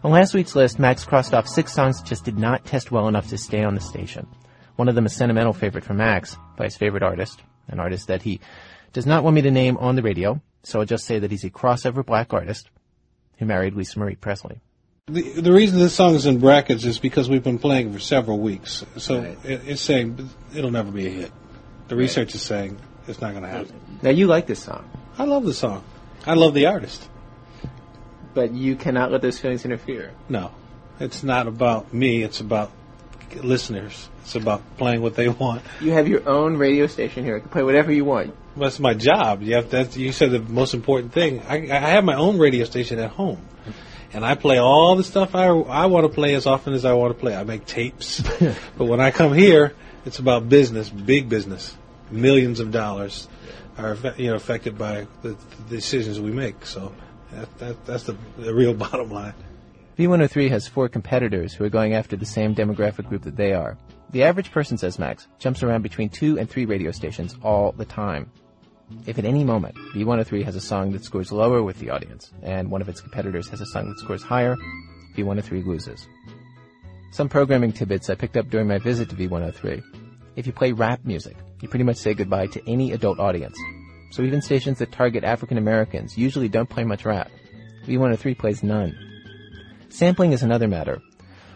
On 0.04 0.12
last 0.12 0.36
week's 0.36 0.56
list, 0.56 0.78
Max 0.78 1.04
crossed 1.04 1.34
off 1.34 1.48
six 1.48 1.74
songs 1.74 2.00
that 2.00 2.08
just 2.08 2.26
did 2.26 2.38
not 2.38 2.63
test 2.63 2.91
well 2.91 3.08
enough 3.08 3.30
to 3.30 3.39
stay 3.39 3.63
on 3.63 3.74
the 3.74 3.82
station. 3.82 4.28
One 4.78 4.88
of 4.88 4.96
them 4.96 5.06
is 5.06 5.13
a 5.13 5.16
sentimental 5.16 5.54
favorite 5.54 5.84
for 5.84 5.94
Max 5.94 6.38
by 6.56 6.66
his 6.66 6.78
favorite 6.78 7.04
artist, 7.04 7.42
an 7.68 7.80
artist 7.80 8.08
that 8.08 8.22
he 8.22 8.40
does 8.94 9.06
not 9.06 9.24
want 9.24 9.36
me 9.36 9.42
to 9.42 9.52
name 9.52 9.76
on 9.78 9.96
the 9.96 10.04
radio, 10.04 10.42
so 10.63 10.80
I'll 10.80 10.86
just 10.86 11.06
say 11.06 11.20
that 11.20 11.32
he's 11.32 11.44
a 11.44 11.50
crossover 11.50 12.06
black 12.06 12.32
artist 12.32 12.70
who 13.38 13.46
married 13.46 13.74
Lisa 13.74 14.00
Marie 14.00 14.16
Presley. 14.16 14.62
The, 15.08 15.42
the 15.42 15.52
reason 15.52 15.80
this 15.80 15.96
song 15.96 16.16
is 16.16 16.26
in 16.26 16.40
brackets 16.40 16.84
is 16.84 17.00
because 17.00 17.30
we've 17.30 17.44
been 17.44 17.60
playing 17.60 17.92
for 17.92 18.00
several 18.00 18.40
weeks. 18.40 18.86
So 18.98 19.20
right. 19.20 19.38
it, 19.46 19.62
it's 19.66 19.82
saying 19.82 20.30
it'll 20.54 20.72
never 20.72 20.92
be 20.92 21.08
a 21.08 21.10
hit. 21.10 21.32
The 21.88 21.96
right. 21.96 22.02
research 22.02 22.36
is 22.36 22.42
saying 22.42 22.80
it's 23.08 23.22
not 23.22 23.32
going 23.32 23.44
to 23.44 23.50
happen. 23.50 23.74
Now 24.02 24.10
you 24.12 24.28
like 24.28 24.48
this 24.48 24.62
song. 24.62 24.90
I 25.18 25.24
love 25.24 25.46
the 25.46 25.54
song. 25.54 25.84
I 26.26 26.34
love 26.34 26.54
the 26.54 26.68
artist. 26.68 27.10
But 28.34 28.52
you 28.54 28.76
cannot 28.76 29.12
let 29.12 29.22
those 29.22 29.40
feelings 29.40 29.66
interfere. 29.66 30.12
No. 30.30 30.52
It's 31.00 31.24
not 31.24 31.48
about 31.48 31.94
me, 31.94 32.22
it's 32.22 32.42
about 32.42 32.72
listeners. 33.36 34.10
It's 34.22 34.36
about 34.36 34.62
playing 34.78 35.02
what 35.02 35.16
they 35.16 35.30
want. 35.30 35.62
You 35.82 35.92
have 35.92 36.08
your 36.08 36.28
own 36.28 36.58
radio 36.58 36.88
station 36.88 37.24
here. 37.24 37.36
You 37.36 37.42
can 37.42 37.50
play 37.50 37.63
whatever 37.63 37.92
you 37.92 38.06
want. 38.06 38.36
That's 38.56 38.80
my 38.80 38.94
job. 38.94 39.42
You 39.42 39.56
have 39.56 39.70
that's 39.70 39.96
you 39.96 40.12
said 40.12 40.32
the 40.32 40.40
most 40.40 40.74
important 40.74 41.13
thing. 41.13 41.42
I, 41.42 41.70
I 41.72 41.90
have 41.92 42.04
my 42.04 42.16
own 42.16 42.38
radio 42.38 42.66
station 42.66 43.00
at 43.00 43.12
home, 43.12 43.40
and 44.13 44.26
I 44.26 44.36
play 44.36 44.58
all 44.58 44.96
the 44.96 45.04
stuff 45.04 45.36
I 45.36 45.48
I 45.48 45.86
want 45.86 46.06
to 46.06 46.10
play 46.10 46.34
as 46.36 46.46
often 46.46 46.74
as 46.74 46.84
I 46.84 46.94
want 46.94 47.13
to 47.13 47.20
play. 47.20 47.36
I 47.36 47.44
make 47.44 47.66
tapes, 47.66 48.22
but 48.78 48.86
when 48.86 49.00
I 49.00 49.12
come 49.12 49.34
here, 49.34 49.76
it's 50.06 50.20
about 50.20 50.50
business, 50.50 50.90
big 50.90 51.30
business, 51.30 51.78
millions 52.10 52.60
of 52.60 52.72
dollars 52.72 53.28
are 53.78 53.98
you 54.18 54.28
know 54.28 54.36
affected 54.36 54.78
by 54.78 55.08
the, 55.22 55.30
the 55.30 55.38
decisions 55.70 56.20
we 56.20 56.32
make. 56.32 56.66
So 56.66 56.94
that, 57.32 57.60
that 57.60 57.86
that's 57.86 58.04
the, 58.04 58.18
the 58.38 58.54
real 58.54 58.74
bottom 58.86 59.12
line. 59.12 59.34
V103 59.97 60.49
has 60.51 60.67
four 60.67 60.88
competitors 60.88 61.55
who 61.55 61.63
are 61.63 61.69
going 61.69 61.95
after 61.95 62.15
the 62.15 62.25
same 62.25 62.53
demographic 62.53 63.10
group 63.10 63.23
that 63.23 63.36
they 63.36 63.53
are. 63.53 63.79
The 64.12 64.23
average 64.23 64.51
person, 64.51 64.77
says 64.77 64.99
Max, 64.99 65.27
jumps 65.39 65.63
around 65.63 65.81
between 65.81 66.10
two 66.10 66.38
and 66.38 66.47
three 66.47 66.65
radio 66.65 66.91
stations 66.91 67.36
all 67.41 67.71
the 67.71 67.83
time. 67.83 68.31
If 69.07 69.17
at 69.17 69.25
any 69.25 69.43
moment 69.43 69.75
V103 69.95 70.43
has 70.45 70.55
a 70.55 70.62
song 70.62 70.91
that 70.91 71.03
scores 71.03 71.31
lower 71.31 71.63
with 71.63 71.79
the 71.79 71.89
audience, 71.89 72.31
and 72.43 72.69
one 72.69 72.81
of 72.81 72.88
its 72.88 73.01
competitors 73.01 73.49
has 73.49 73.60
a 73.60 73.65
song 73.65 73.89
that 73.89 73.97
scores 73.97 74.21
higher, 74.21 74.55
V103 75.15 75.65
loses. 75.65 76.07
Some 77.12 77.27
programming 77.27 77.71
tidbits 77.71 78.12
I 78.12 78.15
picked 78.15 78.38
up 78.38 78.51
during 78.51 78.67
my 78.67 78.77
visit 78.77 79.10
to 79.10 79.15
V103. 79.15 79.83
If 80.36 80.45
you 80.45 80.53
play 80.53 80.73
rap 80.73 81.03
music, 81.05 81.38
you 81.60 81.67
pretty 81.67 81.86
much 81.86 81.97
say 81.97 82.13
goodbye 82.13 82.47
to 82.47 82.69
any 82.69 82.91
adult 82.91 83.19
audience. 83.19 83.57
So 84.12 84.21
even 84.21 84.43
stations 84.43 84.77
that 84.77 84.91
target 84.91 85.23
African 85.23 85.57
Americans 85.57 86.19
usually 86.19 86.49
don't 86.49 86.69
play 86.69 86.83
much 86.83 87.03
rap. 87.03 87.31
V103 87.88 88.38
plays 88.38 88.62
none. 88.62 89.07
Sampling 89.89 90.34
is 90.34 90.43
another 90.43 90.67
matter. 90.67 91.02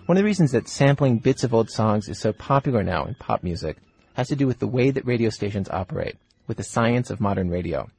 One 0.06 0.17
of 0.17 0.22
the 0.22 0.26
reasons 0.26 0.54
that 0.54 0.67
sampling 0.67 1.17
bits 1.17 1.44
of 1.44 1.54
old 1.54 1.70
songs 1.70 2.08
is 2.08 2.17
so 2.17 2.32
popular 2.32 2.82
now 2.82 3.06
in 3.06 3.15
pop 3.15 3.44
music 3.44 3.78
has 4.13 4.30
to 4.30 4.36
do 4.36 4.48
with 4.48 4.60
the 4.60 4.67
way 4.67 4.89
that 4.89 5.06
radio 5.06 5.30
stations 5.30 5.70
operate, 5.70 6.15
with 6.48 6.58
the 6.58 6.63
science 6.63 7.10
of 7.10 7.20
modern 7.20 7.50
radio. 7.50 7.89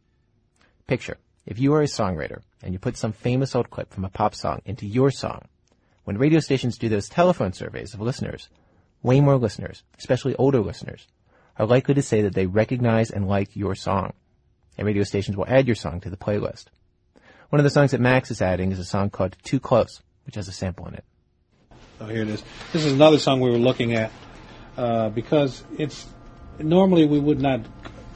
Picture, 0.86 1.18
if 1.46 1.58
you 1.58 1.74
are 1.74 1.82
a 1.82 1.86
songwriter 1.86 2.40
and 2.62 2.72
you 2.72 2.78
put 2.78 2.96
some 2.96 3.12
famous 3.12 3.54
old 3.54 3.70
clip 3.70 3.92
from 3.92 4.04
a 4.04 4.08
pop 4.08 4.34
song 4.34 4.62
into 4.64 4.86
your 4.86 5.10
song, 5.10 5.42
when 6.04 6.18
radio 6.18 6.40
stations 6.40 6.78
do 6.78 6.88
those 6.88 7.08
telephone 7.08 7.52
surveys 7.52 7.94
of 7.94 8.00
listeners, 8.00 8.48
way 9.02 9.20
more 9.20 9.36
listeners, 9.36 9.82
especially 9.98 10.34
older 10.36 10.60
listeners, 10.60 11.06
are 11.58 11.66
likely 11.66 11.94
to 11.94 12.02
say 12.02 12.22
that 12.22 12.34
they 12.34 12.46
recognize 12.46 13.10
and 13.10 13.28
like 13.28 13.54
your 13.54 13.74
song. 13.74 14.14
And 14.78 14.86
radio 14.86 15.04
stations 15.04 15.36
will 15.36 15.46
add 15.46 15.66
your 15.66 15.76
song 15.76 16.00
to 16.00 16.10
the 16.10 16.16
playlist. 16.16 16.66
One 17.50 17.60
of 17.60 17.64
the 17.64 17.70
songs 17.70 17.90
that 17.90 18.00
Max 18.00 18.30
is 18.30 18.40
adding 18.40 18.72
is 18.72 18.78
a 18.78 18.84
song 18.84 19.10
called 19.10 19.36
Too 19.42 19.60
Close, 19.60 20.00
which 20.26 20.34
has 20.34 20.48
a 20.48 20.52
sample 20.52 20.86
in 20.88 20.94
it. 20.94 21.04
Oh, 22.00 22.06
here 22.06 22.22
it 22.22 22.28
is. 22.28 22.42
This 22.72 22.84
is 22.84 22.92
another 22.92 23.18
song 23.18 23.40
we 23.40 23.50
were 23.50 23.58
looking 23.58 23.94
at 23.94 24.10
uh, 24.76 25.08
because 25.10 25.62
it's 25.78 26.06
normally 26.58 27.06
we 27.06 27.18
would 27.18 27.40
not 27.40 27.60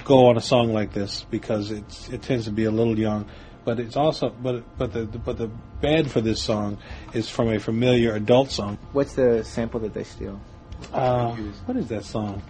go 0.04 0.26
on 0.26 0.36
a 0.36 0.40
song 0.40 0.72
like 0.72 0.92
this 0.92 1.24
because 1.30 1.70
it's 1.70 2.08
it 2.08 2.22
tends 2.22 2.46
to 2.46 2.50
be 2.50 2.64
a 2.64 2.70
little 2.70 2.98
young, 2.98 3.28
but 3.64 3.78
it's 3.78 3.96
also 3.96 4.30
but 4.30 4.64
but 4.78 4.92
the 4.92 5.04
but 5.04 5.36
the 5.38 5.48
band 5.80 6.10
for 6.10 6.20
this 6.20 6.40
song 6.42 6.78
is 7.12 7.28
from 7.28 7.48
a 7.48 7.58
familiar 7.58 8.14
adult 8.14 8.50
song. 8.50 8.78
What's 8.92 9.14
the 9.14 9.44
sample 9.44 9.80
that 9.80 9.94
they 9.94 10.04
steal? 10.04 10.40
Uh, 10.92 11.34
what 11.66 11.76
is 11.76 11.88
that 11.88 12.04
song? 12.04 12.42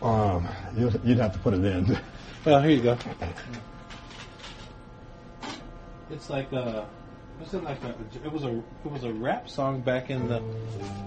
Um, 0.00 0.48
you'd 1.04 1.18
have 1.18 1.32
to 1.32 1.38
put 1.40 1.54
it 1.54 1.64
in. 1.64 1.98
Well, 2.44 2.62
here 2.62 2.70
you 2.70 2.82
go. 2.82 2.98
It's 6.10 6.30
like 6.30 6.50
a 6.52 6.88
was 7.40 7.54
it 7.54 7.64
like 7.64 7.82
a? 7.84 7.94
It 8.24 8.32
was 8.32 8.44
a. 8.44 8.56
It 8.84 8.90
was 8.90 9.04
a 9.04 9.12
rap 9.12 9.48
song 9.48 9.80
back 9.80 10.10
in 10.10 10.28
the. 10.28 10.42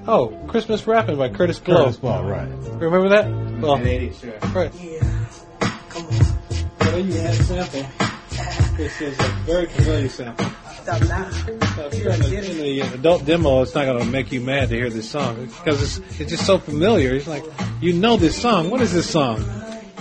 Oh, 0.07 0.27
Christmas 0.47 0.87
rapping 0.87 1.17
by 1.17 1.29
Kurtis 1.29 1.63
Blow. 1.63 1.85
Kurtis 1.85 1.99
Blow, 1.99 2.23
right? 2.23 2.47
Remember 2.79 3.09
that? 3.09 3.25
Well, 3.61 3.75
in 3.75 3.83
the 3.83 4.09
80s, 4.09 4.21
sure. 4.21 4.51
Right. 4.53 4.73
Yeah. 4.75 5.27
Come 5.89 6.05
on. 6.05 6.23
So 6.83 6.97
you 6.97 7.13
had 7.13 7.33
a 7.33 7.43
sample. 7.43 7.85
This 8.77 9.01
is 9.01 9.19
a 9.19 9.27
very 9.45 9.65
familiar 9.67 10.09
sample. 10.09 10.45
if 10.87 11.99
you're 11.99 12.11
in 12.13 12.19
the, 12.21 12.37
in 12.37 12.57
the 12.57 12.81
uh, 12.81 12.93
adult 12.95 13.25
demo, 13.25 13.61
it's 13.61 13.75
not 13.75 13.85
going 13.85 13.99
to 13.99 14.05
make 14.05 14.31
you 14.31 14.41
mad 14.41 14.69
to 14.69 14.75
hear 14.75 14.89
this 14.89 15.09
song 15.09 15.45
because 15.45 15.99
it's 15.99 16.19
it's 16.19 16.31
just 16.31 16.45
so 16.45 16.57
familiar. 16.57 17.13
It's 17.13 17.27
like 17.27 17.43
you 17.81 17.93
know 17.93 18.17
this 18.17 18.41
song. 18.41 18.69
What 18.69 18.81
is 18.81 18.91
this 18.91 19.09
song? 19.09 19.43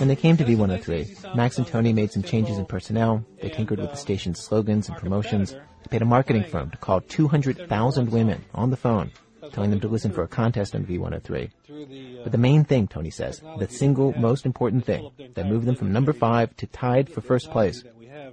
When 0.01 0.07
they 0.07 0.15
came 0.15 0.35
to 0.37 0.43
V103, 0.43 1.35
Max 1.35 1.59
and 1.59 1.67
Tony 1.67 1.93
made 1.93 2.11
some 2.11 2.23
changes 2.23 2.57
in 2.57 2.65
personnel. 2.65 3.23
They 3.39 3.49
tinkered 3.49 3.77
with 3.79 3.91
the 3.91 3.97
station's 3.97 4.39
slogans 4.39 4.89
and 4.89 4.97
promotions. 4.97 5.51
They 5.51 5.89
paid 5.91 6.01
a 6.01 6.05
marketing 6.05 6.45
firm 6.45 6.71
to 6.71 6.77
call 6.77 7.01
200,000 7.01 8.09
women 8.11 8.43
on 8.55 8.71
the 8.71 8.77
phone, 8.77 9.11
telling 9.51 9.69
them 9.69 9.79
to 9.81 9.87
listen 9.87 10.11
for 10.11 10.23
a 10.23 10.27
contest 10.27 10.73
on 10.73 10.85
V103. 10.85 12.23
But 12.23 12.31
the 12.31 12.39
main 12.39 12.63
thing, 12.63 12.87
Tony 12.87 13.11
says, 13.11 13.43
the 13.59 13.67
single 13.67 14.11
most 14.17 14.47
important 14.47 14.85
thing 14.85 15.11
that 15.35 15.45
moved 15.45 15.67
them 15.67 15.75
from 15.75 15.93
number 15.93 16.13
five 16.13 16.57
to 16.57 16.65
tied 16.65 17.07
for 17.07 17.21
first 17.21 17.51
place 17.51 17.83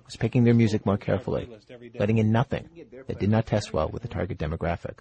was 0.07 0.16
picking 0.16 0.45
their 0.45 0.55
music 0.55 0.87
more 0.87 0.97
carefully, 0.97 1.51
letting 1.99 2.16
in 2.16 2.33
nothing 2.33 2.71
that 3.09 3.21
did 3.21 3.29
not 3.29 3.45
test 3.45 3.75
well 3.75 3.91
with 3.91 4.01
the 4.01 4.09
target 4.09 4.39
demographic. 4.39 5.01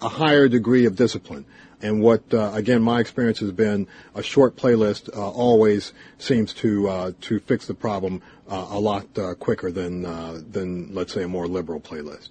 A 0.00 0.08
higher 0.08 0.48
degree 0.48 0.86
of 0.86 0.96
discipline. 0.96 1.46
And 1.80 2.00
what, 2.00 2.32
uh, 2.32 2.50
again, 2.54 2.82
my 2.82 3.00
experience 3.00 3.40
has 3.40 3.52
been 3.52 3.86
a 4.14 4.22
short 4.22 4.56
playlist 4.56 5.14
uh, 5.14 5.30
always 5.30 5.92
seems 6.18 6.54
to 6.54 6.88
uh, 6.88 7.12
to 7.22 7.40
fix 7.40 7.66
the 7.66 7.74
problem 7.74 8.22
uh, 8.48 8.68
a 8.70 8.80
lot 8.80 9.06
uh, 9.18 9.34
quicker 9.34 9.70
than 9.70 10.06
uh, 10.06 10.40
than 10.50 10.94
let's 10.94 11.12
say 11.12 11.24
a 11.24 11.28
more 11.28 11.46
liberal 11.46 11.80
playlist. 11.80 12.30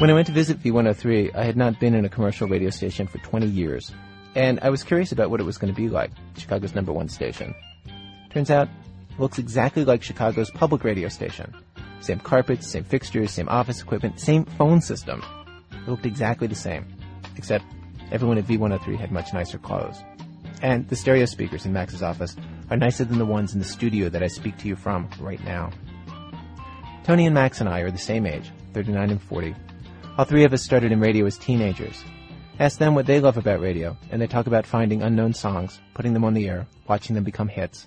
When 0.00 0.08
I 0.08 0.14
went 0.14 0.26
to 0.28 0.32
visit 0.32 0.62
V103, 0.62 1.34
I 1.36 1.44
had 1.44 1.58
not 1.58 1.78
been 1.78 1.94
in 1.94 2.06
a 2.06 2.08
commercial 2.08 2.48
radio 2.48 2.70
station 2.70 3.06
for 3.06 3.18
20 3.18 3.46
years, 3.46 3.92
and 4.34 4.58
I 4.62 4.70
was 4.70 4.82
curious 4.82 5.12
about 5.12 5.30
what 5.30 5.40
it 5.40 5.44
was 5.44 5.58
going 5.58 5.74
to 5.74 5.78
be 5.78 5.90
like, 5.90 6.10
Chicago's 6.38 6.74
number 6.74 6.90
one 6.90 7.10
station. 7.10 7.54
Turns 8.30 8.50
out, 8.50 8.68
it 9.10 9.20
looks 9.20 9.38
exactly 9.38 9.84
like 9.84 10.02
Chicago's 10.02 10.50
public 10.50 10.84
radio 10.84 11.08
station. 11.08 11.54
Same 12.00 12.18
carpets, 12.18 12.66
same 12.66 12.84
fixtures, 12.84 13.30
same 13.30 13.48
office 13.48 13.82
equipment, 13.82 14.18
same 14.18 14.44
phone 14.44 14.80
system. 14.80 15.22
It 15.72 15.88
looked 15.88 16.06
exactly 16.06 16.46
the 16.46 16.54
same, 16.54 16.86
except 17.36 17.64
everyone 18.10 18.38
at 18.38 18.46
V103 18.46 18.96
had 18.96 19.12
much 19.12 19.32
nicer 19.32 19.58
clothes. 19.58 20.02
And 20.62 20.88
the 20.88 20.96
stereo 20.96 21.24
speakers 21.24 21.66
in 21.66 21.72
Max's 21.72 22.02
office 22.02 22.36
are 22.70 22.76
nicer 22.76 23.04
than 23.04 23.18
the 23.18 23.26
ones 23.26 23.52
in 23.52 23.58
the 23.58 23.64
studio 23.64 24.08
that 24.08 24.22
I 24.22 24.28
speak 24.28 24.56
to 24.58 24.68
you 24.68 24.76
from 24.76 25.08
right 25.18 25.42
now. 25.44 25.70
Tony 27.04 27.26
and 27.26 27.34
Max 27.34 27.60
and 27.60 27.68
I 27.68 27.80
are 27.80 27.90
the 27.90 27.98
same 27.98 28.26
age, 28.26 28.50
39 28.74 29.10
and 29.10 29.22
40. 29.22 29.54
All 30.18 30.24
three 30.24 30.44
of 30.44 30.52
us 30.52 30.62
started 30.62 30.92
in 30.92 31.00
radio 31.00 31.24
as 31.26 31.38
teenagers. 31.38 32.04
Ask 32.58 32.78
them 32.78 32.94
what 32.94 33.06
they 33.06 33.20
love 33.20 33.38
about 33.38 33.60
radio, 33.60 33.96
and 34.10 34.20
they 34.20 34.26
talk 34.26 34.46
about 34.46 34.66
finding 34.66 35.02
unknown 35.02 35.32
songs, 35.32 35.80
putting 35.94 36.12
them 36.12 36.24
on 36.24 36.34
the 36.34 36.46
air, 36.46 36.66
watching 36.86 37.14
them 37.14 37.24
become 37.24 37.48
hits. 37.48 37.86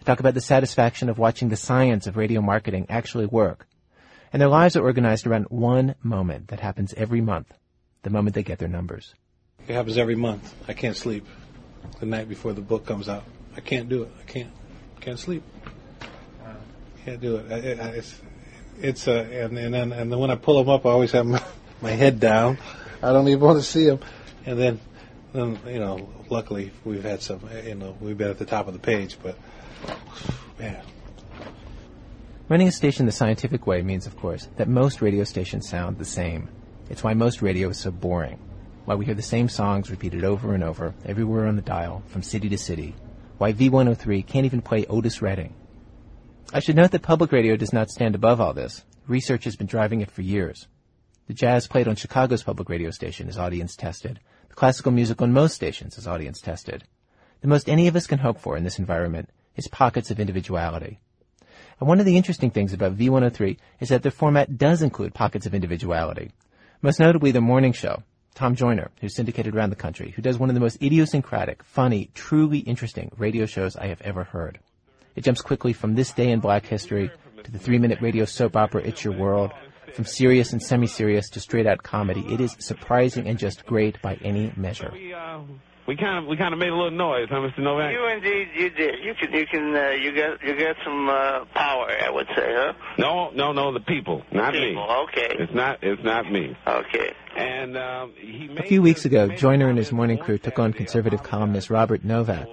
They 0.00 0.04
talk 0.04 0.20
about 0.20 0.32
the 0.32 0.40
satisfaction 0.40 1.10
of 1.10 1.18
watching 1.18 1.50
the 1.50 1.56
science 1.56 2.06
of 2.06 2.16
radio 2.16 2.40
marketing 2.40 2.86
actually 2.88 3.26
work. 3.26 3.66
And 4.32 4.40
their 4.40 4.48
lives 4.48 4.74
are 4.76 4.82
organized 4.82 5.26
around 5.26 5.44
one 5.50 5.94
moment 6.02 6.48
that 6.48 6.60
happens 6.60 6.94
every 6.94 7.20
month, 7.20 7.52
the 8.02 8.10
moment 8.10 8.34
they 8.34 8.42
get 8.42 8.58
their 8.58 8.68
numbers. 8.68 9.14
It 9.68 9.74
happens 9.74 9.98
every 9.98 10.14
month. 10.14 10.54
I 10.66 10.72
can't 10.72 10.96
sleep 10.96 11.26
the 11.98 12.06
night 12.06 12.28
before 12.30 12.54
the 12.54 12.62
book 12.62 12.86
comes 12.86 13.10
out. 13.10 13.24
I 13.56 13.60
can't 13.60 13.90
do 13.90 14.04
it. 14.04 14.12
I 14.18 14.22
can't. 14.24 14.50
Can't 15.00 15.18
sleep. 15.18 15.42
Can't 17.04 17.20
do 17.20 17.36
it. 17.36 17.50
I, 17.50 17.82
I, 17.82 17.88
it's 17.90 18.20
it's 18.80 19.08
uh, 19.08 19.26
and 19.30 19.58
and 19.58 19.74
then 19.74 19.92
and 19.92 20.12
then 20.12 20.18
when 20.18 20.30
I 20.30 20.36
pull 20.36 20.58
them 20.58 20.68
up, 20.68 20.86
I 20.86 20.90
always 20.90 21.12
have 21.12 21.26
my, 21.26 21.42
my 21.80 21.90
head 21.90 22.20
down. 22.20 22.58
I 23.02 23.12
don't 23.12 23.28
even 23.28 23.40
want 23.40 23.58
to 23.58 23.64
see 23.64 23.86
them. 23.86 24.00
And 24.46 24.58
then 24.58 24.80
then 25.32 25.58
you 25.66 25.78
know, 25.78 26.08
luckily 26.28 26.72
we've 26.84 27.02
had 27.02 27.22
some. 27.22 27.40
You 27.64 27.74
know, 27.74 27.96
we've 28.00 28.16
been 28.16 28.30
at 28.30 28.38
the 28.38 28.44
top 28.44 28.66
of 28.66 28.74
the 28.74 28.80
page, 28.80 29.18
but 29.22 29.36
man, 30.58 30.82
Running 32.50 32.66
a 32.66 32.72
station 32.72 33.06
the 33.06 33.12
scientific 33.12 33.64
way 33.68 33.80
means, 33.80 34.08
of 34.08 34.16
course, 34.16 34.48
that 34.56 34.66
most 34.66 35.00
radio 35.00 35.22
stations 35.22 35.68
sound 35.68 35.98
the 35.98 36.04
same. 36.04 36.48
It's 36.88 37.04
why 37.04 37.14
most 37.14 37.42
radio 37.42 37.68
is 37.68 37.78
so 37.78 37.92
boring. 37.92 38.40
Why 38.86 38.96
we 38.96 39.04
hear 39.04 39.14
the 39.14 39.22
same 39.22 39.48
songs 39.48 39.88
repeated 39.88 40.24
over 40.24 40.52
and 40.52 40.64
over, 40.64 40.92
everywhere 41.04 41.46
on 41.46 41.54
the 41.54 41.62
dial, 41.62 42.02
from 42.08 42.24
city 42.24 42.48
to 42.48 42.58
city. 42.58 42.96
Why 43.38 43.52
V103 43.52 44.26
can't 44.26 44.46
even 44.46 44.62
play 44.62 44.84
Otis 44.86 45.22
Redding. 45.22 45.54
I 46.52 46.58
should 46.58 46.74
note 46.74 46.90
that 46.90 47.02
public 47.02 47.30
radio 47.30 47.54
does 47.54 47.72
not 47.72 47.88
stand 47.88 48.16
above 48.16 48.40
all 48.40 48.52
this. 48.52 48.84
Research 49.06 49.44
has 49.44 49.54
been 49.54 49.68
driving 49.68 50.00
it 50.00 50.10
for 50.10 50.22
years. 50.22 50.66
The 51.28 51.34
jazz 51.34 51.68
played 51.68 51.86
on 51.86 51.94
Chicago's 51.94 52.42
public 52.42 52.68
radio 52.68 52.90
station 52.90 53.28
is 53.28 53.38
audience 53.38 53.76
tested. 53.76 54.18
The 54.48 54.56
classical 54.56 54.90
music 54.90 55.22
on 55.22 55.32
most 55.32 55.54
stations 55.54 55.96
is 55.96 56.08
audience 56.08 56.40
tested. 56.40 56.82
The 57.42 57.48
most 57.48 57.68
any 57.68 57.86
of 57.86 57.94
us 57.94 58.08
can 58.08 58.18
hope 58.18 58.40
for 58.40 58.56
in 58.56 58.64
this 58.64 58.80
environment 58.80 59.30
is 59.56 59.68
pockets 59.68 60.10
of 60.10 60.20
individuality. 60.20 60.98
And 61.78 61.88
one 61.88 61.98
of 61.98 62.06
the 62.06 62.16
interesting 62.16 62.50
things 62.50 62.72
about 62.72 62.96
V103 62.96 63.56
is 63.80 63.88
that 63.88 64.02
the 64.02 64.10
format 64.10 64.58
does 64.58 64.82
include 64.82 65.14
pockets 65.14 65.46
of 65.46 65.54
individuality. 65.54 66.30
Most 66.82 67.00
notably 67.00 67.30
the 67.30 67.40
morning 67.40 67.72
show. 67.72 68.02
Tom 68.34 68.54
Joyner, 68.54 68.90
who's 69.00 69.16
syndicated 69.16 69.54
around 69.54 69.70
the 69.70 69.76
country, 69.76 70.12
who 70.12 70.22
does 70.22 70.38
one 70.38 70.48
of 70.50 70.54
the 70.54 70.60
most 70.60 70.82
idiosyncratic, 70.82 71.62
funny, 71.62 72.10
truly 72.14 72.58
interesting 72.60 73.10
radio 73.18 73.44
shows 73.44 73.76
I 73.76 73.88
have 73.88 74.00
ever 74.02 74.24
heard. 74.24 74.60
It 75.16 75.24
jumps 75.24 75.42
quickly 75.42 75.72
from 75.72 75.94
This 75.94 76.12
Day 76.12 76.30
in 76.30 76.40
Black 76.40 76.64
History 76.64 77.10
to 77.42 77.50
the 77.50 77.58
three-minute 77.58 78.00
radio 78.00 78.24
soap 78.24 78.56
opera 78.56 78.82
It's 78.82 79.04
Your 79.04 79.14
World, 79.14 79.50
from 79.92 80.04
serious 80.04 80.52
and 80.52 80.62
semi-serious 80.62 81.28
to 81.30 81.40
straight-out 81.40 81.82
comedy. 81.82 82.24
It 82.32 82.40
is 82.40 82.56
surprising 82.60 83.26
and 83.26 83.38
just 83.38 83.66
great 83.66 84.00
by 84.00 84.14
any 84.22 84.52
measure. 84.56 84.90
We 84.92 85.12
uh, 85.12 85.40
we 85.90 85.96
kind 85.96 86.18
of 86.18 86.26
we 86.26 86.36
kind 86.36 86.54
of 86.54 86.60
made 86.60 86.68
a 86.68 86.76
little 86.76 86.92
noise, 86.92 87.26
huh, 87.28 87.38
Mr. 87.38 87.58
Novak? 87.58 87.92
You 87.92 88.06
indeed, 88.06 88.48
you 88.54 88.70
did. 88.70 89.02
You 89.02 89.12
can, 89.12 89.32
you 89.32 89.44
can, 89.44 89.74
uh, 89.74 89.88
you 89.90 90.14
got, 90.14 90.40
you 90.40 90.56
got 90.56 90.76
some 90.84 91.08
uh, 91.08 91.44
power, 91.52 91.90
I 91.90 92.08
would 92.08 92.28
say, 92.28 92.46
huh? 92.46 92.74
No, 92.96 93.30
no, 93.30 93.50
no, 93.50 93.72
the 93.72 93.80
people, 93.80 94.22
not 94.30 94.52
me. 94.52 94.76
Okay. 94.76 95.34
It's 95.40 95.52
not 95.52 95.80
it's 95.82 96.04
not 96.04 96.30
me. 96.30 96.56
Okay. 96.64 97.12
And 97.36 97.76
um, 97.76 98.12
he 98.16 98.48
A 98.56 98.62
few 98.62 98.82
weeks 98.82 99.04
ago, 99.04 99.26
Joyner 99.30 99.68
and 99.68 99.76
his 99.76 99.90
morning 99.90 100.18
crew 100.18 100.38
took 100.38 100.60
on 100.60 100.72
conservative 100.72 101.24
columnist 101.24 101.70
Robert 101.70 102.04
Novak. 102.04 102.46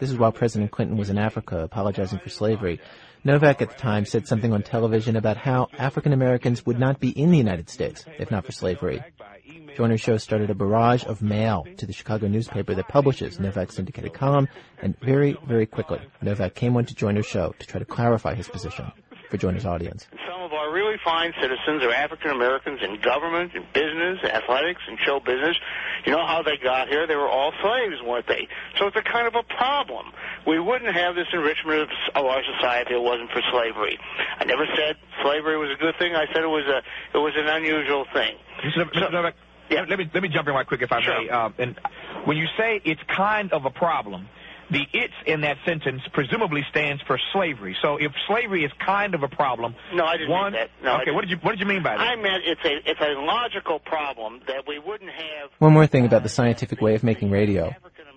This 0.00 0.10
is 0.10 0.16
while 0.16 0.32
President 0.32 0.70
Clinton 0.70 0.96
was 0.96 1.10
in 1.10 1.18
Africa 1.18 1.58
apologizing 1.58 2.20
for 2.20 2.30
slavery. 2.30 2.80
Novak 3.22 3.60
at 3.60 3.68
the 3.68 3.76
time 3.76 4.06
said 4.06 4.26
something 4.26 4.54
on 4.54 4.62
television 4.62 5.14
about 5.16 5.36
how 5.36 5.68
African 5.76 6.14
Americans 6.14 6.64
would 6.64 6.78
not 6.78 7.00
be 7.00 7.10
in 7.10 7.32
the 7.32 7.36
United 7.36 7.68
States 7.68 8.06
if 8.18 8.30
not 8.30 8.46
for 8.46 8.52
slavery. 8.52 9.02
Joyner's 9.76 10.00
show 10.00 10.16
started 10.16 10.50
a 10.50 10.54
barrage 10.54 11.04
of 11.04 11.22
mail 11.22 11.66
to 11.76 11.86
the 11.86 11.92
Chicago 11.92 12.26
newspaper 12.26 12.74
that 12.74 12.88
publishes 12.88 13.38
Novak's 13.38 13.76
syndicated 13.76 14.12
column, 14.12 14.48
and 14.82 14.98
very, 15.00 15.36
very 15.46 15.66
quickly, 15.66 16.00
Novak 16.20 16.54
came 16.54 16.76
on 16.76 16.84
to 16.86 16.94
Joyner's 16.94 17.26
show 17.26 17.54
to 17.58 17.66
try 17.66 17.78
to 17.78 17.84
clarify 17.84 18.34
his 18.34 18.48
position 18.48 18.90
for 19.28 19.36
Joyner's 19.36 19.66
audience. 19.66 20.06
Some 20.26 20.40
of 20.40 20.52
our 20.52 20.72
really 20.72 20.96
fine 21.04 21.32
citizens 21.40 21.82
are 21.82 21.92
African 21.92 22.30
Americans 22.30 22.80
in 22.82 23.00
government, 23.00 23.54
in 23.54 23.64
business, 23.74 24.18
athletics, 24.24 24.80
and 24.88 24.98
show 25.04 25.20
business. 25.20 25.56
You 26.04 26.12
know 26.12 26.26
how 26.26 26.42
they 26.42 26.56
got 26.56 26.88
here? 26.88 27.06
They 27.06 27.16
were 27.16 27.28
all 27.28 27.52
slaves, 27.62 27.96
weren't 28.02 28.26
they? 28.26 28.48
So 28.78 28.86
it's 28.86 28.96
a 28.96 29.02
kind 29.02 29.26
of 29.26 29.34
a 29.34 29.42
problem. 29.42 30.06
We 30.46 30.58
wouldn't 30.58 30.94
have 30.94 31.14
this 31.14 31.28
enrichment 31.32 31.82
of, 31.82 31.88
of 32.14 32.24
our 32.24 32.42
society 32.56 32.90
if 32.90 32.96
it 32.96 33.02
wasn't 33.02 33.30
for 33.30 33.42
slavery. 33.50 33.98
I 34.38 34.44
never 34.44 34.64
said 34.74 34.96
slavery 35.22 35.58
was 35.58 35.70
a 35.70 35.80
good 35.80 35.94
thing. 35.98 36.14
I 36.14 36.26
said 36.32 36.42
it 36.42 36.48
was 36.48 36.64
a 36.64 36.78
it 37.16 37.20
was 37.20 37.34
an 37.36 37.48
unusual 37.48 38.06
thing. 38.12 38.36
Mr. 38.64 38.90
Mr. 38.90 39.12
Novak, 39.12 39.34
let 39.70 39.98
me 39.98 40.08
let 40.14 40.22
me 40.22 40.28
jump 40.28 40.48
in 40.48 40.54
right 40.54 40.66
quick 40.66 40.82
if 40.82 40.92
I 40.92 41.00
may. 41.00 41.28
Uh, 41.28 41.50
and 41.58 41.78
when 42.24 42.36
you 42.36 42.46
say 42.56 42.80
it's 42.84 43.02
kind 43.08 43.52
of 43.52 43.66
a 43.66 43.70
problem, 43.70 44.28
the 44.70 44.86
"it's" 44.92 45.14
in 45.26 45.40
that 45.42 45.56
sentence 45.64 46.02
presumably 46.12 46.64
stands 46.70 47.02
for 47.06 47.18
slavery. 47.32 47.76
So 47.82 47.96
if 47.96 48.12
slavery 48.26 48.64
is 48.64 48.72
kind 48.84 49.14
of 49.14 49.22
a 49.22 49.28
problem, 49.28 49.74
No, 49.94 50.04
I 50.04 50.16
didn't 50.16 50.30
one, 50.30 50.52
mean 50.52 50.60
that. 50.60 50.70
No, 50.82 51.00
okay, 51.00 51.10
what 51.10 51.22
did 51.22 51.30
you 51.30 51.36
what 51.42 51.52
did 51.52 51.60
you 51.60 51.66
mean 51.66 51.82
by 51.82 51.96
that? 51.96 52.00
I 52.00 52.16
meant 52.16 52.44
it's 52.46 52.64
a 52.64 52.90
it's 52.90 53.00
a 53.00 53.18
logical 53.20 53.78
problem 53.78 54.40
that 54.46 54.66
we 54.66 54.78
wouldn't 54.78 55.10
have. 55.10 55.50
One 55.58 55.72
more 55.72 55.86
thing 55.86 56.04
about 56.06 56.22
the 56.22 56.28
scientific 56.28 56.80
way 56.80 56.94
of 56.94 57.02
making 57.02 57.30
radio. 57.30 57.74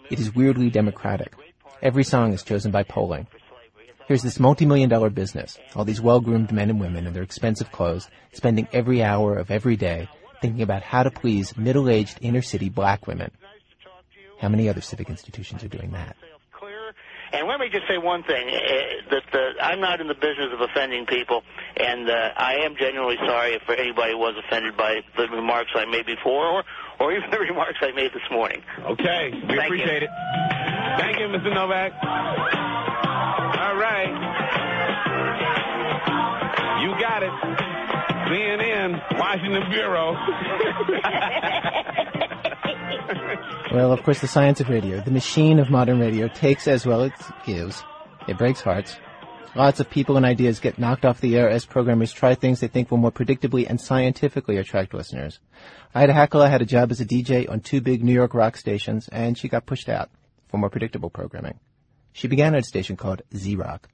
It 0.09 0.19
is 0.19 0.35
weirdly 0.35 0.69
democratic. 0.69 1.33
Every 1.81 2.03
song 2.03 2.33
is 2.33 2.43
chosen 2.43 2.71
by 2.71 2.83
polling. 2.83 3.27
Here's 4.07 4.23
this 4.23 4.39
multi-million 4.39 4.89
dollar 4.89 5.09
business, 5.09 5.57
all 5.73 5.85
these 5.85 6.01
well-groomed 6.01 6.51
men 6.51 6.69
and 6.69 6.81
women 6.81 7.07
in 7.07 7.13
their 7.13 7.23
expensive 7.23 7.71
clothes, 7.71 8.09
spending 8.33 8.67
every 8.73 9.01
hour 9.01 9.37
of 9.37 9.49
every 9.51 9.77
day 9.77 10.09
thinking 10.41 10.63
about 10.63 10.81
how 10.81 11.03
to 11.03 11.11
please 11.11 11.55
middle-aged 11.55 12.17
inner-city 12.21 12.67
black 12.67 13.07
women. 13.07 13.31
How 14.39 14.49
many 14.49 14.67
other 14.67 14.81
civic 14.81 15.09
institutions 15.09 15.63
are 15.63 15.67
doing 15.67 15.91
that? 15.91 16.17
And 17.33 17.47
let 17.47 17.59
me 17.59 17.69
just 17.69 17.87
say 17.87 17.97
one 17.97 18.23
thing: 18.23 18.49
uh, 18.49 19.09
that 19.11 19.23
uh, 19.33 19.63
I'm 19.63 19.79
not 19.79 20.01
in 20.01 20.07
the 20.07 20.13
business 20.15 20.49
of 20.51 20.59
offending 20.61 21.05
people, 21.05 21.43
and 21.77 22.09
uh, 22.09 22.31
I 22.35 22.55
am 22.65 22.75
genuinely 22.77 23.17
sorry 23.25 23.53
if 23.53 23.69
anybody 23.69 24.13
was 24.15 24.35
offended 24.45 24.75
by 24.75 25.01
the 25.15 25.27
remarks 25.29 25.71
I 25.75 25.85
made 25.85 26.05
before, 26.05 26.45
or 26.45 26.63
or 26.99 27.13
even 27.13 27.29
the 27.31 27.39
remarks 27.49 27.79
I 27.81 27.91
made 27.93 28.11
this 28.13 28.29
morning. 28.31 28.61
Okay, 28.81 29.31
we 29.31 29.39
Thank 29.47 29.65
appreciate 29.65 30.01
you. 30.03 30.09
it. 30.09 30.99
Thank 30.99 31.19
you, 31.19 31.27
Mr. 31.27 31.53
Novak. 31.53 31.93
All 33.61 33.75
right. 33.77 34.11
You 36.81 36.89
got 36.99 37.23
it. 37.23 37.31
CNN, 38.27 39.19
Washington 39.19 39.69
Bureau. 39.69 40.15
Well, 43.73 43.93
of 43.93 44.03
course, 44.03 44.19
the 44.19 44.27
science 44.27 44.59
of 44.59 44.67
radio, 44.67 44.99
the 44.99 45.11
machine 45.11 45.57
of 45.57 45.69
modern 45.69 45.97
radio, 45.99 46.27
takes 46.27 46.67
as 46.67 46.85
well 46.85 47.03
as 47.03 47.11
it 47.11 47.35
gives. 47.45 47.81
It 48.27 48.37
breaks 48.37 48.59
hearts. 48.59 48.97
Lots 49.55 49.79
of 49.79 49.89
people 49.89 50.17
and 50.17 50.25
ideas 50.25 50.59
get 50.59 50.77
knocked 50.77 51.05
off 51.05 51.21
the 51.21 51.37
air 51.37 51.49
as 51.49 51.65
programmers 51.65 52.11
try 52.11 52.35
things 52.35 52.59
they 52.59 52.67
think 52.67 52.91
will 52.91 52.97
more 52.97 53.11
predictably 53.11 53.69
and 53.69 53.79
scientifically 53.79 54.57
attract 54.57 54.93
listeners. 54.93 55.39
Ida 55.95 56.13
Hackala 56.13 56.49
had 56.49 56.61
a 56.61 56.65
job 56.65 56.91
as 56.91 56.99
a 56.99 57.05
DJ 57.05 57.49
on 57.49 57.61
two 57.61 57.79
big 57.79 58.03
New 58.03 58.13
York 58.13 58.33
rock 58.33 58.57
stations, 58.57 59.07
and 59.09 59.37
she 59.37 59.47
got 59.47 59.65
pushed 59.65 59.87
out 59.87 60.09
for 60.49 60.57
more 60.57 60.69
predictable 60.69 61.09
programming. 61.09 61.59
She 62.11 62.27
began 62.27 62.55
at 62.55 62.63
a 62.63 62.67
station 62.67 62.97
called 62.97 63.21
Z-Rock. 63.33 63.87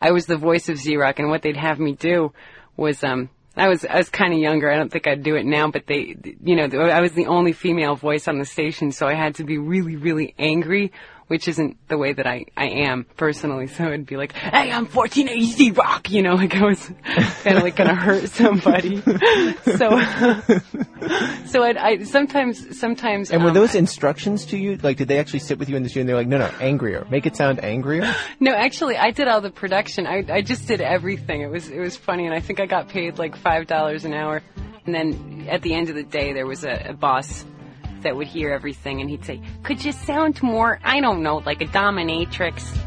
I 0.00 0.12
was 0.12 0.26
the 0.26 0.36
voice 0.36 0.68
of 0.68 0.78
Z-Rock, 0.78 1.18
and 1.18 1.28
what 1.28 1.42
they'd 1.42 1.56
have 1.56 1.80
me 1.80 1.94
do 1.94 2.32
was, 2.76 3.02
um, 3.02 3.30
I 3.56 3.68
was 3.68 3.84
I 3.84 3.98
was 3.98 4.08
kind 4.08 4.32
of 4.32 4.38
younger. 4.38 4.70
I 4.70 4.76
don't 4.76 4.90
think 4.90 5.06
I'd 5.06 5.22
do 5.22 5.36
it 5.36 5.44
now, 5.44 5.70
but 5.70 5.86
they, 5.86 6.16
you 6.42 6.56
know, 6.56 6.64
I 6.80 7.00
was 7.00 7.12
the 7.12 7.26
only 7.26 7.52
female 7.52 7.96
voice 7.96 8.26
on 8.26 8.38
the 8.38 8.46
station, 8.46 8.92
so 8.92 9.06
I 9.06 9.14
had 9.14 9.34
to 9.36 9.44
be 9.44 9.58
really, 9.58 9.96
really 9.96 10.34
angry, 10.38 10.92
which 11.32 11.48
isn't 11.48 11.78
the 11.88 11.96
way 11.96 12.12
that 12.12 12.26
I 12.26 12.44
I 12.58 12.66
am 12.66 13.06
personally. 13.16 13.66
So 13.66 13.86
it'd 13.86 14.04
be 14.04 14.18
like, 14.18 14.34
"Hey, 14.34 14.70
I'm 14.70 14.84
1480 14.84 15.70
rock," 15.70 16.10
you 16.10 16.22
know, 16.22 16.34
like 16.34 16.54
I 16.54 16.62
was 16.62 16.92
kind 17.42 17.56
of 17.56 17.62
like 17.62 17.74
gonna 17.74 17.94
hurt 17.94 18.28
somebody. 18.28 19.00
so, 19.64 19.98
so 21.46 21.62
I'd, 21.62 21.78
I 21.78 22.02
sometimes 22.04 22.78
sometimes. 22.78 23.30
And 23.30 23.42
were 23.42 23.48
um, 23.48 23.54
those 23.54 23.74
instructions 23.74 24.44
to 24.46 24.58
you? 24.58 24.76
Like, 24.76 24.98
did 24.98 25.08
they 25.08 25.18
actually 25.18 25.38
sit 25.38 25.58
with 25.58 25.70
you 25.70 25.76
in 25.76 25.82
the 25.82 25.88
studio 25.88 26.02
and 26.02 26.08
they're 26.10 26.16
like, 26.16 26.28
no, 26.28 26.36
no, 26.36 26.50
angrier. 26.60 27.06
Make 27.08 27.24
it 27.24 27.34
sound 27.34 27.64
angrier? 27.64 28.14
No, 28.38 28.52
actually, 28.52 28.98
I 28.98 29.10
did 29.10 29.26
all 29.26 29.40
the 29.40 29.50
production. 29.50 30.06
I 30.06 30.26
I 30.28 30.42
just 30.42 30.68
did 30.68 30.82
everything. 30.82 31.40
It 31.40 31.50
was 31.50 31.70
it 31.70 31.80
was 31.80 31.96
funny, 31.96 32.26
and 32.26 32.34
I 32.34 32.40
think 32.40 32.60
I 32.60 32.66
got 32.66 32.90
paid 32.90 33.18
like 33.18 33.36
five 33.36 33.66
dollars 33.66 34.04
an 34.04 34.12
hour. 34.12 34.42
And 34.84 34.94
then 34.94 35.46
at 35.48 35.62
the 35.62 35.72
end 35.72 35.88
of 35.88 35.94
the 35.94 36.02
day, 36.02 36.34
there 36.34 36.46
was 36.46 36.62
a, 36.62 36.88
a 36.90 36.92
boss 36.92 37.46
that 38.02 38.16
would 38.16 38.26
hear 38.26 38.50
everything, 38.50 39.00
and 39.00 39.10
he'd 39.10 39.24
say, 39.24 39.40
"Could 39.62 39.84
you 39.84 39.92
sound 39.92 40.42
more? 40.42 40.78
I 40.82 41.00
don't 41.00 41.22
know, 41.22 41.38
like 41.38 41.60
a 41.62 41.66
dominatrix." 41.66 42.78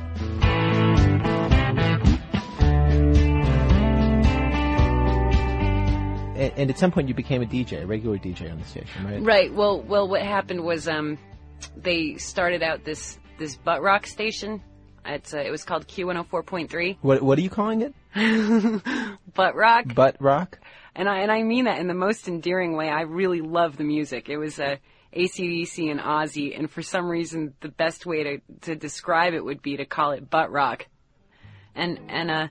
And, 6.36 6.54
and 6.58 6.70
at 6.70 6.78
some 6.78 6.92
point 6.92 7.08
you 7.08 7.14
became 7.14 7.42
a 7.42 7.46
DJ, 7.46 7.84
a 7.84 7.88
regular 7.88 8.18
DJ 8.18 8.52
on 8.52 8.60
the 8.60 8.66
station, 8.66 9.06
right? 9.06 9.22
Right. 9.22 9.54
Well, 9.54 9.82
well, 9.82 10.08
what 10.08 10.22
happened 10.22 10.64
was 10.64 10.88
um, 10.88 11.18
they 11.78 12.16
started 12.16 12.62
out 12.62 12.84
this 12.84 13.18
this 13.38 13.56
butt 13.56 13.82
rock 13.82 14.06
station. 14.06 14.62
It's 15.06 15.34
uh, 15.34 15.40
it 15.40 15.52
was 15.52 15.64
called 15.64 15.88
Q 15.88 16.08
one 16.08 16.16
hundred 16.16 16.30
four 16.30 16.44
point 16.44 16.70
three. 16.70 16.98
What, 17.02 17.22
what 17.22 17.38
are 17.38 17.42
you 17.42 17.50
calling 17.50 17.82
it? 17.82 17.94
Butt 19.34 19.56
rock. 19.56 19.94
Butt 19.94 20.18
rock? 20.20 20.60
And 20.96 21.08
I 21.08 21.20
and 21.20 21.32
I 21.32 21.44
mean 21.44 21.66
that 21.66 21.80
in 21.80 21.88
the 21.88 21.94
most 21.94 22.28
endearing 22.28 22.76
way. 22.76 22.90
I 22.90 23.02
really 23.02 23.42
love 23.42 23.78
the 23.78 23.84
music. 23.84 24.30
It 24.30 24.38
was 24.38 24.60
uh, 24.60 24.78
ACDC 25.16 25.90
and 25.90 26.00
Ozzy, 26.00 26.58
and 26.58 26.70
for 26.70 26.82
some 26.82 27.08
reason, 27.08 27.54
the 27.62 27.70
best 27.70 28.06
way 28.06 28.24
to 28.24 28.42
to 28.62 28.76
describe 28.76 29.34
it 29.34 29.44
would 29.44 29.62
be 29.62 29.78
to 29.78 29.86
call 29.86 30.12
it 30.12 30.30
butt 30.30 30.52
rock. 30.52 30.88
And 31.74 32.00
and 32.10 32.32
uh, 32.32 32.48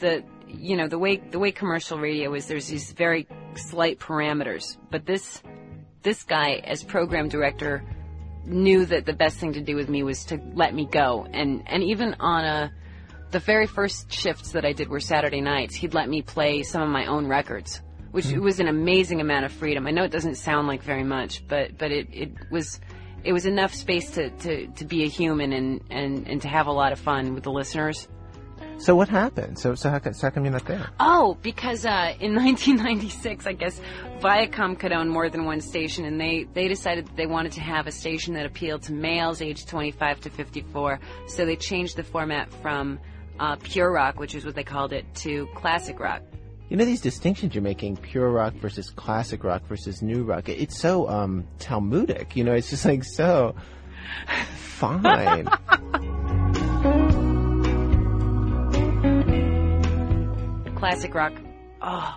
the 0.00 0.24
you 0.48 0.76
know 0.76 0.88
the 0.88 0.98
way 0.98 1.16
the 1.16 1.38
way 1.38 1.52
commercial 1.52 1.98
radio 1.98 2.34
is, 2.34 2.46
there's 2.46 2.68
these 2.68 2.92
very 2.92 3.28
slight 3.54 3.98
parameters. 3.98 4.76
But 4.90 5.06
this 5.06 5.42
this 6.02 6.24
guy, 6.24 6.62
as 6.64 6.82
program 6.82 7.28
director, 7.28 7.84
knew 8.44 8.86
that 8.86 9.06
the 9.06 9.12
best 9.12 9.38
thing 9.38 9.52
to 9.52 9.60
do 9.60 9.76
with 9.76 9.88
me 9.88 10.02
was 10.02 10.24
to 10.26 10.40
let 10.54 10.74
me 10.74 10.86
go. 10.86 11.26
And 11.32 11.62
and 11.66 11.82
even 11.84 12.16
on 12.18 12.44
a 12.44 12.72
the 13.30 13.38
very 13.38 13.66
first 13.66 14.12
shifts 14.12 14.52
that 14.52 14.64
I 14.64 14.72
did 14.72 14.88
were 14.88 15.00
Saturday 15.00 15.40
nights. 15.40 15.76
He'd 15.76 15.94
let 15.94 16.08
me 16.08 16.22
play 16.22 16.62
some 16.64 16.82
of 16.82 16.88
my 16.88 17.06
own 17.06 17.28
records, 17.28 17.80
which 18.10 18.26
was 18.32 18.60
an 18.60 18.68
amazing 18.68 19.20
amount 19.20 19.44
of 19.44 19.52
freedom. 19.52 19.86
I 19.86 19.90
know 19.90 20.04
it 20.04 20.10
doesn't 20.10 20.36
sound 20.36 20.66
like 20.66 20.82
very 20.82 21.04
much, 21.04 21.46
but 21.46 21.78
but 21.78 21.90
it, 21.92 22.08
it 22.12 22.32
was 22.50 22.80
it 23.24 23.32
was 23.32 23.46
enough 23.46 23.74
space 23.74 24.10
to, 24.12 24.30
to, 24.30 24.66
to 24.68 24.84
be 24.84 25.04
a 25.04 25.06
human 25.06 25.52
and, 25.52 25.82
and, 25.90 26.26
and 26.26 26.42
to 26.42 26.48
have 26.48 26.66
a 26.66 26.72
lot 26.72 26.92
of 26.92 26.98
fun 26.98 27.34
with 27.34 27.44
the 27.44 27.50
listeners. 27.50 28.08
So 28.78 28.96
what 28.96 29.10
happened? 29.10 29.58
So, 29.58 29.74
so 29.74 29.90
how, 29.90 30.00
so 30.00 30.26
how 30.26 30.30
come 30.30 30.44
you're 30.44 30.52
not 30.52 30.64
there? 30.64 30.88
Oh, 30.98 31.36
because 31.42 31.84
uh, 31.84 32.14
in 32.18 32.34
1996, 32.34 33.46
I 33.46 33.52
guess 33.52 33.78
Viacom 34.20 34.78
could 34.78 34.92
own 34.92 35.10
more 35.10 35.28
than 35.28 35.44
one 35.44 35.60
station, 35.60 36.06
and 36.06 36.18
they, 36.18 36.46
they 36.54 36.66
decided 36.66 37.06
that 37.06 37.16
they 37.16 37.26
wanted 37.26 37.52
to 37.52 37.60
have 37.60 37.86
a 37.86 37.92
station 37.92 38.34
that 38.34 38.46
appealed 38.46 38.82
to 38.84 38.94
males 38.94 39.42
aged 39.42 39.68
25 39.68 40.20
to 40.20 40.30
54. 40.30 40.98
So 41.26 41.44
they 41.44 41.56
changed 41.56 41.96
the 41.96 42.04
format 42.04 42.50
from 42.62 42.98
uh, 43.38 43.56
pure 43.56 43.92
rock, 43.92 44.18
which 44.18 44.34
is 44.34 44.46
what 44.46 44.54
they 44.54 44.64
called 44.64 44.94
it, 44.94 45.04
to 45.16 45.46
classic 45.54 46.00
rock. 46.00 46.22
You 46.70 46.76
know 46.76 46.84
these 46.84 47.00
distinctions 47.00 47.52
you're 47.52 47.62
making, 47.62 47.96
pure 47.96 48.30
rock 48.30 48.54
versus 48.54 48.90
classic 48.90 49.42
rock 49.42 49.66
versus 49.66 50.02
new 50.02 50.22
rock 50.22 50.48
it's 50.48 50.78
so 50.78 51.08
um 51.08 51.48
Talmudic, 51.58 52.36
you 52.36 52.44
know. 52.44 52.52
It's 52.52 52.70
just 52.70 52.84
like 52.84 53.02
so 53.02 53.56
fine. 54.54 55.46
classic 60.76 61.12
rock. 61.12 61.32
Oh, 61.82 62.16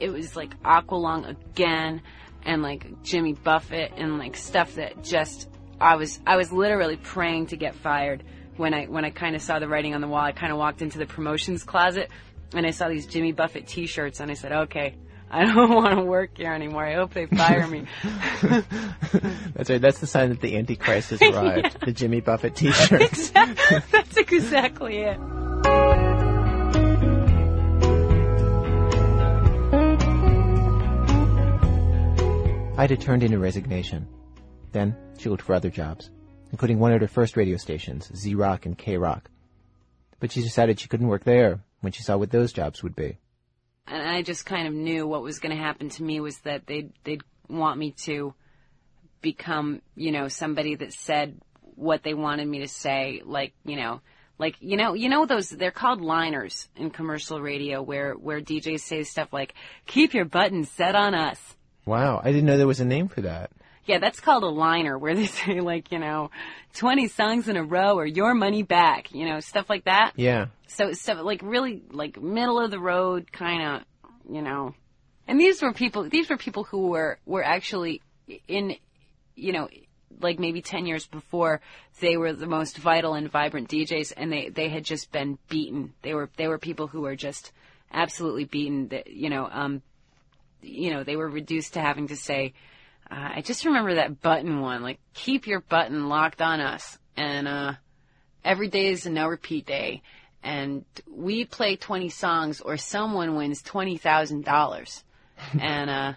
it 0.00 0.12
was 0.12 0.34
like 0.34 0.60
Aqualung 0.64 1.28
again, 1.28 2.02
and 2.42 2.62
like 2.62 3.04
Jimmy 3.04 3.34
Buffett, 3.34 3.92
and 3.96 4.18
like 4.18 4.36
stuff 4.36 4.74
that 4.74 5.04
just 5.04 5.48
I 5.80 5.94
was 5.94 6.18
I 6.26 6.36
was 6.36 6.50
literally 6.50 6.96
praying 6.96 7.46
to 7.46 7.56
get 7.56 7.76
fired 7.76 8.24
when 8.56 8.74
I 8.74 8.86
when 8.86 9.04
I 9.04 9.10
kind 9.10 9.36
of 9.36 9.42
saw 9.42 9.60
the 9.60 9.68
writing 9.68 9.94
on 9.94 10.00
the 10.00 10.08
wall. 10.08 10.22
I 10.22 10.32
kind 10.32 10.50
of 10.50 10.58
walked 10.58 10.82
into 10.82 10.98
the 10.98 11.06
promotions 11.06 11.62
closet, 11.62 12.10
and 12.54 12.66
I 12.66 12.70
saw 12.70 12.88
these 12.88 13.06
Jimmy 13.06 13.32
Buffett 13.32 13.66
T-shirts, 13.66 14.20
and 14.20 14.30
I 14.30 14.34
said, 14.34 14.52
okay. 14.52 14.94
I 15.32 15.44
don't 15.44 15.72
want 15.72 15.96
to 15.96 16.04
work 16.04 16.38
here 16.38 16.52
anymore. 16.52 16.84
I 16.84 16.94
hope 16.94 17.14
they 17.14 17.26
fire 17.26 17.64
me. 17.64 17.86
That's 18.42 19.70
right. 19.70 19.80
That's 19.80 20.00
the 20.00 20.08
sign 20.08 20.30
that 20.30 20.40
the 20.40 20.56
Antichrist 20.56 21.10
has 21.10 21.22
arrived. 21.22 21.78
The 21.82 21.92
Jimmy 21.92 22.20
Buffett 22.20 22.56
T-shirts. 22.56 23.30
That's 23.30 24.16
exactly 24.16 25.02
it. 25.02 25.20
Ida 32.76 32.96
turned 32.96 33.22
in 33.22 33.30
her 33.30 33.38
resignation. 33.38 34.08
Then 34.72 34.96
she 35.16 35.28
looked 35.28 35.42
for 35.42 35.54
other 35.54 35.70
jobs, 35.70 36.10
including 36.50 36.80
one 36.80 36.90
at 36.90 37.02
her 37.02 37.06
first 37.06 37.36
radio 37.36 37.56
stations, 37.56 38.10
Z 38.16 38.34
Rock 38.34 38.66
and 38.66 38.76
K 38.76 38.96
Rock. 38.96 39.30
But 40.18 40.32
she 40.32 40.42
decided 40.42 40.80
she 40.80 40.88
couldn't 40.88 41.06
work 41.06 41.22
there 41.22 41.60
when 41.80 41.92
she 41.92 42.02
saw 42.02 42.16
what 42.16 42.30
those 42.30 42.52
jobs 42.52 42.82
would 42.82 42.96
be. 42.96 43.18
and 43.86 44.08
I 44.08 44.22
just 44.22 44.46
kind 44.46 44.68
of 44.68 44.74
knew 44.74 45.06
what 45.06 45.22
was 45.22 45.38
going 45.38 45.56
to 45.56 45.62
happen 45.62 45.88
to 45.90 46.02
me 46.02 46.20
was 46.20 46.38
that 46.40 46.66
they'd 46.66 46.92
they'd 47.04 47.22
want 47.48 47.78
me 47.78 47.92
to 48.04 48.34
become, 49.20 49.82
you 49.96 50.12
know, 50.12 50.28
somebody 50.28 50.76
that 50.76 50.92
said 50.92 51.40
what 51.74 52.02
they 52.02 52.14
wanted 52.14 52.46
me 52.46 52.60
to 52.60 52.68
say, 52.68 53.22
like, 53.24 53.52
you 53.64 53.76
know, 53.76 54.00
like 54.38 54.56
you 54.60 54.76
know, 54.76 54.94
you 54.94 55.08
know 55.08 55.26
those 55.26 55.50
they're 55.50 55.70
called 55.70 56.00
liners 56.00 56.68
in 56.76 56.90
commercial 56.90 57.40
radio 57.40 57.82
where 57.82 58.14
where 58.14 58.40
DJs 58.40 58.80
say 58.80 59.02
stuff 59.04 59.32
like 59.32 59.54
keep 59.86 60.14
your 60.14 60.24
buttons 60.24 60.70
set 60.70 60.94
on 60.94 61.14
us. 61.14 61.56
Wow, 61.84 62.20
I 62.22 62.30
didn't 62.32 62.46
know 62.46 62.56
there 62.56 62.66
was 62.66 62.80
a 62.80 62.84
name 62.84 63.08
for 63.08 63.20
that. 63.22 63.50
Yeah, 63.90 63.98
that's 63.98 64.20
called 64.20 64.44
a 64.44 64.48
liner 64.48 64.96
where 64.96 65.16
they 65.16 65.26
say 65.46 65.60
like, 65.60 65.90
you 65.90 65.98
know, 65.98 66.30
20 66.74 67.08
songs 67.08 67.48
in 67.48 67.56
a 67.56 67.64
row 67.64 67.98
or 67.98 68.06
your 68.06 68.34
money 68.34 68.62
back, 68.62 69.12
you 69.12 69.28
know, 69.28 69.40
stuff 69.40 69.68
like 69.68 69.84
that. 69.84 70.12
Yeah. 70.14 70.46
So 70.68 70.92
stuff 70.92 71.18
like 71.22 71.40
really 71.42 71.82
like 71.90 72.22
middle 72.22 72.60
of 72.60 72.70
the 72.70 72.78
road 72.78 73.32
kind 73.32 73.62
of, 73.62 73.82
you 74.32 74.42
know. 74.42 74.74
And 75.26 75.40
these 75.40 75.60
were 75.60 75.72
people 75.72 76.08
these 76.08 76.30
were 76.30 76.36
people 76.36 76.62
who 76.62 76.88
were 76.88 77.18
were 77.26 77.44
actually 77.44 78.00
in 78.46 78.76
you 79.34 79.52
know 79.52 79.68
like 80.20 80.38
maybe 80.38 80.62
10 80.62 80.86
years 80.86 81.06
before 81.06 81.60
they 82.00 82.16
were 82.16 82.32
the 82.32 82.46
most 82.46 82.78
vital 82.78 83.14
and 83.14 83.30
vibrant 83.30 83.68
DJs 83.68 84.12
and 84.16 84.32
they 84.32 84.50
they 84.50 84.68
had 84.68 84.84
just 84.84 85.10
been 85.10 85.36
beaten. 85.48 85.94
They 86.02 86.14
were 86.14 86.30
they 86.36 86.46
were 86.46 86.58
people 86.58 86.86
who 86.86 87.00
were 87.00 87.16
just 87.16 87.50
absolutely 87.92 88.44
beaten 88.44 88.88
that 88.88 89.08
you 89.08 89.30
know 89.30 89.48
um 89.50 89.82
you 90.62 90.92
know 90.92 91.02
they 91.02 91.16
were 91.16 91.28
reduced 91.28 91.74
to 91.74 91.80
having 91.80 92.06
to 92.08 92.16
say 92.16 92.52
uh, 93.10 93.30
I 93.36 93.40
just 93.42 93.64
remember 93.64 93.94
that 93.96 94.20
button 94.20 94.60
one 94.60 94.82
like 94.82 94.98
keep 95.14 95.46
your 95.46 95.60
button 95.60 96.08
locked 96.08 96.40
on 96.40 96.60
us 96.60 96.98
and 97.16 97.48
uh 97.48 97.72
every 98.44 98.68
day 98.68 98.88
is 98.88 99.06
a 99.06 99.10
no 99.10 99.26
repeat 99.26 99.66
day 99.66 100.02
and 100.42 100.84
we 101.10 101.44
play 101.44 101.76
20 101.76 102.08
songs 102.08 102.60
or 102.60 102.76
someone 102.76 103.36
wins 103.36 103.62
$20,000 103.62 105.02
and 105.60 105.90
uh 105.90 106.12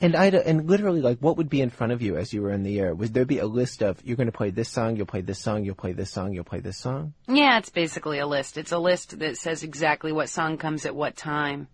And 0.00 0.14
Ida, 0.16 0.46
and 0.46 0.68
literally, 0.68 1.00
like, 1.00 1.18
what 1.20 1.36
would 1.38 1.48
be 1.48 1.62
in 1.62 1.70
front 1.70 1.92
of 1.92 2.02
you 2.02 2.16
as 2.16 2.32
you 2.32 2.42
were 2.42 2.50
in 2.50 2.62
the 2.62 2.78
air? 2.78 2.94
Would 2.94 3.14
there 3.14 3.24
be 3.24 3.38
a 3.38 3.46
list 3.46 3.82
of 3.82 4.04
you're 4.04 4.16
going 4.16 4.26
to 4.30 4.36
play 4.36 4.50
this 4.50 4.68
song, 4.68 4.96
you'll 4.96 5.06
play 5.06 5.22
this 5.22 5.38
song, 5.38 5.64
you'll 5.64 5.76
play 5.76 5.92
this 5.92 6.10
song, 6.10 6.34
you'll 6.34 6.44
play 6.44 6.60
this 6.60 6.76
song? 6.76 7.14
Yeah, 7.26 7.56
it's 7.58 7.70
basically 7.70 8.18
a 8.18 8.26
list. 8.26 8.58
It's 8.58 8.72
a 8.72 8.78
list 8.78 9.18
that 9.20 9.36
says 9.38 9.62
exactly 9.62 10.12
what 10.12 10.28
song 10.28 10.58
comes 10.58 10.84
at 10.84 10.94
what 10.94 11.16
time. 11.16 11.68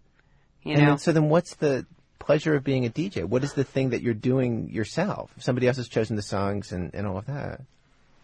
You 0.62 0.74
and 0.74 0.82
know, 0.82 0.88
then, 0.90 0.98
so 0.98 1.12
then, 1.12 1.28
what's 1.28 1.54
the 1.56 1.86
pleasure 2.20 2.54
of 2.54 2.62
being 2.62 2.86
a 2.86 2.88
DJ? 2.88 3.24
What 3.24 3.42
is 3.42 3.54
the 3.54 3.64
thing 3.64 3.90
that 3.90 4.02
you're 4.02 4.14
doing 4.14 4.70
yourself? 4.70 5.32
Somebody 5.38 5.66
else 5.66 5.78
has 5.78 5.88
chosen 5.88 6.14
the 6.14 6.22
songs 6.22 6.70
and, 6.70 6.94
and 6.94 7.06
all 7.06 7.18
of 7.18 7.26
that. 7.26 7.62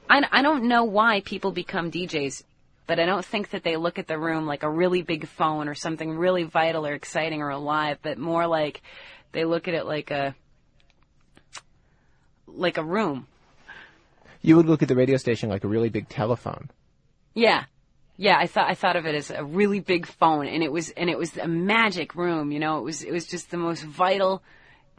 I, 0.09 0.23
I 0.31 0.43
don't 0.43 0.69
know 0.69 0.85
why 0.85 1.23
people 1.23 1.51
become 1.51 1.91
DJs, 1.91 2.45
but 2.87 3.01
I 3.01 3.07
don't 3.07 3.25
think 3.25 3.51
that 3.51 3.65
they 3.65 3.77
look 3.77 3.99
at 3.99 4.07
the 4.07 4.19
room 4.19 4.47
like 4.47 4.63
a 4.63 4.71
really 4.71 5.03
big 5.03 5.27
phone 5.27 5.67
or 5.67 5.75
something 5.75 6.17
really 6.17 6.45
vital 6.45 6.87
or 6.87 6.93
exciting 6.93 7.43
or 7.43 7.49
alive, 7.49 7.99
but 8.03 8.19
more 8.19 8.47
like 8.47 8.83
they 9.33 9.45
look 9.45 9.67
at 9.67 9.75
it 9.75 9.87
like 9.87 10.13
a 10.13 10.37
like 12.47 12.79
a 12.79 12.85
room. 12.85 13.27
You 14.43 14.57
would 14.57 14.67
look 14.67 14.83
at 14.83 14.89
the 14.89 14.95
radio 14.95 15.17
station 15.17 15.49
like 15.49 15.65
a 15.65 15.69
really 15.69 15.89
big 15.89 16.09
telephone. 16.09 16.71
Yeah. 17.35 17.65
Yeah, 18.17 18.37
I 18.39 18.47
thought 18.47 18.71
I 18.71 18.75
thought 18.75 18.97
of 18.97 19.07
it 19.07 19.15
as 19.15 19.31
a 19.31 19.45
really 19.45 19.81
big 19.81 20.07
phone, 20.07 20.47
and 20.47 20.63
it 20.63 20.73
was 20.73 20.91
and 20.91 21.11
it 21.11 21.19
was 21.19 21.37
a 21.37 21.49
magic 21.49 22.15
room. 22.15 22.51
You 22.51 22.59
know, 22.59 22.79
it 22.79 22.83
was 22.83 23.03
it 23.03 23.13
was 23.13 23.27
just 23.27 23.51
the 23.51 23.59
most 23.59 23.83
vital 23.83 24.43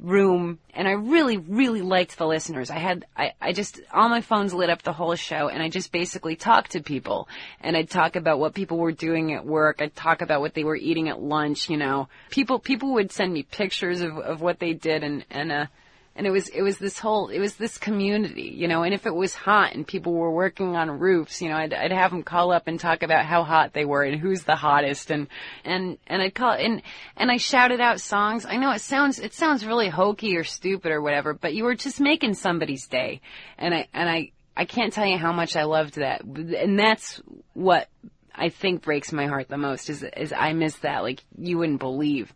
room, 0.01 0.59
and 0.75 0.87
I 0.87 0.91
really 0.91 1.37
really 1.37 1.81
liked 1.81 2.17
the 2.17 2.27
listeners. 2.27 2.69
I 2.69 2.77
had 2.77 3.05
I 3.15 3.31
I 3.41 3.53
just 3.53 3.81
all 3.91 4.09
my 4.09 4.21
phones 4.21 4.53
lit 4.53 4.69
up 4.69 4.83
the 4.83 4.93
whole 4.93 5.15
show, 5.15 5.49
and 5.49 5.63
I 5.63 5.69
just 5.69 5.91
basically 5.91 6.35
talked 6.35 6.71
to 6.71 6.81
people, 6.81 7.27
and 7.59 7.75
I'd 7.75 7.89
talk 7.89 8.15
about 8.15 8.37
what 8.37 8.53
people 8.53 8.77
were 8.77 8.91
doing 8.91 9.33
at 9.33 9.45
work. 9.45 9.81
I'd 9.81 9.95
talk 9.95 10.21
about 10.21 10.41
what 10.41 10.53
they 10.53 10.63
were 10.63 10.75
eating 10.75 11.09
at 11.09 11.19
lunch. 11.19 11.69
You 11.69 11.77
know, 11.77 12.09
people 12.29 12.59
people 12.59 12.93
would 12.93 13.11
send 13.11 13.33
me 13.33 13.43
pictures 13.43 14.01
of 14.01 14.17
of 14.19 14.41
what 14.41 14.59
they 14.59 14.73
did, 14.73 15.03
and 15.03 15.25
and 15.31 15.51
uh 15.51 15.65
and 16.17 16.27
it 16.27 16.31
was 16.31 16.49
it 16.49 16.61
was 16.61 16.77
this 16.79 16.99
whole 16.99 17.29
it 17.29 17.39
was 17.39 17.55
this 17.55 17.77
community 17.77 18.51
you 18.53 18.67
know 18.67 18.83
and 18.83 18.93
if 18.93 19.05
it 19.05 19.13
was 19.13 19.33
hot 19.33 19.73
and 19.73 19.87
people 19.87 20.13
were 20.13 20.31
working 20.31 20.75
on 20.75 20.99
roofs 20.99 21.41
you 21.41 21.47
know 21.47 21.55
i'd 21.55 21.73
i'd 21.73 21.91
have 21.91 22.11
them 22.11 22.23
call 22.23 22.51
up 22.51 22.67
and 22.67 22.79
talk 22.79 23.03
about 23.03 23.25
how 23.25 23.43
hot 23.43 23.73
they 23.73 23.85
were 23.85 24.03
and 24.03 24.19
who's 24.19 24.43
the 24.43 24.55
hottest 24.55 25.11
and 25.11 25.27
and 25.63 25.97
and 26.07 26.21
i'd 26.21 26.33
call 26.33 26.51
and 26.51 26.81
and 27.15 27.31
i 27.31 27.37
shouted 27.37 27.79
out 27.79 28.01
songs. 28.01 28.45
I 28.45 28.57
know 28.57 28.71
it 28.71 28.81
sounds 28.81 29.19
it 29.19 29.33
sounds 29.33 29.65
really 29.65 29.89
hokey 29.89 30.35
or 30.35 30.43
stupid 30.43 30.91
or 30.91 31.01
whatever 31.01 31.33
but 31.33 31.53
you 31.53 31.63
were 31.63 31.75
just 31.75 31.99
making 31.99 32.33
somebody's 32.33 32.87
day. 32.87 33.21
And 33.57 33.73
i 33.73 33.87
and 33.93 34.09
i 34.09 34.31
i 34.55 34.65
can't 34.65 34.93
tell 34.93 35.05
you 35.05 35.17
how 35.17 35.31
much 35.31 35.55
i 35.55 35.63
loved 35.63 35.95
that. 35.95 36.23
And 36.23 36.79
that's 36.79 37.21
what 37.53 37.89
i 38.33 38.49
think 38.49 38.81
breaks 38.81 39.11
my 39.11 39.27
heart 39.27 39.47
the 39.49 39.57
most 39.57 39.89
is 39.89 40.03
is 40.03 40.33
i 40.33 40.53
miss 40.53 40.75
that. 40.77 41.03
Like 41.03 41.23
you 41.37 41.57
wouldn't 41.57 41.79
believe 41.79 42.33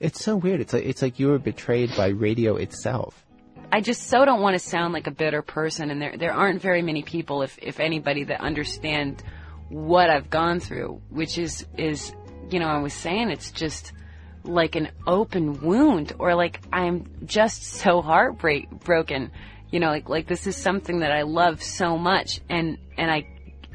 It's 0.00 0.24
so 0.24 0.34
weird. 0.34 0.60
It's 0.60 0.72
like 0.72 0.84
it's 0.84 1.02
like 1.02 1.18
you 1.18 1.28
were 1.28 1.38
betrayed 1.38 1.90
by 1.94 2.08
radio 2.08 2.56
itself. 2.56 3.22
I 3.70 3.82
just 3.82 4.08
so 4.08 4.24
don't 4.24 4.40
want 4.40 4.54
to 4.54 4.58
sound 4.58 4.94
like 4.94 5.06
a 5.06 5.10
bitter 5.10 5.42
person, 5.42 5.90
and 5.90 6.00
there 6.00 6.16
there 6.16 6.32
aren't 6.32 6.62
very 6.62 6.80
many 6.80 7.02
people, 7.02 7.42
if 7.42 7.58
if 7.60 7.78
anybody, 7.78 8.24
that 8.24 8.40
understand 8.40 9.22
what 9.68 10.08
I've 10.08 10.30
gone 10.30 10.58
through, 10.58 11.02
which 11.10 11.36
is 11.36 11.66
is 11.76 12.14
you 12.50 12.58
know 12.58 12.66
I 12.66 12.78
was 12.78 12.94
saying 12.94 13.30
it's 13.30 13.52
just 13.52 13.92
like 14.42 14.74
an 14.74 14.90
open 15.06 15.60
wound, 15.60 16.14
or 16.18 16.34
like 16.34 16.60
I'm 16.72 17.04
just 17.26 17.62
so 17.62 18.00
heartbreak 18.00 18.70
broken, 18.70 19.30
you 19.70 19.80
know, 19.80 19.90
like 19.90 20.08
like 20.08 20.26
this 20.26 20.46
is 20.46 20.56
something 20.56 21.00
that 21.00 21.12
I 21.12 21.22
love 21.22 21.62
so 21.62 21.98
much, 21.98 22.40
and 22.48 22.78
and 22.96 23.10
I 23.10 23.26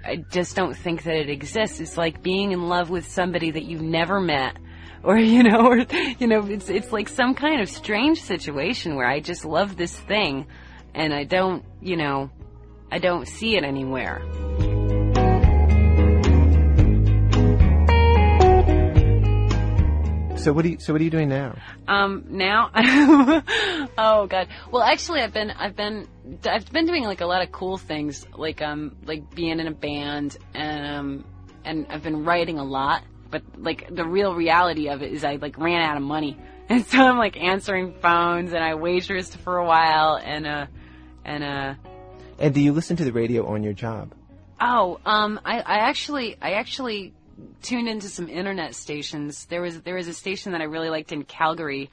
I 0.03 0.17
just 0.31 0.55
don't 0.55 0.75
think 0.75 1.03
that 1.03 1.15
it 1.15 1.29
exists. 1.29 1.79
It's 1.79 1.97
like 1.97 2.23
being 2.23 2.51
in 2.51 2.67
love 2.67 2.89
with 2.89 3.07
somebody 3.07 3.51
that 3.51 3.63
you've 3.63 3.83
never 3.83 4.19
met 4.19 4.57
or 5.05 5.17
you 5.17 5.43
know 5.43 5.67
or 5.67 5.77
you 6.19 6.27
know 6.27 6.45
it's 6.45 6.69
it's 6.69 6.91
like 6.91 7.07
some 7.07 7.35
kind 7.35 7.61
of 7.61 7.69
strange 7.69 8.21
situation 8.21 8.95
where 8.95 9.07
I 9.07 9.19
just 9.19 9.45
love 9.45 9.77
this 9.77 9.95
thing 9.95 10.47
and 10.95 11.13
I 11.13 11.25
don't, 11.25 11.63
you 11.81 11.97
know, 11.97 12.31
I 12.91 12.99
don't 12.99 13.27
see 13.27 13.57
it 13.57 13.63
anywhere. 13.63 14.21
So 20.37 20.53
what 20.53 20.61
do 20.61 20.69
you 20.69 20.79
so 20.79 20.93
what 20.93 21.01
are 21.01 21.03
you 21.03 21.09
doing 21.09 21.27
now? 21.27 21.55
Um, 21.87 22.25
now, 22.29 22.69
oh 23.97 24.27
god. 24.27 24.47
Well, 24.71 24.83
actually, 24.83 25.21
I've 25.21 25.33
been, 25.33 25.49
I've 25.49 25.75
been, 25.75 26.07
I've 26.45 26.71
been 26.71 26.85
doing 26.85 27.03
like 27.03 27.21
a 27.21 27.25
lot 27.25 27.41
of 27.41 27.51
cool 27.51 27.77
things, 27.77 28.27
like 28.37 28.61
um, 28.61 28.95
like 29.05 29.33
being 29.33 29.59
in 29.59 29.67
a 29.67 29.71
band, 29.71 30.37
and 30.53 30.85
um, 30.85 31.25
and 31.63 31.87
I've 31.89 32.03
been 32.03 32.23
writing 32.25 32.59
a 32.59 32.63
lot. 32.63 33.03
But 33.29 33.43
like 33.57 33.93
the 33.93 34.05
real 34.05 34.35
reality 34.35 34.89
of 34.89 35.01
it 35.01 35.11
is, 35.11 35.23
I 35.23 35.35
like 35.35 35.57
ran 35.57 35.81
out 35.81 35.97
of 35.97 36.03
money, 36.03 36.37
and 36.69 36.85
so 36.85 36.99
I'm 36.99 37.17
like 37.17 37.37
answering 37.37 37.93
phones, 38.01 38.53
and 38.53 38.63
I 38.63 38.73
waitressed 38.73 39.35
for 39.37 39.57
a 39.57 39.65
while, 39.65 40.19
and 40.23 40.45
uh, 40.45 40.65
and 41.23 41.43
uh, 41.43 41.73
And 42.39 42.53
do 42.53 42.61
you 42.61 42.71
listen 42.71 42.97
to 42.97 43.03
the 43.03 43.11
radio 43.11 43.47
on 43.47 43.63
your 43.63 43.73
job? 43.73 44.13
Oh, 44.59 44.99
um, 45.05 45.39
I, 45.43 45.59
I 45.59 45.77
actually, 45.79 46.37
I 46.41 46.53
actually 46.53 47.13
tuned 47.61 47.89
into 47.89 48.07
some 48.07 48.29
internet 48.29 48.75
stations. 48.75 49.45
There 49.45 49.61
was, 49.61 49.81
there 49.81 49.95
was 49.95 50.07
a 50.07 50.13
station 50.13 50.53
that 50.53 50.61
I 50.61 50.65
really 50.65 50.89
liked 50.89 51.11
in 51.11 51.23
Calgary 51.23 51.91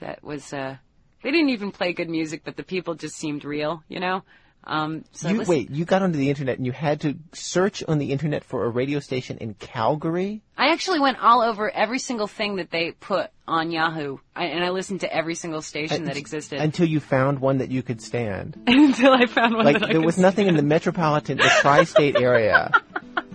that 0.00 0.22
was, 0.22 0.52
uh, 0.52 0.76
they 1.22 1.30
didn't 1.30 1.50
even 1.50 1.70
play 1.70 1.92
good 1.92 2.10
music, 2.10 2.42
but 2.44 2.56
the 2.56 2.64
people 2.64 2.94
just 2.94 3.16
seemed 3.16 3.44
real, 3.44 3.82
you 3.88 4.00
know? 4.00 4.24
Um, 4.64 5.04
so 5.12 5.28
you, 5.28 5.42
wait, 5.42 5.70
you 5.70 5.84
got 5.84 6.02
onto 6.02 6.18
the 6.18 6.28
internet 6.28 6.56
and 6.56 6.66
you 6.66 6.72
had 6.72 7.00
to 7.00 7.16
search 7.32 7.82
on 7.86 7.98
the 7.98 8.12
internet 8.12 8.44
for 8.44 8.64
a 8.64 8.68
radio 8.68 9.00
station 9.00 9.38
in 9.38 9.54
Calgary? 9.54 10.40
I 10.56 10.68
actually 10.68 11.00
went 11.00 11.18
all 11.20 11.42
over 11.42 11.68
every 11.68 11.98
single 11.98 12.28
thing 12.28 12.56
that 12.56 12.70
they 12.70 12.92
put 12.92 13.30
on 13.48 13.72
Yahoo, 13.72 14.18
I, 14.36 14.46
and 14.46 14.64
I 14.64 14.70
listened 14.70 15.00
to 15.00 15.12
every 15.12 15.34
single 15.34 15.62
station 15.62 16.04
that 16.04 16.16
existed 16.16 16.60
Until 16.60 16.86
you 16.86 17.00
found 17.00 17.40
one 17.40 17.58
that 17.58 17.70
you 17.70 17.82
could 17.82 18.00
stand. 18.00 18.56
until 18.66 19.12
I 19.12 19.26
found 19.26 19.56
one 19.56 19.64
like 19.64 19.80
that 19.80 19.90
I 19.90 19.92
there 19.94 20.00
was 20.00 20.18
nothing 20.18 20.46
in 20.46 20.56
the 20.56 20.62
metropolitan, 20.62 21.38
the 21.38 21.50
tri-state 21.60 22.16
area. 22.16 22.70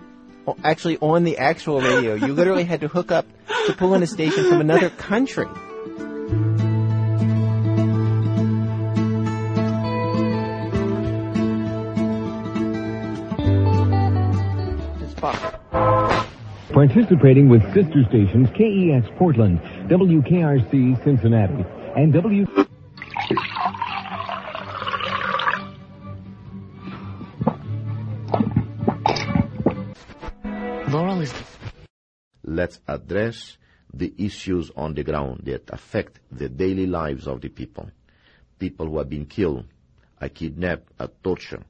Actually, 0.63 0.97
on 0.99 1.25
the 1.25 1.39
actual 1.39 1.81
radio, 1.81 2.13
you 2.13 2.33
literally 2.33 2.63
had 2.63 2.79
to 2.79 2.87
hook 2.87 3.11
up 3.11 3.25
to 3.65 3.73
pull 3.73 3.93
in 3.95 4.01
a 4.01 4.07
station 4.07 4.47
from 4.47 4.61
another 4.61 4.89
country. 4.89 5.45
Participating 16.71 17.49
with 17.49 17.63
sister 17.73 18.03
stations 18.09 18.49
KEX 18.49 19.07
Portland, 19.17 19.59
WKRC 19.89 21.03
Cincinnati, 21.03 21.65
and 21.95 22.13
W. 22.13 22.45
Moral 30.89 31.21
is 31.21 31.33
let's 32.43 32.79
address 32.87 33.57
the 33.93 34.13
issues 34.17 34.69
on 34.75 34.93
the 34.93 35.03
ground 35.03 35.41
that 35.45 35.69
affect 35.69 36.19
the 36.31 36.49
daily 36.49 36.85
lives 36.85 37.27
of 37.27 37.39
the 37.41 37.49
people. 37.49 37.89
People 38.59 38.87
who 38.87 38.97
have 38.97 39.09
been 39.09 39.25
killed, 39.25 39.65
are 40.19 40.29
kidnapped, 40.29 40.91
are 40.99 41.09
tortured. 41.23 41.63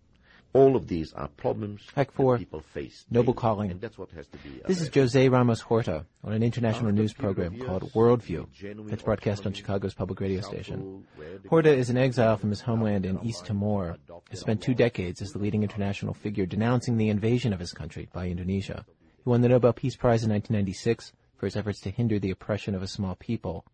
All 0.54 0.76
of 0.76 0.88
these 0.88 1.14
are 1.14 1.28
problems 1.28 1.82
Hack 1.96 2.12
four, 2.12 2.34
that 2.34 2.40
people 2.40 2.62
face. 2.62 3.06
Noble 3.10 3.34
daily, 3.34 3.42
Calling. 3.42 3.72
And 3.72 3.82
that's 3.82 3.98
what 3.98 4.12
has 4.12 4.28
to 4.28 4.38
be 4.38 4.62
uh, 4.64 4.68
This 4.68 4.82
is. 4.82 4.90
Uh, 4.90 4.92
Jose 4.96 5.30
Ramos 5.30 5.62
Horta 5.62 6.06
on 6.24 6.34
an 6.34 6.44
international 6.44 6.90
After 6.90 7.02
news 7.02 7.14
program 7.14 7.54
years, 7.54 7.68
called 7.68 7.92
Worldview. 7.94 8.48
That's 8.90 9.04
broadcast 9.04 9.46
on 9.46 9.54
Chicago's 9.54 9.94
public 9.94 10.20
radio 10.20 10.42
station. 10.42 10.76
South 10.76 10.84
Pole, 10.84 11.04
where 11.16 11.38
the 11.38 11.50
Horta 11.50 11.74
is 11.74 11.90
an 11.90 11.98
exile 11.98 12.38
from 12.38 12.50
his 12.50 12.62
homeland 12.62 13.06
in 13.06 13.20
East 13.24 13.46
Timor. 13.46 13.98
He 14.30 14.38
spent 14.38 14.62
two 14.62 14.74
decades 14.74 15.22
as 15.22 15.32
the 15.32 15.40
leading 15.40 15.64
international 15.64 16.14
figure 16.14 16.46
denouncing 16.46 16.98
the 16.98 17.10
invasion 17.10 17.54
of 17.54 17.60
his 17.60 17.72
country 17.72 18.10
by 18.14 18.28
Indonesia. 18.28 18.86
He 19.24 19.30
won 19.30 19.42
the 19.42 19.50
Nobel 19.50 19.74
Peace 19.74 19.96
Prize 19.96 20.24
in 20.24 20.32
1996 20.32 21.14
for 21.36 21.46
his 21.46 21.56
efforts 21.56 21.80
to 21.82 21.92
hinder 21.92 22.20
the 22.20 22.32
oppression 22.32 22.74
of 22.74 22.82
a 22.82 22.88
small 22.88 23.16
people. 23.16 23.66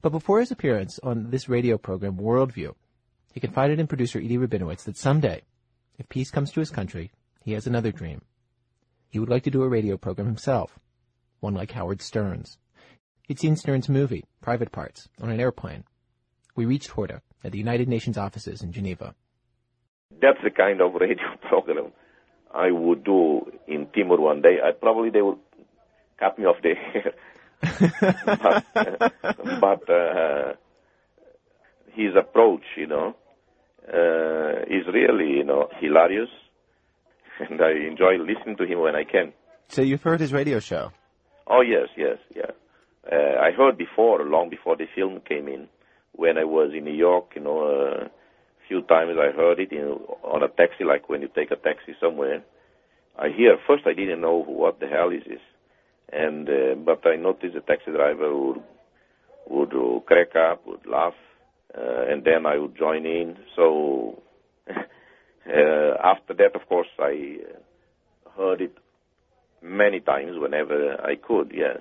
But 0.00 0.10
before 0.10 0.40
his 0.40 0.50
appearance 0.50 0.98
on 1.02 1.30
this 1.30 1.48
radio 1.48 1.78
program, 1.78 2.16
Worldview, 2.16 2.74
he 3.32 3.40
confided 3.40 3.80
in 3.80 3.86
producer 3.86 4.18
Edie 4.18 4.38
Rabinowitz 4.38 4.84
that 4.84 4.96
someday, 4.96 5.42
if 5.98 6.08
peace 6.08 6.30
comes 6.30 6.52
to 6.52 6.60
his 6.60 6.70
country, 6.70 7.12
he 7.44 7.52
has 7.52 7.66
another 7.66 7.92
dream. 7.92 8.22
He 9.08 9.18
would 9.18 9.28
like 9.28 9.42
to 9.44 9.50
do 9.50 9.62
a 9.62 9.68
radio 9.68 9.96
program 9.96 10.26
himself, 10.26 10.78
one 11.40 11.54
like 11.54 11.72
Howard 11.72 12.00
Stern's. 12.00 12.58
He'd 13.28 13.38
seen 13.38 13.56
Stern's 13.56 13.88
movie, 13.88 14.24
Private 14.40 14.72
Parts, 14.72 15.08
on 15.20 15.30
an 15.30 15.40
airplane. 15.40 15.84
We 16.56 16.64
reached 16.64 16.90
Horta 16.90 17.22
at 17.44 17.52
the 17.52 17.58
United 17.58 17.88
Nations 17.88 18.18
offices 18.18 18.62
in 18.62 18.72
Geneva. 18.72 19.14
That's 20.20 20.38
the 20.42 20.50
kind 20.50 20.80
of 20.80 20.94
radio 20.94 21.36
program 21.48 21.92
I 22.54 22.70
would 22.70 23.04
do 23.04 23.50
in 23.66 23.86
Timor 23.94 24.20
one 24.20 24.42
day. 24.42 24.58
I 24.62 24.72
probably 24.72 25.10
they 25.10 25.22
would 25.22 25.38
cut 26.18 26.38
me 26.38 26.44
off 26.44 26.56
the 26.62 26.74
air. 26.94 27.12
but 28.26 28.64
but 29.60 29.90
uh, 29.90 30.52
his 31.94 32.14
approach, 32.18 32.62
you 32.76 32.86
know, 32.86 33.16
uh, 33.88 34.62
is 34.68 34.86
really, 34.92 35.38
you 35.38 35.44
know, 35.44 35.68
hilarious, 35.80 36.28
and 37.40 37.60
I 37.60 37.72
enjoy 37.88 38.16
listening 38.18 38.56
to 38.56 38.64
him 38.64 38.80
when 38.80 38.94
I 38.94 39.04
can. 39.04 39.32
So 39.68 39.82
you've 39.82 40.02
heard 40.02 40.20
his 40.20 40.32
radio 40.32 40.60
show? 40.60 40.92
Oh 41.46 41.60
yes, 41.60 41.88
yes, 41.96 42.18
yeah. 42.34 42.50
Uh, 43.10 43.40
I 43.40 43.50
heard 43.50 43.76
before, 43.76 44.24
long 44.24 44.48
before 44.48 44.76
the 44.76 44.86
film 44.94 45.20
came 45.28 45.48
in, 45.48 45.68
when 46.12 46.38
I 46.38 46.44
was 46.44 46.72
in 46.76 46.84
New 46.84 46.94
York. 46.94 47.32
You 47.34 47.42
know, 47.42 47.62
a 47.62 48.10
few 48.68 48.82
times 48.82 49.16
I 49.18 49.36
heard 49.36 49.58
it 49.58 49.72
in, 49.72 49.98
on 50.22 50.42
a 50.42 50.48
taxi, 50.48 50.84
like 50.84 51.08
when 51.08 51.22
you 51.22 51.28
take 51.34 51.50
a 51.50 51.56
taxi 51.56 51.94
somewhere. 52.00 52.42
I 53.18 53.28
hear 53.28 53.58
first 53.66 53.86
I 53.86 53.92
didn't 53.92 54.20
know 54.20 54.42
what 54.42 54.80
the 54.80 54.86
hell 54.86 55.10
is 55.10 55.22
this, 55.26 55.40
and 56.12 56.48
uh, 56.48 56.74
but 56.76 57.06
I 57.06 57.16
noticed 57.16 57.54
the 57.54 57.60
taxi 57.60 57.90
driver 57.90 58.34
would 58.36 58.62
would 59.48 59.74
uh, 59.74 60.00
crack 60.00 60.34
up, 60.36 60.66
would 60.66 60.86
laugh, 60.86 61.14
uh, 61.76 62.04
and 62.08 62.24
then 62.24 62.46
I 62.46 62.58
would 62.58 62.76
join 62.76 63.06
in. 63.06 63.36
So 63.56 64.22
uh, 64.70 65.94
after 66.02 66.34
that, 66.34 66.54
of 66.54 66.66
course, 66.68 66.88
I 66.98 67.38
uh, 67.44 68.30
heard 68.36 68.60
it 68.60 68.76
many 69.62 70.00
times 70.00 70.32
whenever 70.38 71.00
I 71.00 71.16
could. 71.16 71.52
Yes. 71.54 71.78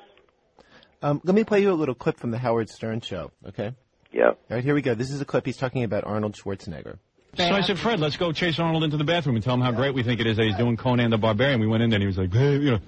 Um, 1.02 1.20
let 1.24 1.34
me 1.34 1.44
play 1.44 1.62
you 1.62 1.72
a 1.72 1.74
little 1.74 1.96
clip 1.96 2.20
from 2.20 2.32
the 2.32 2.38
Howard 2.38 2.70
Stern 2.70 3.02
show, 3.02 3.32
okay? 3.48 3.74
Yeah. 4.14 4.30
All 4.30 4.38
right, 4.50 4.64
here 4.64 4.76
we 4.76 4.82
go. 4.82 4.94
This 4.94 5.10
is 5.10 5.20
a 5.20 5.26
clip. 5.26 5.46
He's 5.46 5.58
talking 5.58 5.84
about 5.84 6.04
Arnold 6.04 6.36
Schwarzenegger. 6.36 7.00
So 7.38 7.46
I 7.46 7.62
said, 7.62 7.80
Fred, 7.80 8.00
let's 8.02 8.18
go 8.18 8.34
chase 8.34 8.60
Arnold 8.60 8.84
into 8.84 8.98
the 8.98 9.06
bathroom 9.06 9.36
and 9.36 9.44
tell 9.44 9.54
him 9.54 9.62
how 9.62 9.72
great 9.72 9.96
we 9.96 10.04
think 10.04 10.20
it 10.20 10.28
is 10.28 10.36
that 10.36 10.46
he's 10.46 10.58
doing 10.58 10.76
Conan 10.76 11.12
the 11.12 11.18
Barbarian. 11.18 11.62
We 11.62 11.68
went 11.68 11.82
in 11.82 11.90
there 11.90 11.96
and 11.96 12.04
he 12.04 12.08
was 12.08 12.18
like, 12.18 12.34
hey, 12.34 12.58
you 12.58 12.72
know, 12.72 12.80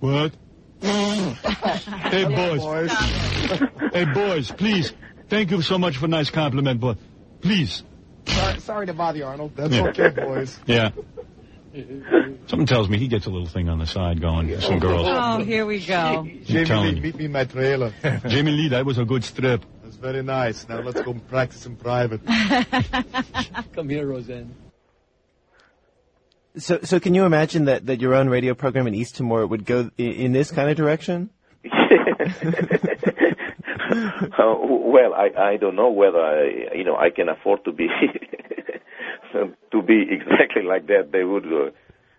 what? 0.00 0.32
hey, 0.82 2.24
boys. 2.24 2.90
hey, 3.92 4.04
boys, 4.12 4.50
please. 4.50 4.92
Thank 5.34 5.50
you 5.50 5.62
so 5.62 5.78
much 5.78 5.96
for 5.96 6.04
a 6.04 6.08
nice 6.08 6.30
compliment, 6.30 6.80
but 6.80 6.96
please. 7.40 7.82
Sorry, 8.24 8.60
sorry 8.60 8.86
to 8.86 8.94
bother 8.94 9.18
you, 9.18 9.24
Arnold. 9.24 9.56
That's 9.56 9.74
Yeah. 9.74 9.88
okay, 9.88 10.10
boys. 10.10 10.60
Yeah. 10.64 10.90
Something 12.46 12.66
tells 12.66 12.88
me 12.88 12.98
he 12.98 13.08
gets 13.08 13.26
a 13.26 13.30
little 13.30 13.48
thing 13.48 13.68
on 13.68 13.80
the 13.80 13.86
side 13.86 14.20
going. 14.20 14.60
Some 14.60 14.78
girls. 14.78 15.08
Oh, 15.10 15.42
here 15.42 15.66
we 15.66 15.84
go. 15.84 16.22
Jamie 16.44 16.44
Jamie 16.44 16.92
Lee, 16.92 17.00
meet 17.00 17.16
me 17.16 17.24
in 17.24 17.32
my 17.32 17.42
trailer. 17.46 17.92
Jamie 18.28 18.52
Lee, 18.52 18.68
that 18.68 18.86
was 18.86 18.98
a 18.98 19.04
good 19.04 19.24
strip. 19.24 19.64
That's 19.82 19.96
very 19.96 20.22
nice. 20.22 20.68
Now 20.68 20.82
let's 20.82 21.02
go 21.02 21.14
practice 21.14 21.66
in 21.66 21.74
private. 21.74 22.20
Come 23.72 23.88
here, 23.88 24.06
Roseanne. 24.06 24.54
So, 26.58 26.78
so 26.84 27.00
can 27.00 27.12
you 27.16 27.24
imagine 27.24 27.64
that, 27.64 27.86
that 27.86 28.00
your 28.00 28.14
own 28.14 28.28
radio 28.28 28.54
program 28.54 28.86
in 28.86 28.94
East 28.94 29.16
Timor 29.16 29.44
would 29.48 29.64
go 29.66 29.90
in, 29.98 30.12
in 30.12 30.32
this 30.32 30.52
kind 30.52 30.70
of 30.70 30.76
direction? 30.76 31.30
Uh, 34.38 34.54
well, 34.58 35.14
I 35.14 35.28
I 35.52 35.56
don't 35.56 35.76
know 35.76 35.90
whether 35.90 36.18
I 36.20 36.74
you 36.74 36.84
know 36.84 36.96
I 36.96 37.10
can 37.10 37.28
afford 37.28 37.64
to 37.64 37.72
be 37.72 37.88
to 39.72 39.82
be 39.82 40.06
exactly 40.10 40.62
like 40.62 40.86
that. 40.88 41.10
They 41.12 41.24
would 41.24 41.46
uh, 41.46 41.70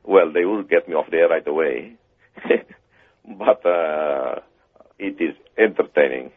well 0.03 0.31
they 0.31 0.45
would 0.45 0.69
get 0.69 0.87
me 0.87 0.95
off 0.95 1.07
there 1.11 1.27
right 1.27 1.47
away, 1.47 1.97
but 3.25 3.65
uh, 3.65 4.39
it 4.99 5.19
is 5.19 5.35
entertaining. 5.57 6.31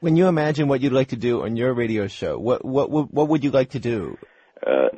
When 0.00 0.16
you 0.16 0.26
imagine 0.28 0.68
what 0.68 0.80
you'd 0.80 0.92
like 0.92 1.08
to 1.08 1.16
do 1.16 1.42
on 1.42 1.56
your 1.56 1.74
radio 1.74 2.06
show, 2.08 2.38
what 2.38 2.64
what 2.64 2.90
what, 2.90 3.12
what 3.12 3.28
would 3.28 3.44
you 3.44 3.50
like 3.50 3.70
to 3.70 3.78
do? 3.78 4.16
uh, 4.66 4.88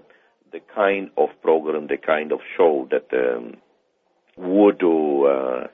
the 0.52 0.60
kind 0.74 1.10
of 1.16 1.28
program, 1.42 1.86
the 1.86 1.96
kind 1.96 2.32
of 2.32 2.40
show 2.56 2.88
that 2.90 3.06
um, 3.12 3.56
would 4.36 4.78
do. 4.78 5.26
uh, 5.26 5.66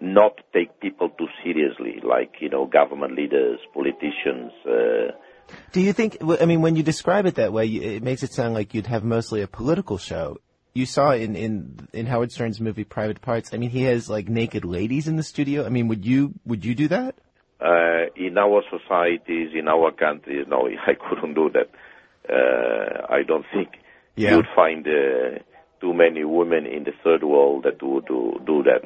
not 0.00 0.40
take 0.52 0.80
people 0.80 1.08
too 1.10 1.28
seriously, 1.42 2.00
like 2.02 2.34
you 2.40 2.48
know 2.48 2.66
government 2.66 3.14
leaders, 3.16 3.58
politicians. 3.74 4.52
Uh, 4.64 5.12
Do 5.72 5.80
you 5.80 5.92
think? 5.92 6.18
I 6.40 6.44
mean, 6.46 6.60
when 6.60 6.76
you 6.76 6.82
describe 6.82 7.26
it 7.26 7.36
that 7.36 7.52
way, 7.52 7.66
it 7.66 8.02
makes 8.02 8.22
it 8.22 8.32
sound 8.32 8.54
like 8.54 8.74
you'd 8.74 8.86
have 8.88 9.04
mostly 9.04 9.42
a 9.42 9.46
political 9.46 9.98
show. 9.98 10.38
You 10.74 10.86
saw 10.86 11.12
in 11.12 11.36
in 11.36 11.88
in 11.92 12.06
Howard 12.06 12.30
Stern's 12.32 12.60
movie 12.60 12.84
Private 12.84 13.20
Parts. 13.22 13.54
I 13.54 13.56
mean, 13.56 13.70
he 13.70 13.82
has 13.84 14.10
like 14.10 14.28
naked 14.28 14.64
ladies 14.64 15.08
in 15.08 15.16
the 15.16 15.22
studio. 15.22 15.64
I 15.64 15.70
mean, 15.70 15.88
would 15.88 16.04
you 16.04 16.34
would 16.44 16.64
you 16.64 16.74
do 16.74 16.88
that? 16.88 17.14
uh, 17.58 18.04
in 18.16 18.36
our 18.36 18.62
societies, 18.70 19.50
in 19.54 19.66
our 19.66 19.90
countries, 19.90 20.44
no, 20.46 20.68
I 20.86 20.92
couldn't 20.94 21.34
do 21.34 21.50
that. 21.56 21.70
Uh, 22.28 23.06
I 23.08 23.22
don't 23.22 23.46
think 23.52 23.68
Yeah. 24.16 24.36
you'd 24.36 24.46
find 24.54 24.86
uh, 24.86 25.38
too 25.80 25.94
many 25.94 26.24
women 26.24 26.66
in 26.66 26.84
the 26.84 26.92
third 27.04 27.22
world 27.24 27.64
that 27.64 27.82
would 27.82 28.06
do, 28.06 28.38
do 28.46 28.62
that. 28.64 28.82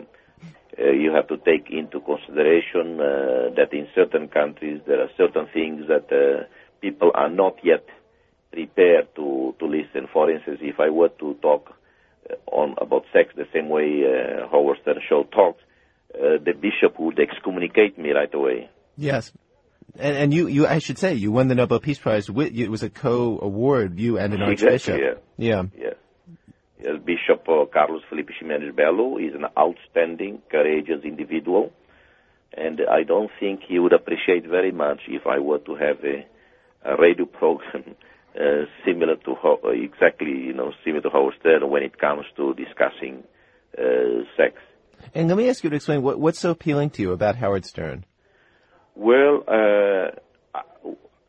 Uh, 0.80 0.92
you 0.92 1.12
have 1.12 1.28
to 1.28 1.36
take 1.36 1.68
into 1.70 2.00
consideration 2.00 2.98
uh, 3.00 3.52
that 3.54 3.68
in 3.72 3.86
certain 3.94 4.28
countries 4.28 4.80
there 4.86 5.00
are 5.02 5.10
certain 5.16 5.46
things 5.52 5.86
that 5.88 6.06
uh, 6.10 6.44
people 6.80 7.10
are 7.14 7.28
not 7.28 7.56
yet 7.62 7.84
prepared 8.50 9.06
to, 9.14 9.54
to 9.58 9.66
listen. 9.66 10.08
For 10.10 10.30
instance, 10.30 10.58
if 10.62 10.80
I 10.80 10.88
were 10.88 11.10
to 11.20 11.34
talk 11.42 11.74
uh, 12.30 12.34
on 12.50 12.76
about 12.80 13.04
sex 13.12 13.34
the 13.36 13.46
same 13.52 13.68
way 13.68 14.02
uh, 14.04 14.48
Howard 14.48 14.78
Stern 14.80 15.00
show 15.06 15.24
talks, 15.24 15.62
uh, 16.14 16.38
the 16.42 16.52
bishop 16.52 16.98
would 16.98 17.18
excommunicate 17.18 17.98
me 17.98 18.12
right 18.12 18.32
away. 18.34 18.70
Yes. 18.96 19.32
And, 19.98 20.16
and 20.16 20.34
you, 20.34 20.46
you, 20.46 20.66
I 20.66 20.78
should 20.78 20.98
say, 20.98 21.14
you 21.14 21.30
won 21.30 21.48
the 21.48 21.54
Nobel 21.54 21.80
Peace 21.80 21.98
Prize. 21.98 22.30
With, 22.30 22.54
it 22.56 22.68
was 22.68 22.82
a 22.82 22.90
co-award, 22.90 23.98
you 23.98 24.18
and 24.18 24.32
an 24.32 24.42
archbishop. 24.42 24.94
Exactly, 24.94 25.04
yeah. 25.36 25.62
Yes. 25.62 25.66
Yes, 25.76 25.94
Bishop 27.04 27.48
uh, 27.48 27.64
Carlos 27.72 28.02
Felipe 28.08 28.30
Ximenes 28.40 28.72
Belo 28.72 29.18
is 29.20 29.34
an 29.34 29.46
outstanding, 29.58 30.40
courageous 30.50 31.02
individual, 31.04 31.72
and 32.52 32.80
I 32.90 33.02
don't 33.02 33.30
think 33.38 33.60
he 33.66 33.78
would 33.78 33.92
appreciate 33.92 34.46
very 34.46 34.72
much 34.72 35.00
if 35.08 35.26
I 35.26 35.38
were 35.38 35.58
to 35.58 35.74
have 35.76 35.98
a, 36.04 36.26
a 36.84 36.96
radio 37.00 37.26
program 37.26 37.96
uh, 38.36 38.64
similar 38.84 39.16
to 39.16 39.34
Ho- 39.34 39.60
uh, 39.64 39.70
exactly, 39.70 40.30
you 40.30 40.52
know, 40.52 40.72
similar 40.84 41.02
to 41.02 41.10
Howard 41.10 41.34
Stern 41.40 41.68
when 41.70 41.82
it 41.82 41.98
comes 41.98 42.24
to 42.36 42.54
discussing 42.54 43.24
uh, 43.78 44.24
sex. 44.36 44.54
And 45.14 45.28
let 45.28 45.36
me 45.36 45.48
ask 45.48 45.64
you 45.64 45.70
to 45.70 45.76
explain 45.76 46.02
what, 46.02 46.20
what's 46.20 46.38
so 46.38 46.50
appealing 46.50 46.90
to 46.90 47.02
you 47.02 47.12
about 47.12 47.36
Howard 47.36 47.64
Stern. 47.64 48.04
Well, 48.94 49.44
uh, 49.48 50.10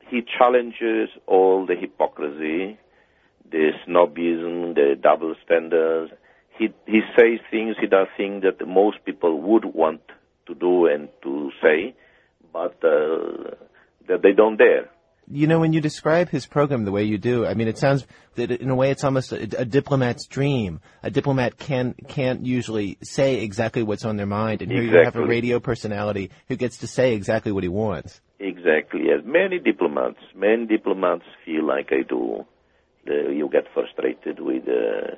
he 0.10 0.22
challenges 0.38 1.10
all 1.26 1.66
the 1.66 1.76
hypocrisy, 1.76 2.78
the 3.52 3.72
snobism, 3.88 4.76
the 4.76 4.96
double 5.02 5.36
standards. 5.46 6.12
He 6.58 6.70
he 6.86 7.02
says 7.16 7.40
things, 7.50 7.76
he 7.80 7.88
does 7.88 8.08
things 8.18 8.44
that 8.44 8.66
most 8.68 8.98
people 9.06 9.42
would 9.42 9.66
want 9.66 10.02
to 10.48 10.56
do 10.56 10.86
and 10.86 11.10
to 11.24 11.52
say, 11.62 11.96
but 12.52 12.78
uh, 12.84 13.56
that 14.08 14.22
they 14.24 14.34
don't 14.34 14.58
dare. 14.58 14.90
You 15.34 15.48
know, 15.48 15.60
when 15.60 15.72
you 15.72 15.80
describe 15.80 16.30
his 16.30 16.46
program 16.46 16.84
the 16.84 16.92
way 16.92 17.04
you 17.04 17.18
do, 17.18 17.46
I 17.46 17.54
mean, 17.54 17.70
it 17.70 17.78
sounds 17.78 18.06
that 18.36 18.52
in 18.52 18.70
a 18.70 18.76
way 18.76 18.92
it's 18.92 19.04
almost 19.04 19.32
a, 19.32 19.44
a 19.60 19.66
diplomat's 19.66 20.28
dream. 20.28 20.82
A 21.04 21.10
diplomat 21.10 21.58
can 21.58 21.96
can't 22.08 22.46
usually 22.46 22.98
say 23.02 23.42
exactly 23.42 23.84
what's 23.84 24.04
on 24.04 24.18
their 24.18 24.26
mind, 24.26 24.62
and 24.62 24.72
here 24.72 24.84
you 24.84 25.04
have 25.04 25.16
a 25.16 25.26
radio 25.26 25.60
personality 25.60 26.32
who 26.48 26.56
gets 26.58 26.78
to 26.80 26.88
say 26.88 27.14
exactly 27.14 27.52
what 27.52 27.64
he 27.64 27.70
wants. 27.70 28.20
Exactly. 28.40 29.02
Yes, 29.06 29.22
many 29.24 29.60
diplomats, 29.60 30.20
many 30.36 30.66
diplomats 30.66 31.24
feel 31.46 31.66
like 31.66 31.90
I 31.92 32.02
do. 32.02 32.46
You 33.06 33.50
get 33.52 33.66
frustrated 33.74 34.40
with 34.40 34.64
uh, 34.68 35.16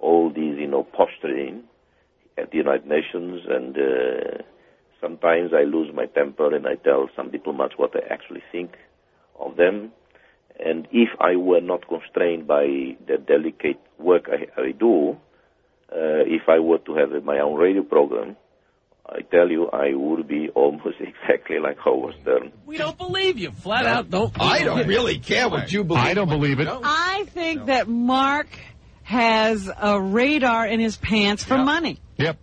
all 0.00 0.30
these, 0.30 0.58
you 0.58 0.66
know, 0.66 0.84
posturing 0.84 1.64
at 2.36 2.50
the 2.50 2.58
United 2.58 2.86
Nations, 2.86 3.42
and 3.48 3.76
uh, 3.76 4.42
sometimes 5.00 5.52
I 5.54 5.62
lose 5.64 5.94
my 5.94 6.06
temper 6.06 6.54
and 6.54 6.66
I 6.66 6.74
tell 6.76 7.08
some 7.16 7.30
diplomats 7.30 7.74
what 7.76 7.92
I 7.94 8.12
actually 8.12 8.42
think 8.52 8.72
of 9.38 9.56
them. 9.56 9.92
And 10.64 10.86
if 10.92 11.08
I 11.20 11.36
were 11.36 11.60
not 11.60 11.88
constrained 11.88 12.46
by 12.46 12.96
the 13.06 13.18
delicate 13.18 13.80
work 13.98 14.28
I, 14.28 14.60
I 14.60 14.72
do, 14.72 15.16
uh, 15.92 16.24
if 16.26 16.42
I 16.48 16.58
were 16.58 16.78
to 16.78 16.94
have 16.94 17.24
my 17.24 17.38
own 17.38 17.58
radio 17.58 17.82
program, 17.82 18.36
I 19.06 19.20
tell 19.20 19.50
you, 19.50 19.68
I 19.68 19.94
would 19.94 20.26
be 20.26 20.48
almost 20.54 20.96
exactly 21.00 21.58
like 21.58 21.78
Howard 21.78 22.14
Stern. 22.22 22.52
We 22.66 22.78
don't 22.78 22.96
believe 22.96 23.38
you. 23.38 23.50
Flat 23.50 23.86
out, 23.86 24.10
don't. 24.10 24.32
I 24.40 24.64
don't 24.64 24.86
really 24.86 25.18
care 25.18 25.48
what 25.48 25.72
you 25.72 25.84
believe. 25.84 26.04
I 26.04 26.14
don't 26.14 26.28
believe 26.28 26.60
it. 26.60 26.68
I 26.70 27.24
think 27.28 27.66
that 27.66 27.88
Mark 27.88 28.48
has 29.02 29.70
a 29.76 30.00
radar 30.00 30.66
in 30.66 30.80
his 30.80 30.96
pants 30.96 31.44
for 31.44 31.58
money. 31.58 31.98
Yep. 32.16 32.38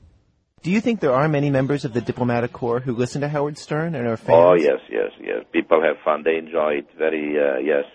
Do 0.62 0.70
you 0.70 0.80
think 0.80 1.00
there 1.00 1.14
are 1.14 1.28
many 1.28 1.50
members 1.50 1.86
of 1.86 1.94
the 1.94 2.02
diplomatic 2.02 2.54
corps 2.54 2.80
who 2.80 2.94
listen 2.94 3.22
to 3.22 3.28
Howard 3.28 3.58
Stern 3.58 3.96
and 3.96 4.08
are 4.08 4.16
fans? 4.16 4.38
Oh 4.38 4.54
yes, 4.54 4.80
yes, 4.92 5.10
yes. 5.20 5.44
People 5.52 5.82
have 5.82 5.96
fun. 6.06 6.22
They 6.24 6.38
enjoy 6.38 6.74
it 6.74 6.88
very. 6.96 7.36
Uh, 7.36 7.58
yes, 7.58 7.86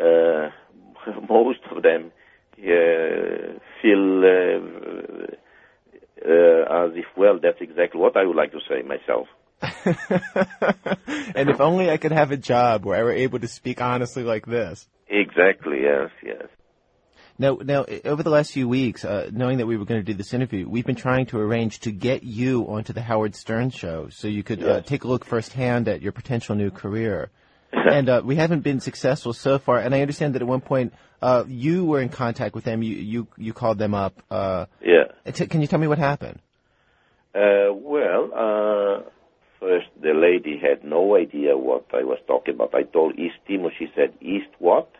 uh, 0.00 0.50
most 1.28 1.60
of 1.70 1.84
them 1.84 2.10
uh, 2.58 3.58
feel 3.80 4.24
uh, 6.26 6.32
uh, 6.32 6.86
as 6.86 6.92
if 6.94 7.06
well. 7.16 7.38
That's 7.42 7.60
exactly 7.60 8.00
what 8.00 8.16
I 8.16 8.24
would 8.24 8.36
like 8.36 8.52
to 8.52 8.60
say 8.68 8.82
myself. 8.82 9.28
and 11.36 11.48
if 11.48 11.60
only 11.60 11.90
I 11.90 11.96
could 11.96 12.12
have 12.12 12.32
a 12.32 12.36
job 12.36 12.84
where 12.84 12.98
I 12.98 13.02
were 13.02 13.12
able 13.12 13.38
to 13.38 13.48
speak 13.48 13.80
honestly 13.80 14.24
like 14.24 14.46
this. 14.46 14.88
Exactly. 15.08 15.82
Yes. 15.82 16.10
Yes. 16.24 16.46
Now, 17.38 17.58
now, 17.62 17.86
over 18.04 18.22
the 18.22 18.30
last 18.30 18.52
few 18.52 18.68
weeks, 18.68 19.04
uh, 19.04 19.30
knowing 19.32 19.58
that 19.58 19.66
we 19.66 19.76
were 19.76 19.84
going 19.84 20.00
to 20.00 20.04
do 20.04 20.14
this 20.14 20.34
interview, 20.34 20.68
we've 20.68 20.84
been 20.84 20.94
trying 20.94 21.26
to 21.26 21.38
arrange 21.38 21.80
to 21.80 21.90
get 21.90 22.22
you 22.22 22.64
onto 22.68 22.92
the 22.92 23.00
Howard 23.00 23.34
Stern 23.34 23.70
show 23.70 24.08
so 24.10 24.28
you 24.28 24.42
could 24.42 24.62
uh, 24.62 24.80
take 24.82 25.04
a 25.04 25.08
look 25.08 25.24
firsthand 25.24 25.88
at 25.88 26.02
your 26.02 26.12
potential 26.12 26.54
new 26.54 26.70
career. 26.70 27.30
and 27.90 28.08
uh, 28.08 28.22
we 28.24 28.36
haven't 28.36 28.60
been 28.60 28.80
successful 28.80 29.32
so 29.32 29.58
far. 29.58 29.78
And 29.78 29.94
I 29.94 30.00
understand 30.02 30.34
that 30.34 30.42
at 30.42 30.48
one 30.48 30.60
point 30.60 30.92
uh, 31.22 31.44
you 31.48 31.84
were 31.84 32.00
in 32.00 32.08
contact 32.08 32.54
with 32.54 32.64
them. 32.64 32.82
You 32.82 32.96
you 32.96 33.26
you 33.36 33.52
called 33.52 33.78
them 33.78 33.94
up. 33.94 34.14
Uh, 34.30 34.66
Yeah. 34.80 35.04
t- 35.32 35.46
can 35.46 35.60
you 35.60 35.66
tell 35.66 35.78
me 35.78 35.86
what 35.86 35.98
happened? 35.98 36.40
Uh, 37.34 37.72
well, 37.72 38.24
uh, 38.34 39.10
first 39.58 39.86
the 40.00 40.12
lady 40.12 40.58
had 40.58 40.84
no 40.84 41.16
idea 41.16 41.56
what 41.56 41.86
I 41.94 42.02
was 42.04 42.18
talking 42.26 42.54
about. 42.54 42.74
I 42.74 42.82
told 42.82 43.18
East 43.18 43.36
Timor. 43.48 43.70
She 43.78 43.88
said, 43.94 44.12
"East 44.20 44.50
what?" 44.58 44.90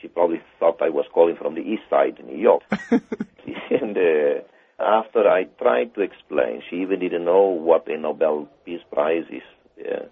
She 0.00 0.08
probably 0.08 0.40
thought 0.58 0.80
I 0.80 0.88
was 0.88 1.04
calling 1.12 1.36
from 1.36 1.54
the 1.54 1.60
East 1.60 1.82
Side, 1.90 2.18
in 2.18 2.26
New 2.26 2.38
York. 2.38 2.62
and 3.70 3.96
uh, 3.96 4.40
after 4.82 5.28
I 5.28 5.44
tried 5.60 5.94
to 5.94 6.00
explain, 6.00 6.62
she 6.68 6.76
even 6.76 7.00
didn't 7.00 7.24
know 7.24 7.46
what 7.48 7.86
a 7.88 7.98
Nobel 7.98 8.48
Peace 8.64 8.80
Prize 8.90 9.24
is 9.30 9.42
uh, 9.86 10.06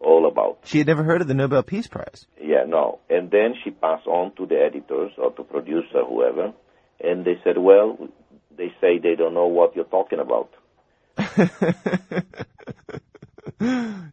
all 0.00 0.26
about. 0.26 0.58
She 0.64 0.78
had 0.78 0.86
never 0.86 1.02
heard 1.02 1.20
of 1.20 1.28
the 1.28 1.34
Nobel 1.34 1.62
Peace 1.62 1.86
Prize. 1.86 2.26
Yeah, 2.40 2.64
no. 2.66 3.00
And 3.08 3.30
then 3.30 3.54
she 3.62 3.70
passed 3.70 4.06
on 4.06 4.34
to 4.36 4.46
the 4.46 4.56
editors 4.56 5.12
or 5.18 5.30
to 5.32 5.42
producer, 5.42 6.04
whoever, 6.08 6.52
and 7.02 7.24
they 7.24 7.38
said, 7.44 7.58
"Well, 7.58 8.08
they 8.56 8.72
say 8.80 8.98
they 8.98 9.14
don't 9.16 9.34
know 9.34 9.46
what 9.46 9.76
you're 9.76 9.84
talking 9.84 10.18
about." 10.20 10.50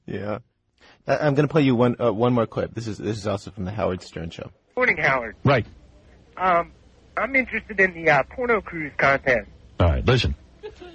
yeah. 0.06 0.40
I- 1.08 1.18
I'm 1.18 1.36
going 1.36 1.48
to 1.48 1.52
play 1.52 1.64
you 1.64 1.76
one 1.76 1.96
uh, 2.00 2.12
one 2.14 2.34
more 2.34 2.48
clip. 2.48 2.74
This 2.74 2.88
is 2.88 2.98
this 2.98 3.18
is 3.18 3.28
also 3.28 3.52
from 3.52 3.66
the 3.66 3.72
Howard 3.72 4.02
Stern 4.02 4.30
show. 4.30 4.50
Morning, 4.76 4.98
Howard. 4.98 5.36
Right. 5.44 5.66
Um, 6.38 6.72
I'm 7.16 7.36
interested 7.36 7.80
in 7.80 7.94
the 7.94 8.10
uh, 8.10 8.24
porno 8.24 8.62
cruise 8.62 8.92
contest. 8.98 9.48
All 9.80 9.88
right, 9.88 10.06
listen. 10.06 10.36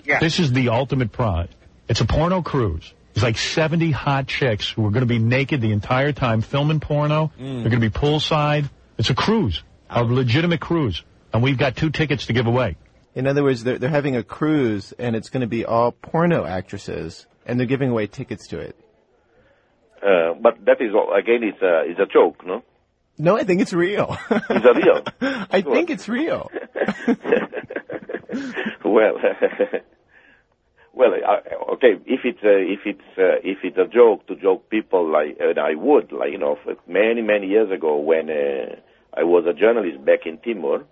Yeah. 0.05 0.19
This 0.19 0.41
is 0.41 0.53
the 0.53 0.71
ultimate 0.71 1.13
prize. 1.13 1.51
It's 1.89 2.01
a 2.01 2.07
porno 2.07 2.43
cruise. 2.43 2.93
It's 3.19 3.25
like 3.25 3.37
70 3.37 3.91
hot 3.91 4.29
chicks 4.29 4.71
who 4.71 4.87
are 4.87 4.93
going 4.93 5.01
to 5.01 5.07
be 5.07 5.19
naked 5.19 5.61
the 5.61 5.73
entire 5.73 6.13
time 6.13 6.41
filming 6.41 6.79
porno. 6.79 7.33
They're 7.37 7.63
going 7.69 7.73
to 7.73 7.81
be 7.81 7.91
poolside. 7.91 8.71
It's 8.97 9.11
a 9.11 9.15
cruise, 9.15 9.65
a 9.91 10.05
legitimate 10.05 10.61
cruise. 10.61 11.03
And 11.33 11.43
we've 11.43 11.59
got 11.59 11.75
two 11.75 11.91
tickets 11.91 12.27
to 12.27 12.33
give 12.33 12.47
away. 12.47 12.77
In 13.17 13.27
other 13.27 13.43
words, 13.43 13.65
they're, 13.65 13.77
they're 13.77 13.91
having 13.91 14.15
a 14.15 14.23
cruise, 14.23 14.93
and 15.01 15.17
it's 15.17 15.31
going 15.31 15.41
to 15.41 15.49
be 15.49 15.65
all 15.65 15.91
porno 15.91 16.45
actresses, 16.45 17.27
and 17.45 17.59
they're 17.59 17.67
giving 17.67 17.91
away 17.91 18.07
tickets 18.07 18.47
to 18.49 18.61
it. 18.61 18.77
Uh, 20.01 20.35
but 20.41 20.65
that 20.67 20.81
is 20.81 20.95
all- 20.95 21.13
again, 21.13 21.43
it's 21.43 21.61
a 21.61 21.83
it's 21.91 21.99
a 21.99 22.07
joke, 22.07 22.47
no? 22.47 22.63
No, 23.19 23.37
I 23.37 23.43
think 23.43 23.61
it's 23.61 23.73
real. 23.73 24.17
It's 24.31 24.65
a 24.65 24.75
real. 24.75 25.03
I 25.51 25.61
think 25.61 25.91
it's 25.91 26.09
real. 26.09 26.53
well, 28.85 29.17
well, 30.99 31.13
uh, 31.15 31.73
okay. 31.75 31.93
If 32.07 32.21
it's 32.25 32.43
uh, 32.43 32.59
if 32.75 32.81
it's 32.85 33.11
uh, 33.17 33.39
if 33.45 33.59
it's 33.63 33.79
a 33.79 33.87
joke 33.87 34.27
to 34.27 34.35
joke 34.35 34.69
people, 34.69 35.11
like 35.11 35.37
and 35.39 35.57
I 35.57 35.75
would, 35.77 36.11
like 36.11 36.33
you 36.33 36.39
know, 36.39 36.59
many 36.89 37.23
many 37.23 37.47
years 37.47 37.71
ago 37.71 37.97
when 37.99 38.29
uh, 38.29 38.75
I 39.15 39.23
was 39.23 39.45
a 39.47 39.55
journalist 39.55 40.05
back 40.05 40.27
in 40.27 40.39
Timor, 40.39 40.85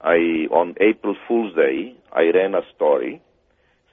I 0.00 0.46
on 0.52 0.76
April 0.80 1.16
Fool's 1.26 1.54
Day 1.56 1.96
I 2.12 2.30
ran 2.32 2.54
a 2.54 2.62
story 2.76 3.20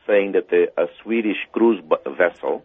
saying 0.05 0.33
that 0.33 0.53
uh, 0.53 0.83
a 0.83 0.85
Swedish 1.01 1.41
cruise 1.51 1.81
vessel 2.05 2.63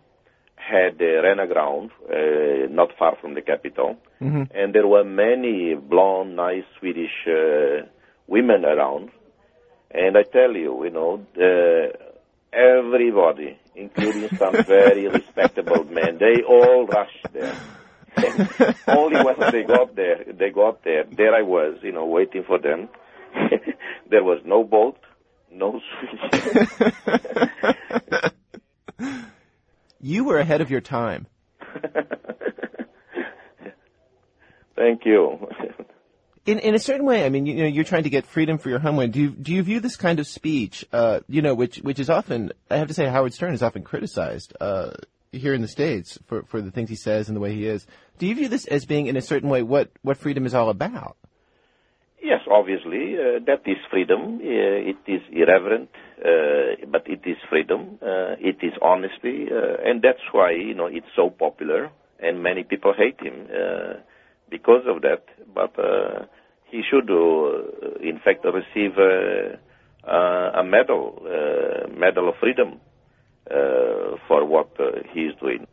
had 0.56 1.00
uh, 1.00 1.22
ran 1.22 1.40
aground 1.40 1.90
uh, 2.08 2.68
not 2.70 2.90
far 2.98 3.16
from 3.20 3.32
the 3.34 3.42
capital, 3.42 3.96
Mm-hmm. 4.22 4.54
and 4.54 4.72
there 4.72 4.86
were 4.86 5.02
many 5.02 5.74
blonde, 5.74 6.36
nice 6.36 6.62
Swedish 6.78 7.26
uh, 7.26 7.84
women 8.28 8.64
around. 8.64 9.10
And 9.90 10.16
I 10.16 10.22
tell 10.22 10.52
you, 10.52 10.84
you 10.84 10.90
know, 10.90 11.26
uh, 11.36 12.11
everybody, 12.52 13.58
including 13.74 14.28
some 14.38 14.64
very 14.64 15.08
respectable 15.08 15.84
men, 15.84 16.18
they 16.18 16.42
all 16.42 16.86
rushed 16.86 17.26
there. 17.32 17.56
Only 18.86 19.22
when 19.24 19.50
they 19.50 19.62
got 19.62 19.96
there, 19.96 20.24
they 20.26 20.50
got 20.50 20.84
there. 20.84 21.04
There 21.04 21.34
I 21.34 21.42
was, 21.42 21.78
you 21.82 21.92
know, 21.92 22.06
waiting 22.06 22.44
for 22.44 22.58
them. 22.58 22.88
there 24.10 24.22
was 24.22 24.40
no 24.44 24.64
boat, 24.64 24.98
no 25.50 25.80
Swedish. 26.00 26.90
You 30.04 30.24
were 30.24 30.38
ahead 30.38 30.60
of 30.60 30.68
your 30.68 30.80
time. 30.80 31.28
Thank 34.74 35.06
you. 35.06 35.48
In 36.44 36.58
in 36.58 36.74
a 36.74 36.78
certain 36.78 37.06
way, 37.06 37.24
I 37.24 37.28
mean, 37.28 37.46
you 37.46 37.54
know, 37.54 37.66
you're 37.66 37.84
trying 37.84 38.02
to 38.02 38.10
get 38.10 38.26
freedom 38.26 38.58
for 38.58 38.68
your 38.68 38.80
homeland. 38.80 39.12
Do 39.12 39.20
you 39.20 39.30
do 39.30 39.52
you 39.52 39.62
view 39.62 39.78
this 39.78 39.96
kind 39.96 40.18
of 40.18 40.26
speech, 40.26 40.84
uh, 40.92 41.20
you 41.28 41.40
know, 41.40 41.54
which 41.54 41.76
which 41.78 42.00
is 42.00 42.10
often, 42.10 42.52
I 42.68 42.78
have 42.78 42.88
to 42.88 42.94
say, 42.94 43.06
Howard 43.06 43.32
Stern 43.32 43.54
is 43.54 43.62
often 43.62 43.84
criticized 43.84 44.52
uh, 44.60 44.90
here 45.30 45.54
in 45.54 45.62
the 45.62 45.68
states 45.68 46.18
for 46.26 46.42
for 46.42 46.60
the 46.60 46.72
things 46.72 46.90
he 46.90 46.96
says 46.96 47.28
and 47.28 47.36
the 47.36 47.40
way 47.40 47.54
he 47.54 47.66
is. 47.66 47.86
Do 48.18 48.26
you 48.26 48.34
view 48.34 48.48
this 48.48 48.66
as 48.66 48.84
being, 48.86 49.06
in 49.06 49.16
a 49.16 49.22
certain 49.22 49.48
way, 49.50 49.62
what 49.62 49.90
what 50.02 50.16
freedom 50.16 50.44
is 50.44 50.52
all 50.52 50.68
about? 50.68 51.16
Yes, 52.20 52.40
obviously, 52.50 53.14
uh, 53.14 53.38
that 53.46 53.62
is 53.64 53.78
freedom. 53.88 54.40
Uh, 54.42 54.90
it 54.90 54.98
is 55.06 55.22
irreverent, 55.30 55.90
uh, 56.18 56.86
but 56.90 57.08
it 57.08 57.20
is 57.24 57.36
freedom. 57.48 57.98
Uh, 58.02 58.34
it 58.40 58.58
is 58.62 58.72
honesty, 58.82 59.46
and 59.84 60.02
that's 60.02 60.26
why 60.32 60.50
you 60.50 60.74
know 60.74 60.86
it's 60.86 61.06
so 61.14 61.30
popular, 61.30 61.90
and 62.18 62.42
many 62.42 62.64
people 62.64 62.92
hate 62.96 63.20
him 63.20 63.46
because 64.52 64.84
of 64.86 65.02
that. 65.02 65.24
But 65.52 65.72
uh, 65.78 66.26
he 66.70 66.82
should, 66.88 67.10
uh, 67.10 67.98
in 68.00 68.20
fact, 68.24 68.44
receive 68.44 68.92
uh, 68.98 69.56
uh, 70.08 70.60
a 70.60 70.64
medal, 70.64 71.22
uh, 71.26 71.88
medal 71.98 72.28
of 72.28 72.34
freedom, 72.38 72.80
uh, 73.50 74.16
for 74.28 74.44
what 74.44 74.70
he 75.12 75.20
is 75.22 75.34
doing. 75.40 75.66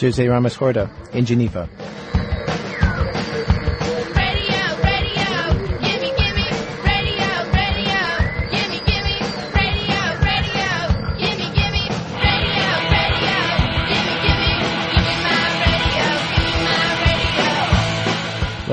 Jose 0.00 0.26
Ramos 0.26 0.56
Horta 0.56 0.90
in 1.12 1.24
Geneva. 1.24 1.68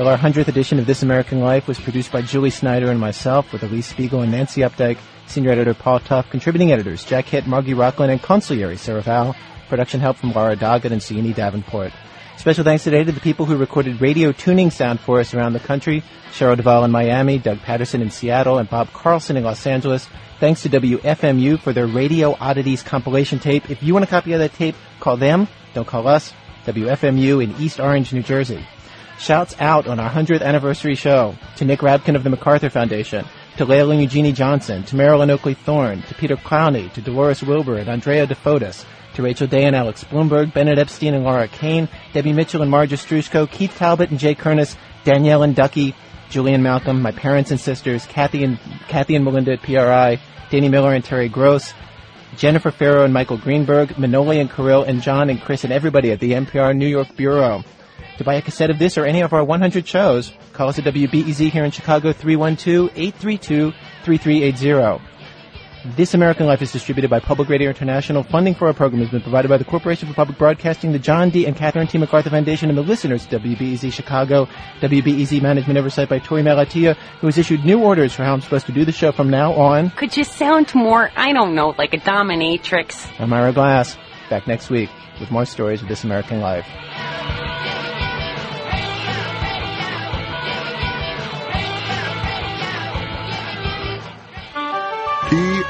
Well, 0.02 0.10
our 0.10 0.18
100th 0.18 0.48
edition 0.48 0.80
of 0.80 0.88
This 0.88 1.04
American 1.04 1.42
Life 1.42 1.68
was 1.68 1.80
produced 1.80 2.12
by 2.12 2.24
Julie 2.24 2.50
Snyder 2.50 2.90
and 2.90 3.00
myself 3.00 3.54
with 3.54 3.62
Alix 3.64 3.86
Spiegel 3.86 4.24
and 4.24 4.32
Nancy 4.32 4.62
Updike, 4.62 4.98
senior 5.28 5.52
editor 5.52 5.76
Paul 5.76 6.00
Tough, 6.00 6.28
contributing 6.32 6.72
editors 6.72 7.06
Jack 7.06 7.26
Hitt, 7.26 7.46
Margy 7.46 7.76
Rochlin, 7.76 8.10
and 8.10 8.20
consigliere 8.20 8.80
Sarah 8.80 9.04
Vowell. 9.04 9.36
Production 9.70 10.00
help 10.00 10.18
from 10.18 10.32
Laura 10.32 10.56
Doggett 10.56 10.92
and 10.92 11.04
Sienna 11.04 11.36
Davenport. 11.36 11.94
Special 12.38 12.64
thanks 12.64 12.84
today 12.84 13.04
to 13.04 13.12
the 13.12 13.20
people 13.20 13.46
who 13.46 13.56
recorded 13.56 14.02
radio 14.02 14.32
tuning 14.32 14.72
sound 14.72 15.00
for 15.00 15.20
us 15.20 15.36
around 15.36 15.54
the 15.54 15.60
country. 15.60 16.02
Cheryl 16.32 16.58
Duvall 16.58 16.84
in 16.84 16.90
Miami, 16.90 17.38
Doug 17.38 17.60
Patterson 17.60 18.02
in 18.02 18.10
Seattle, 18.10 18.58
and 18.58 18.68
Bob 18.68 18.92
Carlson 18.94 19.38
in 19.38 19.44
Los 19.44 19.68
Angeles. 19.68 20.08
Thanks 20.40 20.64
to 20.64 20.70
WFMU 20.70 21.60
for 21.60 21.74
their 21.74 21.86
Radio 21.86 22.36
Oddities 22.40 22.82
compilation 22.82 23.38
tape. 23.38 23.70
If 23.70 23.84
you 23.84 23.94
want 23.94 24.06
a 24.06 24.08
copy 24.08 24.34
of 24.34 24.40
that 24.40 24.54
tape, 24.54 24.76
call 25.00 25.18
them. 25.18 25.48
Don't 25.76 25.88
call 25.88 26.08
us. 26.08 26.34
WFMU 26.66 27.44
in 27.44 27.56
East 27.62 27.80
Orange, 27.80 28.12
New 28.14 28.24
Jersey. 28.24 28.66
Shouts 29.22 29.56
out 29.60 29.86
on 29.86 30.00
our 30.00 30.10
100th 30.10 30.42
anniversary 30.42 30.96
show 30.96 31.36
to 31.58 31.64
Nick 31.64 31.82
Rabkin 31.82 32.16
of 32.16 32.24
the 32.24 32.32
MacArthur 32.32 32.72
Foundation, 32.72 33.24
to 33.58 33.68
Layla 33.68 33.92
and 33.92 34.02
Eugenie 34.02 34.32
Johnson, 34.32 34.82
to 34.86 34.96
Marilyn 34.96 35.30
Oakley 35.30 35.54
Thorne, 35.54 36.02
to 36.08 36.16
Peter 36.16 36.36
Clowney, 36.36 36.92
to 36.94 37.02
Dolores 37.02 37.44
Wilbur 37.44 37.78
and 37.78 37.88
Andrea 37.88 38.26
DeFotis, 38.26 38.84
to 39.14 39.22
Rachel 39.22 39.46
Day 39.46 39.66
and 39.66 39.76
Alex 39.76 40.04
Blumberg, 40.04 40.56
Bennett 40.56 40.80
Epstein 40.80 41.14
and 41.14 41.24
Laura 41.24 41.48
Kane, 41.48 41.88
Debbie 42.14 42.34
Mitchell 42.34 42.64
and 42.64 42.72
Marja 42.72 42.98
Strushko, 42.98 43.48
Keith 43.48 43.78
Talbot 43.78 44.10
and 44.10 44.18
Jay 44.18 44.34
Kernis, 44.34 44.76
Danielle 45.04 45.44
and 45.44 45.56
Ducky, 45.56 45.94
Julian 46.32 46.64
Malcolm, 46.64 47.00
my 47.00 47.12
parents 47.12 47.52
and 47.52 47.60
sisters, 47.60 48.08
Kathy 48.08 48.44
and 48.44 48.58
Kathy 48.88 49.14
and 49.16 49.24
Melinda 49.24 49.52
at 49.52 49.62
PRI, 49.62 50.20
Danny 50.50 50.68
Miller 50.68 50.94
and 50.94 51.06
Terry 51.06 51.30
Gross, 51.30 51.76
Jennifer 52.38 52.72
Farrow 52.72 53.04
and 53.04 53.14
Michael 53.14 53.38
Greenberg, 53.38 53.90
Manoli 53.90 54.42
and 54.42 54.50
Kirill 54.50 54.82
and 54.82 55.00
John 55.00 55.30
and 55.30 55.40
Chris 55.40 55.64
and 55.64 55.72
everybody 55.72 56.12
at 56.12 56.20
the 56.20 56.32
NPR 56.32 56.76
New 56.76 56.88
York 56.88 57.16
Bureau. 57.16 57.64
To 58.18 58.24
buy 58.24 58.36
a 58.36 58.42
cassette 58.42 58.70
of 58.70 58.80
this 58.80 58.98
or 58.98 59.06
any 59.06 59.22
of 59.22 59.34
our 59.34 59.44
100 59.44 59.86
shows, 59.88 60.32
call 60.54 60.70
us 60.70 60.80
at 60.80 60.86
WBEZ 60.86 61.50
here 61.50 61.66
in 61.66 61.72
Chicago 61.72 62.14
312-832-3380. 62.14 65.02
This 65.98 66.14
American 66.14 66.46
Life 66.46 66.62
is 66.62 66.72
distributed 66.72 67.10
by 67.10 67.20
Public 67.20 67.50
Radio 67.50 67.70
International. 67.70 68.22
Funding 68.22 68.54
for 68.54 68.68
our 68.68 68.74
program 68.74 69.02
has 69.02 69.10
been 69.10 69.24
provided 69.24 69.48
by 69.48 69.58
the 69.58 69.66
Corporation 69.66 70.08
for 70.08 70.14
Public 70.14 70.38
Broadcasting, 70.38 70.92
the 70.92 71.00
John 71.00 71.32
D. 71.32 71.48
and 71.48 71.56
Catherine 71.56 71.88
T. 71.88 71.98
MacArthur 71.98 72.30
Foundation, 72.30 72.70
and 72.70 72.78
the 72.78 72.84
listeners 72.84 73.26
of 73.26 73.32
WBEZ 73.42 73.92
Chicago. 73.92 74.48
WBEZ 74.82 75.42
management 75.42 75.80
oversight 75.80 76.08
by 76.08 76.20
Torey 76.20 76.44
Malatia, 76.44 76.96
who 77.20 77.26
has 77.26 77.40
issued 77.40 77.66
new 77.66 77.82
orders 77.82 78.14
for 78.14 78.24
how 78.24 78.34
I'm 78.34 78.42
supposed 78.42 78.68
to 78.68 78.72
do 78.72 78.86
the 78.86 78.92
show 78.92 79.12
from 79.12 79.32
now 79.32 79.54
on. 79.54 79.90
Could 79.92 80.16
you 80.16 80.24
sound 80.24 80.76
more, 80.76 81.10
I 81.16 81.34
don't 81.34 81.56
know, 81.56 81.74
like 81.80 81.96
a 81.96 81.98
dominatrix? 81.98 83.08
I'm 83.20 83.34
Ira 83.34 83.52
Glass. 83.52 83.98
Back 84.30 84.46
next 84.46 84.70
week 84.70 84.92
with 85.20 85.32
more 85.32 85.46
stories 85.46 85.82
of 85.82 85.88
This 85.88 86.04
American 86.04 86.42
Life. 86.42 86.68